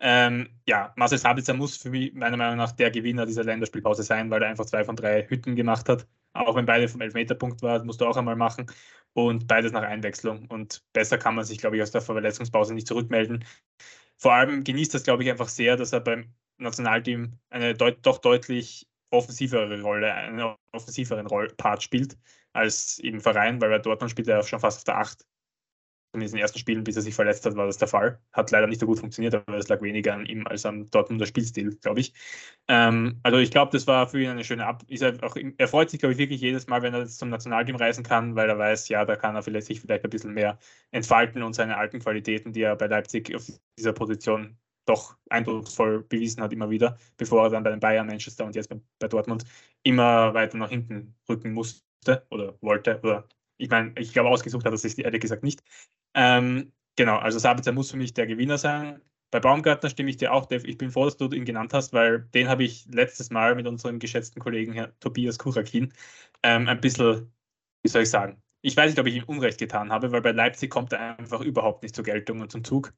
Ähm, 0.00 0.48
ja, 0.66 0.92
Marcel 0.96 1.18
Sabitzer 1.18 1.54
muss 1.54 1.76
für 1.76 1.90
mich 1.90 2.12
meiner 2.14 2.36
Meinung 2.36 2.56
nach 2.56 2.72
der 2.72 2.90
Gewinner 2.90 3.26
dieser 3.26 3.44
Länderspielpause 3.44 4.02
sein, 4.02 4.28
weil 4.30 4.42
er 4.42 4.48
einfach 4.48 4.66
zwei 4.66 4.82
von 4.84 4.96
drei 4.96 5.24
Hütten 5.28 5.54
gemacht 5.54 5.88
hat. 5.88 6.08
Auch 6.32 6.56
wenn 6.56 6.66
beide 6.66 6.88
vom 6.88 7.00
Elfmeterpunkt 7.00 7.62
waren, 7.62 7.86
musst 7.86 8.00
du 8.00 8.06
auch 8.06 8.16
einmal 8.16 8.34
machen. 8.36 8.66
Und 9.12 9.46
beides 9.46 9.70
nach 9.70 9.82
Einwechslung. 9.82 10.46
Und 10.48 10.82
besser 10.92 11.16
kann 11.18 11.36
man 11.36 11.44
sich, 11.44 11.58
glaube 11.58 11.76
ich, 11.76 11.82
aus 11.82 11.92
der 11.92 12.00
Verletzungspause 12.00 12.74
nicht 12.74 12.88
zurückmelden. 12.88 13.44
Vor 14.16 14.32
allem 14.32 14.64
genießt 14.64 14.94
das, 14.94 15.04
glaube 15.04 15.22
ich, 15.22 15.30
einfach 15.30 15.48
sehr, 15.48 15.76
dass 15.76 15.92
er 15.92 16.00
beim 16.00 16.34
Nationalteam 16.58 17.38
eine 17.50 17.74
deut 17.74 17.98
doch 18.02 18.18
deutlich 18.18 18.86
offensivere 19.10 19.80
Rolle, 19.80 20.12
einen 20.12 20.54
offensiveren 20.72 21.26
Roll 21.26 21.48
Part 21.56 21.82
spielt 21.82 22.18
als 22.52 22.98
im 22.98 23.20
Verein, 23.20 23.60
weil 23.60 23.70
bei 23.70 23.78
Dortmund 23.78 24.10
spielt 24.10 24.28
er 24.28 24.42
schon 24.42 24.60
fast 24.60 24.78
auf 24.78 24.84
der 24.84 24.98
8. 24.98 25.24
In 26.14 26.20
diesen 26.20 26.38
ersten 26.38 26.60
Spielen, 26.60 26.84
bis 26.84 26.94
er 26.94 27.02
sich 27.02 27.14
verletzt 27.14 27.44
hat, 27.44 27.56
war 27.56 27.66
das 27.66 27.78
der 27.78 27.88
Fall. 27.88 28.20
Hat 28.32 28.52
leider 28.52 28.68
nicht 28.68 28.78
so 28.78 28.86
gut 28.86 29.00
funktioniert, 29.00 29.34
aber 29.34 29.58
es 29.58 29.66
lag 29.66 29.82
weniger 29.82 30.14
an 30.14 30.26
ihm 30.26 30.46
als 30.46 30.64
am 30.64 30.88
Dortmunder 30.88 31.26
Spielstil, 31.26 31.76
glaube 31.78 31.98
ich. 31.98 32.12
Ähm, 32.68 33.18
also 33.24 33.38
ich 33.38 33.50
glaube, 33.50 33.72
das 33.72 33.88
war 33.88 34.06
für 34.06 34.22
ihn 34.22 34.30
eine 34.30 34.44
schöne 34.44 34.64
Ab. 34.64 34.84
Er, 34.88 35.20
auch, 35.24 35.36
er 35.36 35.68
freut 35.68 35.90
sich, 35.90 35.98
glaube 35.98 36.12
ich, 36.12 36.18
wirklich 36.18 36.40
jedes 36.40 36.68
Mal, 36.68 36.82
wenn 36.82 36.94
er 36.94 37.06
zum 37.06 37.30
Nationalteam 37.30 37.74
reisen 37.74 38.04
kann, 38.04 38.36
weil 38.36 38.48
er 38.48 38.56
weiß, 38.58 38.88
ja, 38.90 39.04
da 39.04 39.16
kann 39.16 39.34
er 39.34 39.42
vielleicht, 39.42 39.66
sich 39.66 39.80
vielleicht 39.80 40.04
ein 40.04 40.10
bisschen 40.10 40.34
mehr 40.34 40.56
entfalten 40.92 41.42
und 41.42 41.54
seine 41.54 41.76
alten 41.76 41.98
Qualitäten, 41.98 42.52
die 42.52 42.62
er 42.62 42.76
bei 42.76 42.86
Leipzig 42.86 43.34
auf 43.34 43.50
dieser 43.76 43.92
Position 43.92 44.56
doch 44.86 45.16
eindrucksvoll 45.30 46.02
bewiesen 46.04 46.42
hat, 46.42 46.52
immer 46.52 46.70
wieder, 46.70 46.98
bevor 47.16 47.44
er 47.44 47.50
dann 47.50 47.62
bei 47.64 47.70
den 47.70 47.80
Bayern, 47.80 48.06
Manchester 48.06 48.44
und 48.44 48.54
jetzt 48.54 48.68
bei, 48.68 48.80
bei 48.98 49.08
Dortmund 49.08 49.44
immer 49.82 50.34
weiter 50.34 50.58
nach 50.58 50.70
hinten 50.70 51.14
rücken 51.28 51.52
musste 51.52 52.26
oder 52.30 52.56
wollte. 52.60 53.00
Oder 53.02 53.28
ich 53.56 53.70
meine, 53.70 53.92
ich 53.98 54.12
glaube, 54.12 54.28
ausgesucht 54.28 54.64
hat 54.64 54.72
er 54.72 54.78
sich 54.78 54.98
ehrlich 54.98 55.20
gesagt 55.20 55.42
nicht. 55.42 55.62
Ähm, 56.14 56.72
genau, 56.96 57.16
also 57.18 57.38
Sabitzer 57.38 57.72
muss 57.72 57.90
für 57.90 57.96
mich 57.96 58.14
der 58.14 58.26
Gewinner 58.26 58.58
sein. 58.58 59.00
Bei 59.30 59.40
Baumgartner 59.40 59.90
stimme 59.90 60.10
ich 60.10 60.16
dir 60.16 60.32
auch, 60.32 60.46
Dave. 60.46 60.66
Ich 60.66 60.78
bin 60.78 60.90
froh, 60.90 61.06
dass 61.06 61.16
du 61.16 61.28
ihn 61.30 61.44
genannt 61.44 61.74
hast, 61.74 61.92
weil 61.92 62.20
den 62.34 62.48
habe 62.48 62.62
ich 62.64 62.86
letztes 62.86 63.30
Mal 63.30 63.54
mit 63.56 63.66
unserem 63.66 63.98
geschätzten 63.98 64.40
Kollegen 64.40 64.72
Herr 64.72 64.98
Tobias 65.00 65.38
Kurakin 65.38 65.92
ähm, 66.44 66.68
ein 66.68 66.80
bisschen, 66.80 67.32
wie 67.82 67.88
soll 67.88 68.02
ich 68.02 68.10
sagen, 68.10 68.40
ich 68.62 68.76
weiß 68.76 68.90
nicht, 68.90 69.00
ob 69.00 69.06
ich 69.06 69.16
ihm 69.16 69.24
Unrecht 69.24 69.58
getan 69.58 69.90
habe, 69.92 70.12
weil 70.12 70.22
bei 70.22 70.32
Leipzig 70.32 70.70
kommt 70.70 70.92
er 70.92 71.18
einfach 71.18 71.40
überhaupt 71.40 71.82
nicht 71.82 71.94
zur 71.94 72.04
Geltung 72.04 72.40
und 72.40 72.50
zum 72.52 72.64
Zug. 72.64 72.94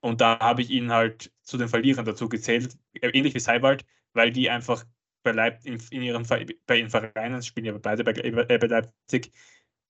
Und 0.00 0.20
da 0.20 0.38
habe 0.38 0.62
ich 0.62 0.70
ihn 0.70 0.92
halt 0.92 1.32
zu 1.42 1.58
den 1.58 1.68
Verlierern 1.68 2.04
dazu 2.04 2.28
gezählt, 2.28 2.76
äh, 2.94 3.08
ähnlich 3.10 3.34
wie 3.34 3.40
Seiwald, 3.40 3.84
weil 4.12 4.30
die 4.30 4.50
einfach 4.50 4.84
bei, 5.22 5.32
Leip 5.32 5.64
in, 5.64 5.80
ihren 5.90 6.26
bei 6.66 6.78
ihren 6.78 6.90
Vereinen, 6.90 7.42
spielen 7.42 7.66
ja 7.66 7.78
beide 7.78 8.04
bei, 8.04 8.12
äh, 8.12 8.58
bei 8.58 8.66
Leipzig, 8.66 9.32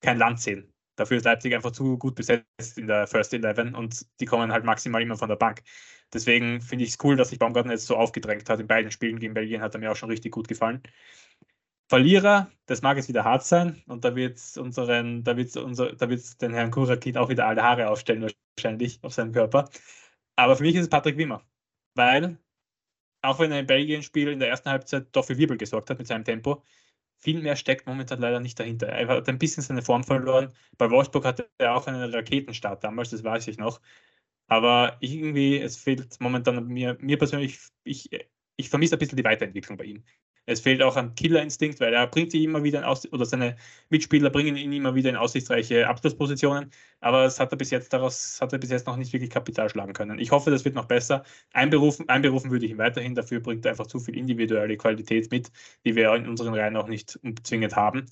kein 0.01 0.19
Land 0.19 0.41
sehen. 0.41 0.73
Dafür 0.97 1.19
ist 1.19 1.25
Leipzig 1.25 1.55
einfach 1.55 1.71
zu 1.71 1.97
gut 1.97 2.17
besetzt 2.17 2.77
in 2.77 2.89
der 2.89 3.07
First 3.07 3.33
Eleven 3.33 3.75
und 3.75 4.05
die 4.21 4.25
kommen 4.25 4.51
halt 4.51 4.65
maximal 4.65 5.01
immer 5.01 5.17
von 5.17 5.29
der 5.29 5.37
Bank. 5.37 5.63
Deswegen 6.13 6.61
finde 6.61 6.85
ich 6.85 6.91
es 6.91 6.99
cool, 7.05 7.17
dass 7.17 7.29
sich 7.29 7.39
Baumgartner 7.39 7.73
jetzt 7.73 7.87
so 7.87 7.97
aufgedrängt 7.97 8.49
hat. 8.49 8.59
In 8.59 8.67
beiden 8.67 8.91
Spielen 8.91 9.21
gegen 9.21 9.35
Belgien 9.35 9.61
hat 9.61 9.75
er 9.75 9.81
mir 9.81 9.93
auch 9.93 9.97
schon 9.97 10.11
richtig 10.11 10.33
gut 10.33 10.49
gefallen. 10.49 10.83
Verlierer, 11.89 12.51
das 12.67 12.83
mag 12.83 12.97
jetzt 12.99 13.09
wieder 13.09 13.25
hart 13.25 13.45
sein 13.45 13.83
und 13.87 14.05
da 14.05 14.15
wird 14.15 14.37
es 14.37 14.59
unseren, 14.59 15.25
da 15.25 15.37
wird 15.37 15.57
unser, 15.57 15.95
da 15.95 16.09
wird's 16.11 16.37
den 16.37 16.53
Herrn 16.53 16.71
Kurakin 16.71 17.17
auch 17.17 17.31
wieder 17.31 17.47
alle 17.47 17.63
Haare 17.63 17.89
aufstellen, 17.89 18.31
wahrscheinlich 18.59 19.03
auf 19.03 19.15
seinem 19.15 19.33
Körper. 19.33 19.71
Aber 20.37 20.57
für 20.57 20.65
mich 20.65 20.75
ist 20.75 20.83
es 20.83 20.91
Patrick 20.91 21.17
Wimmer, 21.17 21.43
weil 21.95 22.39
auch 23.23 23.39
wenn 23.41 23.53
er 23.53 23.61
im 23.61 23.67
Belgien-Spiel 23.67 24.29
in 24.29 24.41
der 24.41 24.49
ersten 24.51 24.71
Halbzeit 24.71 25.09
doch 25.13 25.25
für 25.25 25.39
Wirbel 25.39 25.57
gesorgt 25.57 25.91
hat 25.91 25.99
mit 25.99 26.07
seinem 26.07 26.25
Tempo, 26.25 26.63
viel 27.19 27.41
mehr 27.43 27.57
steckt 27.57 27.87
momentan 27.87 28.21
leider 28.21 28.41
nicht 28.41 28.59
dahinter. 28.61 28.89
Er 28.89 29.09
hat 29.09 29.29
ein 29.29 29.39
bisschen 29.39 29.63
seine 29.63 29.83
Form 29.83 30.05
verloren. 30.05 30.53
Bei 30.79 30.91
Wolfsburg 30.91 31.25
hatte 31.25 31.51
er 31.59 31.75
auch 31.75 31.87
einen 31.87 32.15
Raketenstart 32.15 32.85
damals, 32.85 33.11
das 33.11 33.25
weiß 33.25 33.49
ich 33.49 33.59
noch. 33.59 33.81
Aber 34.49 34.97
irgendwie, 35.01 35.59
es 35.59 35.77
fehlt 35.77 36.21
momentan 36.21 36.67
mir, 36.69 36.97
mir 37.01 37.19
persönlich, 37.19 37.61
ich, 37.85 38.11
ich 38.59 38.69
vermisse 38.69 38.97
ein 38.97 38.99
bisschen 38.99 39.17
die 39.17 39.25
Weiterentwicklung 39.25 39.79
bei 39.79 39.85
ihm. 39.85 40.05
Es 40.45 40.61
fehlt 40.61 40.83
auch 40.83 40.97
an 40.97 41.15
Killerinstinkt, 41.15 41.79
weil 41.79 41.95
er 41.95 42.07
bringt 42.07 42.33
sich 42.33 42.43
immer 42.43 42.65
wieder 42.65 42.81
in 42.81 42.85
Aus 42.85 43.11
oder 43.13 43.25
seine 43.25 43.57
Mitspieler 43.89 44.31
bringen 44.31 44.57
ihn 44.57 44.73
immer 44.73 44.95
wieder 44.95 45.11
in 45.11 45.17
aussichtsreiche 45.17 45.87
Abschlusspositionen, 45.87 46.71
aber 47.01 47.25
es 47.25 47.39
hat 47.39 47.53
er 47.53 47.57
bis 47.57 47.71
jetzt 47.71 47.93
daraus 47.93 48.41
hat 48.41 48.53
er 48.53 48.59
bis 48.59 48.71
jetzt 48.71 48.87
noch 48.87 48.97
nicht 48.97 49.13
wirklich 49.13 49.31
Kapital 49.31 49.69
schlagen 49.69 49.93
können. 49.93 50.19
Ich 50.19 50.33
hoffe, 50.33 50.51
das 50.51 50.65
wird 50.65 50.75
noch 50.75 50.87
besser. 50.87 51.23
Einberufen, 51.53 52.09
einberufen 52.09 52.51
würde 52.51 52.67
ich 52.67 52.73
ihn 52.73 52.79
weiterhin, 52.79 53.15
dafür 53.15 53.41
bringt 53.41 53.65
er 53.65 53.73
einfach 53.73 53.87
zu 53.87 54.01
viel 54.01 54.17
individuelle 54.17 54.77
Qualität 54.77 55.31
mit, 55.31 55.53
die 55.85 55.95
wir 55.95 56.13
in 56.15 56.27
unseren 56.29 56.55
Reihen 56.55 56.77
auch 56.77 56.89
nicht 56.89 57.19
zwingend 57.45 57.77
haben. 57.77 58.07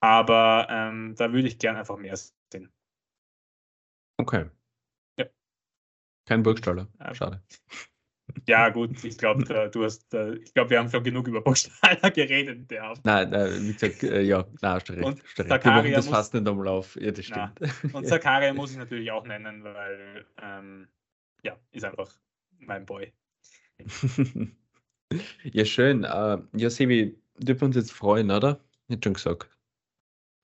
Aber 0.00 0.66
ähm, 0.70 1.14
da 1.16 1.32
würde 1.32 1.46
ich 1.46 1.58
gern 1.58 1.76
einfach 1.76 1.98
mehr 1.98 2.16
sehen. 2.16 2.72
Okay. 4.16 4.46
Ja. 5.18 5.26
Kein 6.26 6.42
Burgstaller. 6.42 6.88
Schade. 7.12 7.42
Ja, 8.46 8.68
gut, 8.68 9.02
ich 9.04 9.18
glaube, 9.18 9.44
du 9.72 9.84
hast, 9.84 10.12
äh, 10.14 10.34
ich 10.36 10.52
glaube, 10.54 10.70
wir 10.70 10.78
haben 10.78 10.90
schon 10.90 11.04
genug 11.04 11.28
über 11.28 11.40
Burgstaller 11.40 12.10
geredet. 12.14 12.70
Der 12.70 12.94
nein, 13.04 13.30
nein, 13.30 13.68
wie 13.68 13.72
gesagt, 13.72 14.02
äh, 14.02 14.22
ja, 14.22 14.46
nein, 14.60 14.72
hast 14.72 14.88
du 14.88 14.92
recht. 14.94 15.04
Und 15.04 15.22
Zakaria 15.48 15.96
das 15.96 16.08
fast 16.08 16.34
nicht 16.34 16.46
einmal 16.46 16.68
auf. 16.68 16.96
Ja, 16.96 17.10
das 17.10 17.24
stimmt. 17.24 17.60
Na. 17.60 17.68
Und 17.98 18.06
Zakaria 18.06 18.52
muss 18.52 18.72
ich 18.72 18.78
natürlich 18.78 19.10
auch 19.10 19.24
nennen, 19.24 19.64
weil, 19.64 20.26
ähm, 20.42 20.88
ja, 21.42 21.58
ist 21.72 21.84
einfach 21.84 22.10
mein 22.58 22.84
Boy. 22.86 23.12
ja, 25.44 25.64
schön. 25.64 26.02
Ja, 26.02 26.70
Sebi, 26.70 27.18
dürfen 27.38 27.60
wir 27.60 27.66
uns 27.66 27.76
jetzt 27.76 27.92
freuen, 27.92 28.30
oder? 28.30 28.60
Nicht 28.88 29.04
schon 29.04 29.14
gesagt. 29.14 29.48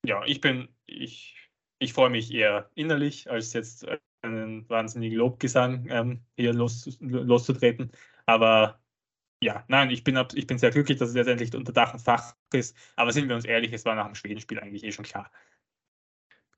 Ja, 0.05 0.25
ich 0.25 0.41
bin, 0.41 0.69
ich, 0.87 1.37
ich 1.79 1.93
freue 1.93 2.11
mich 2.11 2.33
eher 2.33 2.71
innerlich 2.75 3.31
als 3.31 3.53
jetzt 3.53 3.85
äh, 3.85 3.99
einen 4.27 4.69
wahnsinnigen 4.69 5.19
Lobgesang 5.19 5.87
ähm, 5.91 6.21
hier 6.37 6.53
los, 6.53 6.99
loszutreten. 7.01 7.91
Aber 8.27 8.81
ja, 9.43 9.65
nein, 9.69 9.91
ich 9.91 10.03
bin, 10.05 10.19
ich 10.35 10.47
bin 10.47 10.59
sehr 10.59 10.71
glücklich, 10.71 10.99
dass 10.99 11.11
es 11.11 11.15
letztendlich 11.15 11.55
unter 11.55 11.73
Dach 11.73 11.95
und 11.95 12.01
Fach 12.01 12.35
ist. 12.53 12.77
Aber 12.97 13.13
sind 13.13 13.29
wir 13.29 13.37
uns 13.37 13.45
ehrlich, 13.45 13.73
es 13.73 13.85
war 13.85 13.95
nach 13.95 14.07
dem 14.07 14.15
Schwedenspiel 14.15 14.59
eigentlich 14.59 14.85
eh 14.85 14.93
schon 14.93 15.05
klar. 15.05 15.31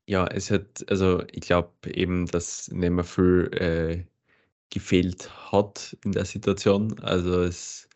Ja, 0.07 0.27
es 0.27 0.51
hat, 0.51 0.85
also 0.89 1.23
ich 1.31 1.43
glaube 1.43 1.73
eben, 1.93 2.27
dass 2.27 2.71
viel 3.05 3.51
äh, 3.53 4.05
gefehlt 4.71 5.31
hat 5.53 5.97
in 6.05 6.13
der 6.13 6.25
Situation. 6.25 6.99
Also 7.01 7.43
es 7.43 7.88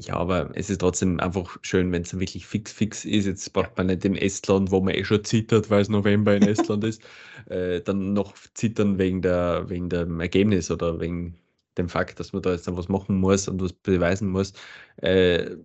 ja, 0.00 0.14
aber 0.16 0.50
es 0.54 0.70
ist 0.70 0.78
trotzdem 0.80 1.18
einfach 1.20 1.58
schön, 1.62 1.90
wenn 1.92 2.02
es 2.02 2.18
wirklich 2.18 2.46
fix 2.46 2.72
fix 2.72 3.04
ist. 3.04 3.26
Jetzt 3.26 3.52
braucht 3.52 3.76
man 3.76 3.86
nicht 3.88 4.04
im 4.04 4.14
Estland, 4.14 4.70
wo 4.70 4.80
man 4.80 4.94
eh 4.94 5.04
schon 5.04 5.24
zittert, 5.24 5.70
weil 5.70 5.80
es 5.82 5.88
November 5.88 6.36
in 6.36 6.42
Estland 6.42 6.84
ist, 6.84 7.02
äh, 7.46 7.80
dann 7.82 8.12
noch 8.12 8.34
zittern 8.54 8.98
wegen, 8.98 9.22
der, 9.22 9.68
wegen 9.68 9.88
dem 9.88 10.20
Ergebnis 10.20 10.70
oder 10.70 11.00
wegen 11.00 11.36
dem 11.76 11.88
Fakt, 11.88 12.20
dass 12.20 12.32
man 12.32 12.42
da 12.42 12.52
jetzt 12.52 12.66
noch 12.66 12.76
was 12.76 12.88
machen 12.88 13.16
muss 13.20 13.48
und 13.48 13.60
was 13.60 13.72
beweisen 13.72 14.28
muss. 14.30 14.52
Äh, 14.98 15.56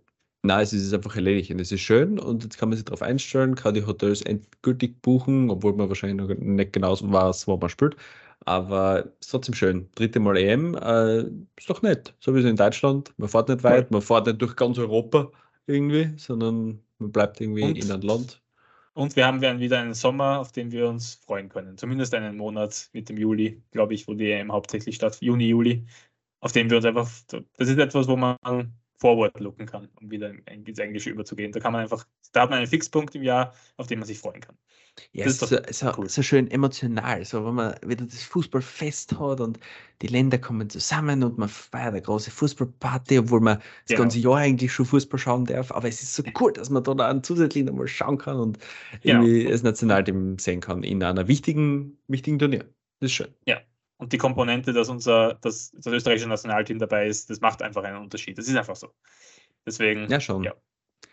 Nein, 0.45 0.61
es 0.63 0.73
ist 0.73 0.93
einfach 0.93 1.15
erledigt 1.15 1.51
und 1.51 1.61
es 1.61 1.71
ist 1.71 1.79
schön 1.81 2.19
und 2.19 2.43
jetzt 2.43 2.57
kann 2.57 2.67
man 2.67 2.75
sich 2.77 2.83
darauf 2.83 3.01
einstellen, 3.01 3.55
kann 3.55 3.73
die 3.75 3.85
Hotels 3.85 4.21
endgültig 4.21 5.01
buchen, 5.01 5.49
obwohl 5.49 5.71
man 5.73 5.87
wahrscheinlich 5.87 6.17
noch 6.27 6.35
nicht 6.37 6.73
genau 6.73 6.97
weiß, 7.01 7.47
wo 7.47 7.55
man 7.55 7.69
spielt. 7.69 7.95
Aber 8.45 9.13
ist 9.19 9.31
trotzdem 9.31 9.55
schön. 9.55 9.89
Dritte 9.95 10.19
Mal 10.19 10.37
EM, 10.37 10.75
äh, 10.75 11.21
ist 11.57 11.69
doch 11.69 11.81
nett. 11.81 12.13
So 12.19 12.35
wie 12.35 12.39
es 12.39 12.45
in 12.45 12.55
Deutschland. 12.55 13.13
Man 13.17 13.29
fährt 13.29 13.49
nicht 13.49 13.63
weit, 13.63 13.91
man 13.91 14.01
fährt 14.01 14.27
nicht 14.27 14.41
durch 14.41 14.55
ganz 14.55 14.77
Europa 14.77 15.31
irgendwie, 15.65 16.13
sondern 16.17 16.79
man 16.99 17.11
bleibt 17.11 17.39
irgendwie 17.39 17.63
und, 17.63 17.77
in 17.77 17.91
einem 17.91 18.01
Land. 18.01 18.41
Und 18.93 19.15
wir 19.15 19.25
haben 19.25 19.41
dann 19.41 19.59
wieder 19.59 19.79
einen 19.79 19.93
Sommer, 19.93 20.39
auf 20.39 20.51
den 20.51 20.71
wir 20.71 20.87
uns 20.87 21.15
freuen 21.15 21.49
können. 21.49 21.77
Zumindest 21.77 22.13
einen 22.13 22.37
Monat 22.37 22.89
mit 22.93 23.09
dem 23.09 23.17
Juli, 23.17 23.61
glaube 23.71 23.93
ich, 23.93 24.07
wo 24.07 24.13
die 24.13 24.31
EM 24.31 24.51
hauptsächlich 24.51 24.95
statt 24.95 25.17
Juni, 25.21 25.47
Juli, 25.47 25.85
auf 26.41 26.51
den 26.51 26.69
wir 26.69 26.77
uns 26.77 26.85
einfach, 26.85 27.09
das 27.27 27.69
ist 27.69 27.79
etwas, 27.79 28.07
wo 28.07 28.17
man 28.17 28.37
forward 29.03 29.37
looken 29.37 29.65
kann, 29.65 29.89
um 29.99 30.09
wieder 30.09 30.31
ins 30.49 30.79
Englische 30.79 31.09
überzugehen. 31.09 31.51
Da 31.51 31.59
kann 31.59 31.73
man 31.73 31.81
einfach, 31.81 32.07
da 32.31 32.43
hat 32.43 32.49
man 32.49 32.59
einen 32.59 32.67
Fixpunkt 32.67 33.13
im 33.15 33.23
Jahr, 33.23 33.53
auf 33.75 33.87
den 33.87 33.99
man 33.99 34.07
sich 34.07 34.17
freuen 34.17 34.39
kann. 34.39 34.55
Ja, 35.11 35.25
das 35.25 35.41
ist 35.41 35.49
so, 35.49 35.57
so, 35.71 35.93
cool. 35.97 36.07
so, 36.07 36.21
schön 36.21 36.49
emotional, 36.49 37.25
so 37.25 37.45
wenn 37.45 37.55
man 37.55 37.75
wieder 37.85 38.05
das 38.05 38.23
Fußballfest 38.23 39.19
hat 39.19 39.41
und 39.41 39.59
die 40.01 40.07
Länder 40.07 40.37
kommen 40.37 40.69
zusammen 40.69 41.21
und 41.21 41.37
man 41.37 41.49
feiert 41.49 41.89
eine 41.89 42.01
große 42.01 42.31
Fußballparty, 42.31 43.19
obwohl 43.19 43.41
man 43.41 43.57
das 43.57 43.65
genau. 43.87 44.01
ganze 44.03 44.19
Jahr 44.19 44.37
eigentlich 44.37 44.71
schon 44.71 44.85
Fußball 44.85 45.19
schauen 45.19 45.45
darf. 45.45 45.73
Aber 45.73 45.89
es 45.89 46.01
ist 46.01 46.13
so 46.13 46.23
cool, 46.39 46.53
dass 46.53 46.69
man 46.69 46.83
da 46.85 46.93
dann 46.93 47.23
zusätzlich 47.23 47.65
nochmal 47.65 47.89
schauen 47.89 48.17
kann 48.17 48.37
und 48.37 48.59
genau. 49.01 49.21
irgendwie 49.21 49.51
das 49.51 49.63
Nationalteam 49.63 50.39
sehen 50.39 50.61
kann 50.61 50.83
in 50.83 51.03
einer 51.03 51.27
wichtigen, 51.27 51.97
wichtigen 52.07 52.39
Turnier. 52.39 52.63
Das 53.01 53.09
ist 53.09 53.13
schön. 53.13 53.33
Ja, 53.47 53.59
und 53.97 54.13
die 54.13 54.17
Komponente, 54.17 54.73
dass 54.73 54.89
unser, 54.89 55.35
dass 55.35 55.71
das 55.71 55.87
österreichische 55.87 56.27
Nationalteam 56.27 56.79
dabei 56.79 57.07
ist, 57.07 57.29
das 57.29 57.41
macht 57.41 57.61
einfach 57.61 57.83
einen 57.83 58.01
Unterschied. 58.01 58.37
Das 58.37 58.47
ist 58.47 58.55
einfach 58.55 58.75
so. 58.75 58.89
Deswegen. 59.65 60.09
Ja, 60.09 60.19
schon. 60.19 60.43
Ja, 60.43 60.53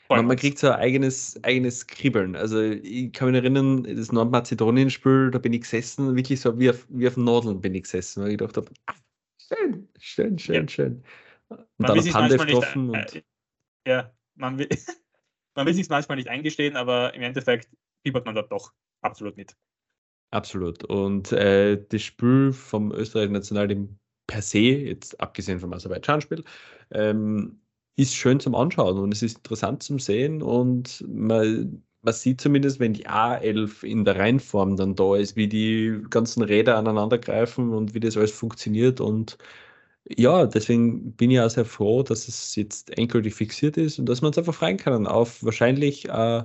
man, 0.08 0.26
man, 0.26 0.36
kriegt 0.36 0.58
so 0.58 0.68
ein 0.70 0.80
eigenes, 0.80 1.42
eigenes 1.44 1.86
Kribbeln. 1.86 2.34
Also 2.34 2.60
ich 2.60 3.12
kann 3.12 3.30
mich 3.30 3.40
erinnern, 3.40 3.84
das 3.84 4.10
Nordmazedonien-Spiel, 4.10 5.30
da 5.30 5.38
bin 5.38 5.52
ich 5.52 5.60
gesessen, 5.60 6.16
wirklich 6.16 6.40
so 6.40 6.58
wie 6.58 6.70
auf, 6.70 6.86
wie 6.88 7.06
auf 7.06 7.16
Nadeln 7.16 7.60
bin 7.60 7.74
ich 7.74 7.84
gesessen, 7.84 8.22
weil 8.22 8.32
ich 8.32 8.38
gedacht 8.38 8.56
habe, 8.56 8.68
ah, 8.86 8.94
schön, 9.38 9.88
schön, 9.98 10.38
schön, 10.38 10.54
ja. 10.54 10.68
schön. 10.68 11.04
Und 11.48 11.66
man 11.78 11.96
dann 11.96 12.06
Pandev 12.06 12.44
getroffen. 12.44 12.90
Nicht, 12.90 13.16
äh, 13.16 13.22
ja, 13.86 14.12
man 14.34 14.58
will, 14.58 14.68
man 15.54 15.66
will 15.66 15.74
sich 15.74 15.88
manchmal 15.88 16.16
nicht 16.16 16.28
eingestehen, 16.28 16.76
aber 16.76 17.14
im 17.14 17.22
Endeffekt 17.22 17.68
fiebert 18.02 18.26
man 18.26 18.34
dort 18.34 18.50
doch 18.50 18.72
absolut 19.02 19.36
mit. 19.36 19.56
Absolut. 20.30 20.84
Und 20.84 21.32
äh, 21.32 21.82
das 21.88 22.02
Spiel 22.02 22.52
vom 22.52 22.92
österreichischen 22.92 23.32
Nationalteam 23.32 23.98
per 24.26 24.42
se, 24.42 24.58
jetzt 24.58 25.20
abgesehen 25.20 25.58
vom 25.58 25.72
Aserbaidschan-Spiel, 25.72 26.44
ähm, 26.92 27.60
ist 27.96 28.14
schön 28.14 28.38
zum 28.38 28.54
Anschauen 28.54 28.98
und 28.98 29.12
es 29.12 29.22
ist 29.22 29.38
interessant 29.38 29.82
zum 29.82 29.98
Sehen 29.98 30.40
und 30.42 31.04
man, 31.08 31.82
man 32.02 32.14
sieht 32.14 32.40
zumindest, 32.40 32.78
wenn 32.80 32.92
die 32.94 33.06
A11 33.08 33.82
in 33.84 34.04
der 34.04 34.16
Reihenform 34.16 34.76
dann 34.76 34.94
da 34.94 35.16
ist, 35.16 35.34
wie 35.36 35.48
die 35.48 36.00
ganzen 36.10 36.42
Räder 36.42 36.76
aneinander 36.78 37.18
greifen 37.18 37.70
und 37.74 37.92
wie 37.94 38.00
das 38.00 38.16
alles 38.16 38.30
funktioniert 38.32 39.00
und 39.00 39.36
ja, 40.08 40.46
deswegen 40.46 41.14
bin 41.16 41.30
ich 41.30 41.40
auch 41.40 41.50
sehr 41.50 41.64
froh, 41.66 42.02
dass 42.02 42.28
es 42.28 42.56
jetzt 42.56 42.96
endgültig 42.98 43.34
fixiert 43.34 43.76
ist 43.76 43.98
und 43.98 44.06
dass 44.08 44.22
man 44.22 44.28
uns 44.28 44.38
einfach 44.38 44.54
freuen 44.54 44.76
kann 44.78 45.06
auf 45.06 45.44
wahrscheinlich 45.44 46.08
äh, 46.08 46.44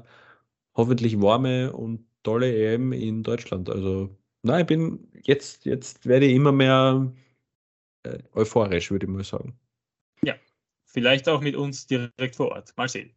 hoffentlich 0.76 1.22
warme 1.22 1.74
und 1.74 2.06
tolle 2.26 2.74
EM 2.74 2.92
in 2.92 3.24
Deutschland. 3.24 3.70
Also, 3.70 4.10
nein, 4.44 4.62
ich 4.62 4.68
bin 4.68 5.08
jetzt, 5.24 5.66
jetzt 5.66 6.06
werde 6.06 6.26
ich 6.26 6.36
immer 6.36 6.52
mehr 6.52 7.14
äh, 8.04 8.20
euphorisch, 8.34 8.92
würde 8.92 9.06
ich 9.06 9.12
mal 9.12 9.24
sagen. 9.24 9.58
Ja, 10.24 10.36
vielleicht 10.84 11.30
auch 11.30 11.42
mit 11.42 11.56
uns 11.56 11.88
direkt 11.88 12.36
vor 12.36 12.50
Ort. 12.50 12.74
Mal 12.76 12.90
sehen. 12.90 13.16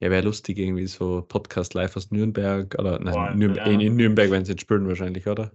Ja, 0.00 0.10
wäre 0.10 0.24
lustig, 0.24 0.58
irgendwie 0.58 0.86
so 0.86 1.22
Podcast 1.22 1.74
live 1.74 1.96
aus 1.96 2.10
Nürnberg 2.10 2.74
oder 2.78 2.98
nein, 2.98 3.12
Boah, 3.12 3.34
Nürn 3.34 3.54
ja. 3.54 3.64
in, 3.64 3.96
Nürnberg 3.96 4.30
werden 4.30 4.44
sie 4.44 4.52
jetzt 4.52 4.62
spielen 4.62 4.88
wahrscheinlich, 4.88 5.26
oder? 5.26 5.50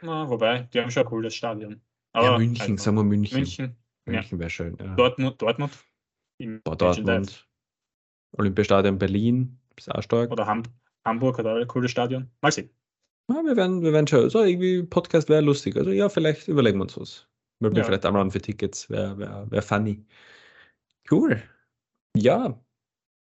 Na, 0.00 0.28
wobei, 0.28 0.68
die 0.72 0.80
haben 0.80 0.90
schon 0.90 1.04
ein 1.04 1.08
cooles 1.08 1.34
Stadion. 1.34 1.80
Aber 2.12 2.26
ja, 2.26 2.38
München, 2.38 2.72
also, 2.72 2.84
sagen 2.84 2.96
wir 2.98 3.04
München. 3.04 3.38
München, 3.38 3.76
München 4.04 4.36
ja. 4.36 4.38
wäre 4.38 4.50
schön. 4.50 4.76
Ja. 4.78 4.94
Dortmund, 4.94 5.42
Dortmund. 5.42 5.72
Boah, 6.62 6.76
Dortmund. 6.76 7.48
Olympiastadion 8.36 8.98
Berlin, 8.98 9.58
ist 9.76 9.90
auch 9.90 10.02
stark. 10.02 10.30
Oder 10.30 10.46
Hamburg. 10.46 10.72
Hamburg 11.04 11.38
hat 11.38 11.46
auch 11.46 11.56
ein 11.56 11.68
cooles 11.68 11.90
Stadion. 11.90 12.30
Mal 12.40 12.52
sehen. 12.52 12.70
Ja, 13.30 13.42
wir 13.42 13.56
werden, 13.56 13.82
wir 13.82 13.92
werden 13.92 14.06
schauen. 14.06 14.30
So, 14.30 14.42
irgendwie 14.42 14.82
Podcast 14.82 15.28
wäre 15.28 15.40
lustig. 15.40 15.76
Also 15.76 15.90
ja, 15.90 16.08
vielleicht 16.08 16.48
überlegen 16.48 16.78
wir 16.78 16.82
uns 16.82 16.98
was. 16.98 17.28
Möchten 17.60 17.78
ja. 17.78 17.84
vielleicht 17.84 18.04
einmal 18.04 18.30
für 18.30 18.40
Tickets. 18.40 18.90
Wäre 18.90 19.18
wär, 19.18 19.50
wär 19.50 19.62
funny. 19.62 20.04
Cool. 21.10 21.42
Ja. 22.16 22.58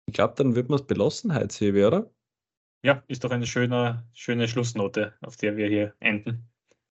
Ich 0.07 0.13
glaube, 0.13 0.33
dann 0.37 0.55
wird 0.55 0.69
man 0.69 0.79
es 0.79 0.87
belassen 0.87 1.33
heute, 1.33 1.53
Sebi, 1.53 1.85
oder? 1.85 2.09
ja, 2.83 3.03
ist 3.07 3.23
doch 3.23 3.31
eine 3.31 3.45
schöne, 3.45 4.05
schöne 4.13 4.47
Schlussnote, 4.47 5.13
auf 5.21 5.35
der 5.37 5.57
wir 5.57 5.67
hier 5.67 5.93
enden. 5.99 6.47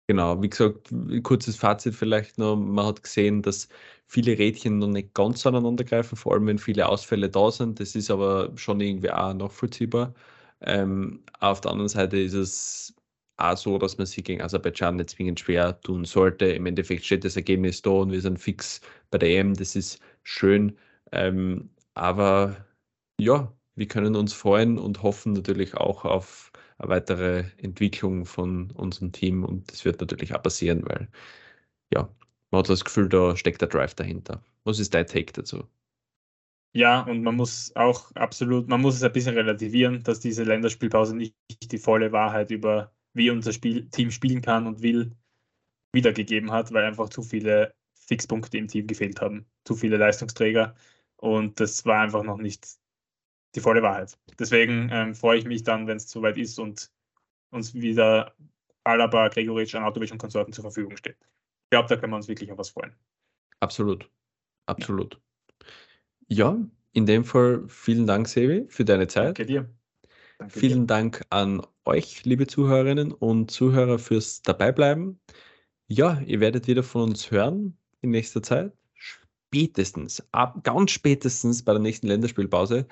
Genau, 0.09 0.43
wie 0.43 0.49
gesagt, 0.51 0.93
kurzes 1.23 1.57
Fazit 1.57 1.95
vielleicht 1.95 2.39
noch. 2.39 2.57
Man 2.57 2.87
hat 2.87 3.03
gesehen, 3.03 3.43
dass 3.43 3.69
viele 4.07 4.37
Rädchen 4.39 4.79
noch 4.79 4.89
nicht 4.89 5.15
ganz 5.15 5.47
aneinander 5.47 5.85
greifen, 5.85 6.17
vor 6.17 6.33
allem 6.33 6.47
wenn 6.47 6.59
viele 6.59 6.89
Ausfälle 6.89 7.29
da 7.31 7.51
sind. 7.51 7.79
Das 7.79 7.95
ist 7.95 8.11
aber 8.11 8.53
schon 8.57 8.81
irgendwie 8.81 9.11
auch 9.11 9.35
nachvollziehbar. 9.35 10.15
Ähm, 10.65 11.25
auf 11.41 11.61
der 11.61 11.73
anderen 11.73 11.89
Seite 11.89 12.19
ist 12.19 12.35
es 12.35 12.95
auch 13.37 13.57
so, 13.57 13.79
dass 13.79 13.99
man 13.99 14.07
sich 14.07 14.25
gegen 14.25 14.43
Aserbaidschan 14.43 14.97
nicht 14.97 15.11
zwingend 15.11 15.41
schwer 15.41 15.81
tun 15.81 16.05
sollte. 16.05 16.47
Im 16.47 16.67
Endeffekt 16.67 17.05
steht 17.05 17.25
das 17.25 17.37
Ergebnis 17.37 17.83
da 17.83 17.91
und 17.91 18.13
wir 18.13 18.21
sind 18.21 18.39
fix 18.39 18.81
bei 19.11 19.19
der 19.19 19.31
EM. 19.31 19.55
Das 19.55 19.77
ist 19.77 20.01
schön. 20.23 20.77
Ähm, 21.13 21.71
aber 21.95 22.57
ja, 23.19 23.53
wir 23.75 23.89
können 23.89 24.17
uns 24.17 24.33
freuen 24.33 24.79
und 24.79 25.03
hoffen 25.03 25.33
natürlich 25.33 25.75
auch 25.77 26.05
auf 26.05 26.53
eine 26.79 26.89
weitere 26.91 27.45
Entwicklung 27.59 28.25
von 28.27 28.71
unserem 28.73 29.13
Team 29.13 29.45
und 29.45 29.71
das 29.73 29.85
wird 29.85 30.01
natürlich 30.01 30.35
auch 30.35 30.43
passieren, 30.43 30.83
weil 30.87 31.09
ja, 31.95 32.09
man 32.51 32.61
hat 32.61 32.69
das 32.71 32.85
Gefühl, 32.85 33.09
da 33.09 33.37
steckt 33.37 33.61
der 33.63 33.69
Drive 33.69 33.95
dahinter. 33.95 34.43
Was 34.65 34.79
ist 34.79 34.95
dein 34.95 35.07
Take 35.07 35.33
dazu? 35.33 35.65
Ja, 36.75 37.03
und 37.03 37.23
man 37.23 37.37
muss 37.37 37.75
auch 37.77 38.13
absolut, 38.15 38.69
man 38.69 38.81
muss 38.81 38.97
es 38.97 39.03
ein 39.03 39.13
bisschen 39.13 39.35
relativieren, 39.35 40.03
dass 40.03 40.21
diese 40.21 40.43
Länderspielpause 40.45 41.15
nicht 41.15 41.35
die 41.71 41.79
volle 41.79 42.13
Wahrheit 42.13 42.51
über 42.51 42.93
wie 43.13 43.31
unser 43.31 43.53
Spiel, 43.53 43.89
Team 43.91 44.11
spielen 44.11 44.41
kann 44.41 44.67
und 44.67 44.81
will, 44.83 45.15
wiedergegeben 45.93 46.51
hat, 46.51 46.73
weil 46.73 46.85
einfach 46.85 47.11
zu 47.11 47.23
viele 47.23 47.75
Fixpunkte 47.95 48.57
im 48.57 48.69
Team 48.69 48.87
gefehlt 48.87 49.21
haben, 49.21 49.47
zu 49.65 49.75
viele 49.75 49.99
Leistungsträger 49.99 50.75
und 51.17 51.61
das 51.61 51.85
war 51.85 52.01
einfach 52.01 52.23
noch 52.23 52.39
nicht 52.39 52.67
die 53.55 53.61
volle 53.61 53.83
Wahrheit. 53.83 54.19
Deswegen 54.39 54.89
ähm, 54.91 55.15
freue 55.15 55.39
ich 55.39 55.45
mich 55.45 55.63
dann, 55.63 55.87
wenn 55.87 55.99
es 55.99 56.11
soweit 56.11 56.39
ist 56.39 56.59
und 56.59 56.91
uns 57.51 57.75
wieder 57.75 58.35
Alaba, 58.85 59.29
Gregoritsch, 59.29 59.75
Anatovic 59.75 60.11
und 60.11 60.19
Konsorten 60.19 60.53
zur 60.53 60.63
Verfügung 60.63 60.97
steht. 60.97 61.19
Ich 61.21 61.71
glaube, 61.71 61.89
da 61.89 61.97
können 61.97 62.13
wir 62.13 62.17
uns 62.17 62.29
wirklich 62.29 62.51
auf 62.51 62.59
was 62.59 62.71
freuen. 62.71 62.95
Absolut. 63.61 64.11
Absolut. 64.67 65.15
Ja, 65.15 65.21
ja 66.33 66.59
in 66.93 67.07
dem 67.07 67.25
Fall 67.25 67.65
vielen 67.69 68.07
Dank, 68.07 68.29
Sevi, 68.29 68.67
für 68.69 68.85
deine 68.85 69.07
Zeit. 69.07 69.39
Danke 69.39 69.47
dir. 69.47 69.71
Danke 70.39 70.59
vielen 70.59 70.81
dir. 70.81 70.87
Dank 70.87 71.23
an 71.31 71.63
euch, 71.85 72.25
liebe 72.25 72.47
Zuhörerinnen 72.47 73.13
und 73.13 73.51
Zuhörer, 73.51 73.99
fürs 73.99 74.43
Dabeibleiben. 74.43 75.21
Ja, 75.89 76.21
ihr 76.27 76.41
werdet 76.41 76.67
wieder 76.67 76.83
von 76.83 77.11
uns 77.11 77.31
hören 77.31 77.77
in 78.01 78.11
nächster 78.11 78.43
Zeit. 78.43 78.73
Spätestens, 78.95 80.23
ab, 80.33 80.63
ganz 80.65 80.91
spätestens 80.91 81.65
bei 81.65 81.73
der 81.73 81.83
nächsten 81.83 82.07
Länderspielpause. 82.07 82.87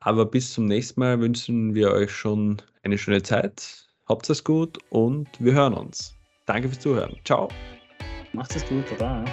Aber 0.00 0.26
bis 0.26 0.52
zum 0.52 0.66
nächsten 0.66 1.00
Mal 1.00 1.20
wünschen 1.20 1.74
wir 1.74 1.90
euch 1.92 2.10
schon 2.10 2.60
eine 2.82 2.98
schöne 2.98 3.22
Zeit. 3.22 3.86
Habt 4.06 4.28
es 4.28 4.44
gut 4.44 4.78
und 4.90 5.28
wir 5.38 5.54
hören 5.54 5.72
uns. 5.72 6.14
Danke 6.44 6.68
fürs 6.68 6.80
Zuhören. 6.80 7.16
Ciao. 7.24 7.48
Macht 8.34 8.54
es 8.54 8.66
gut, 8.66 8.84
oder? 8.92 9.24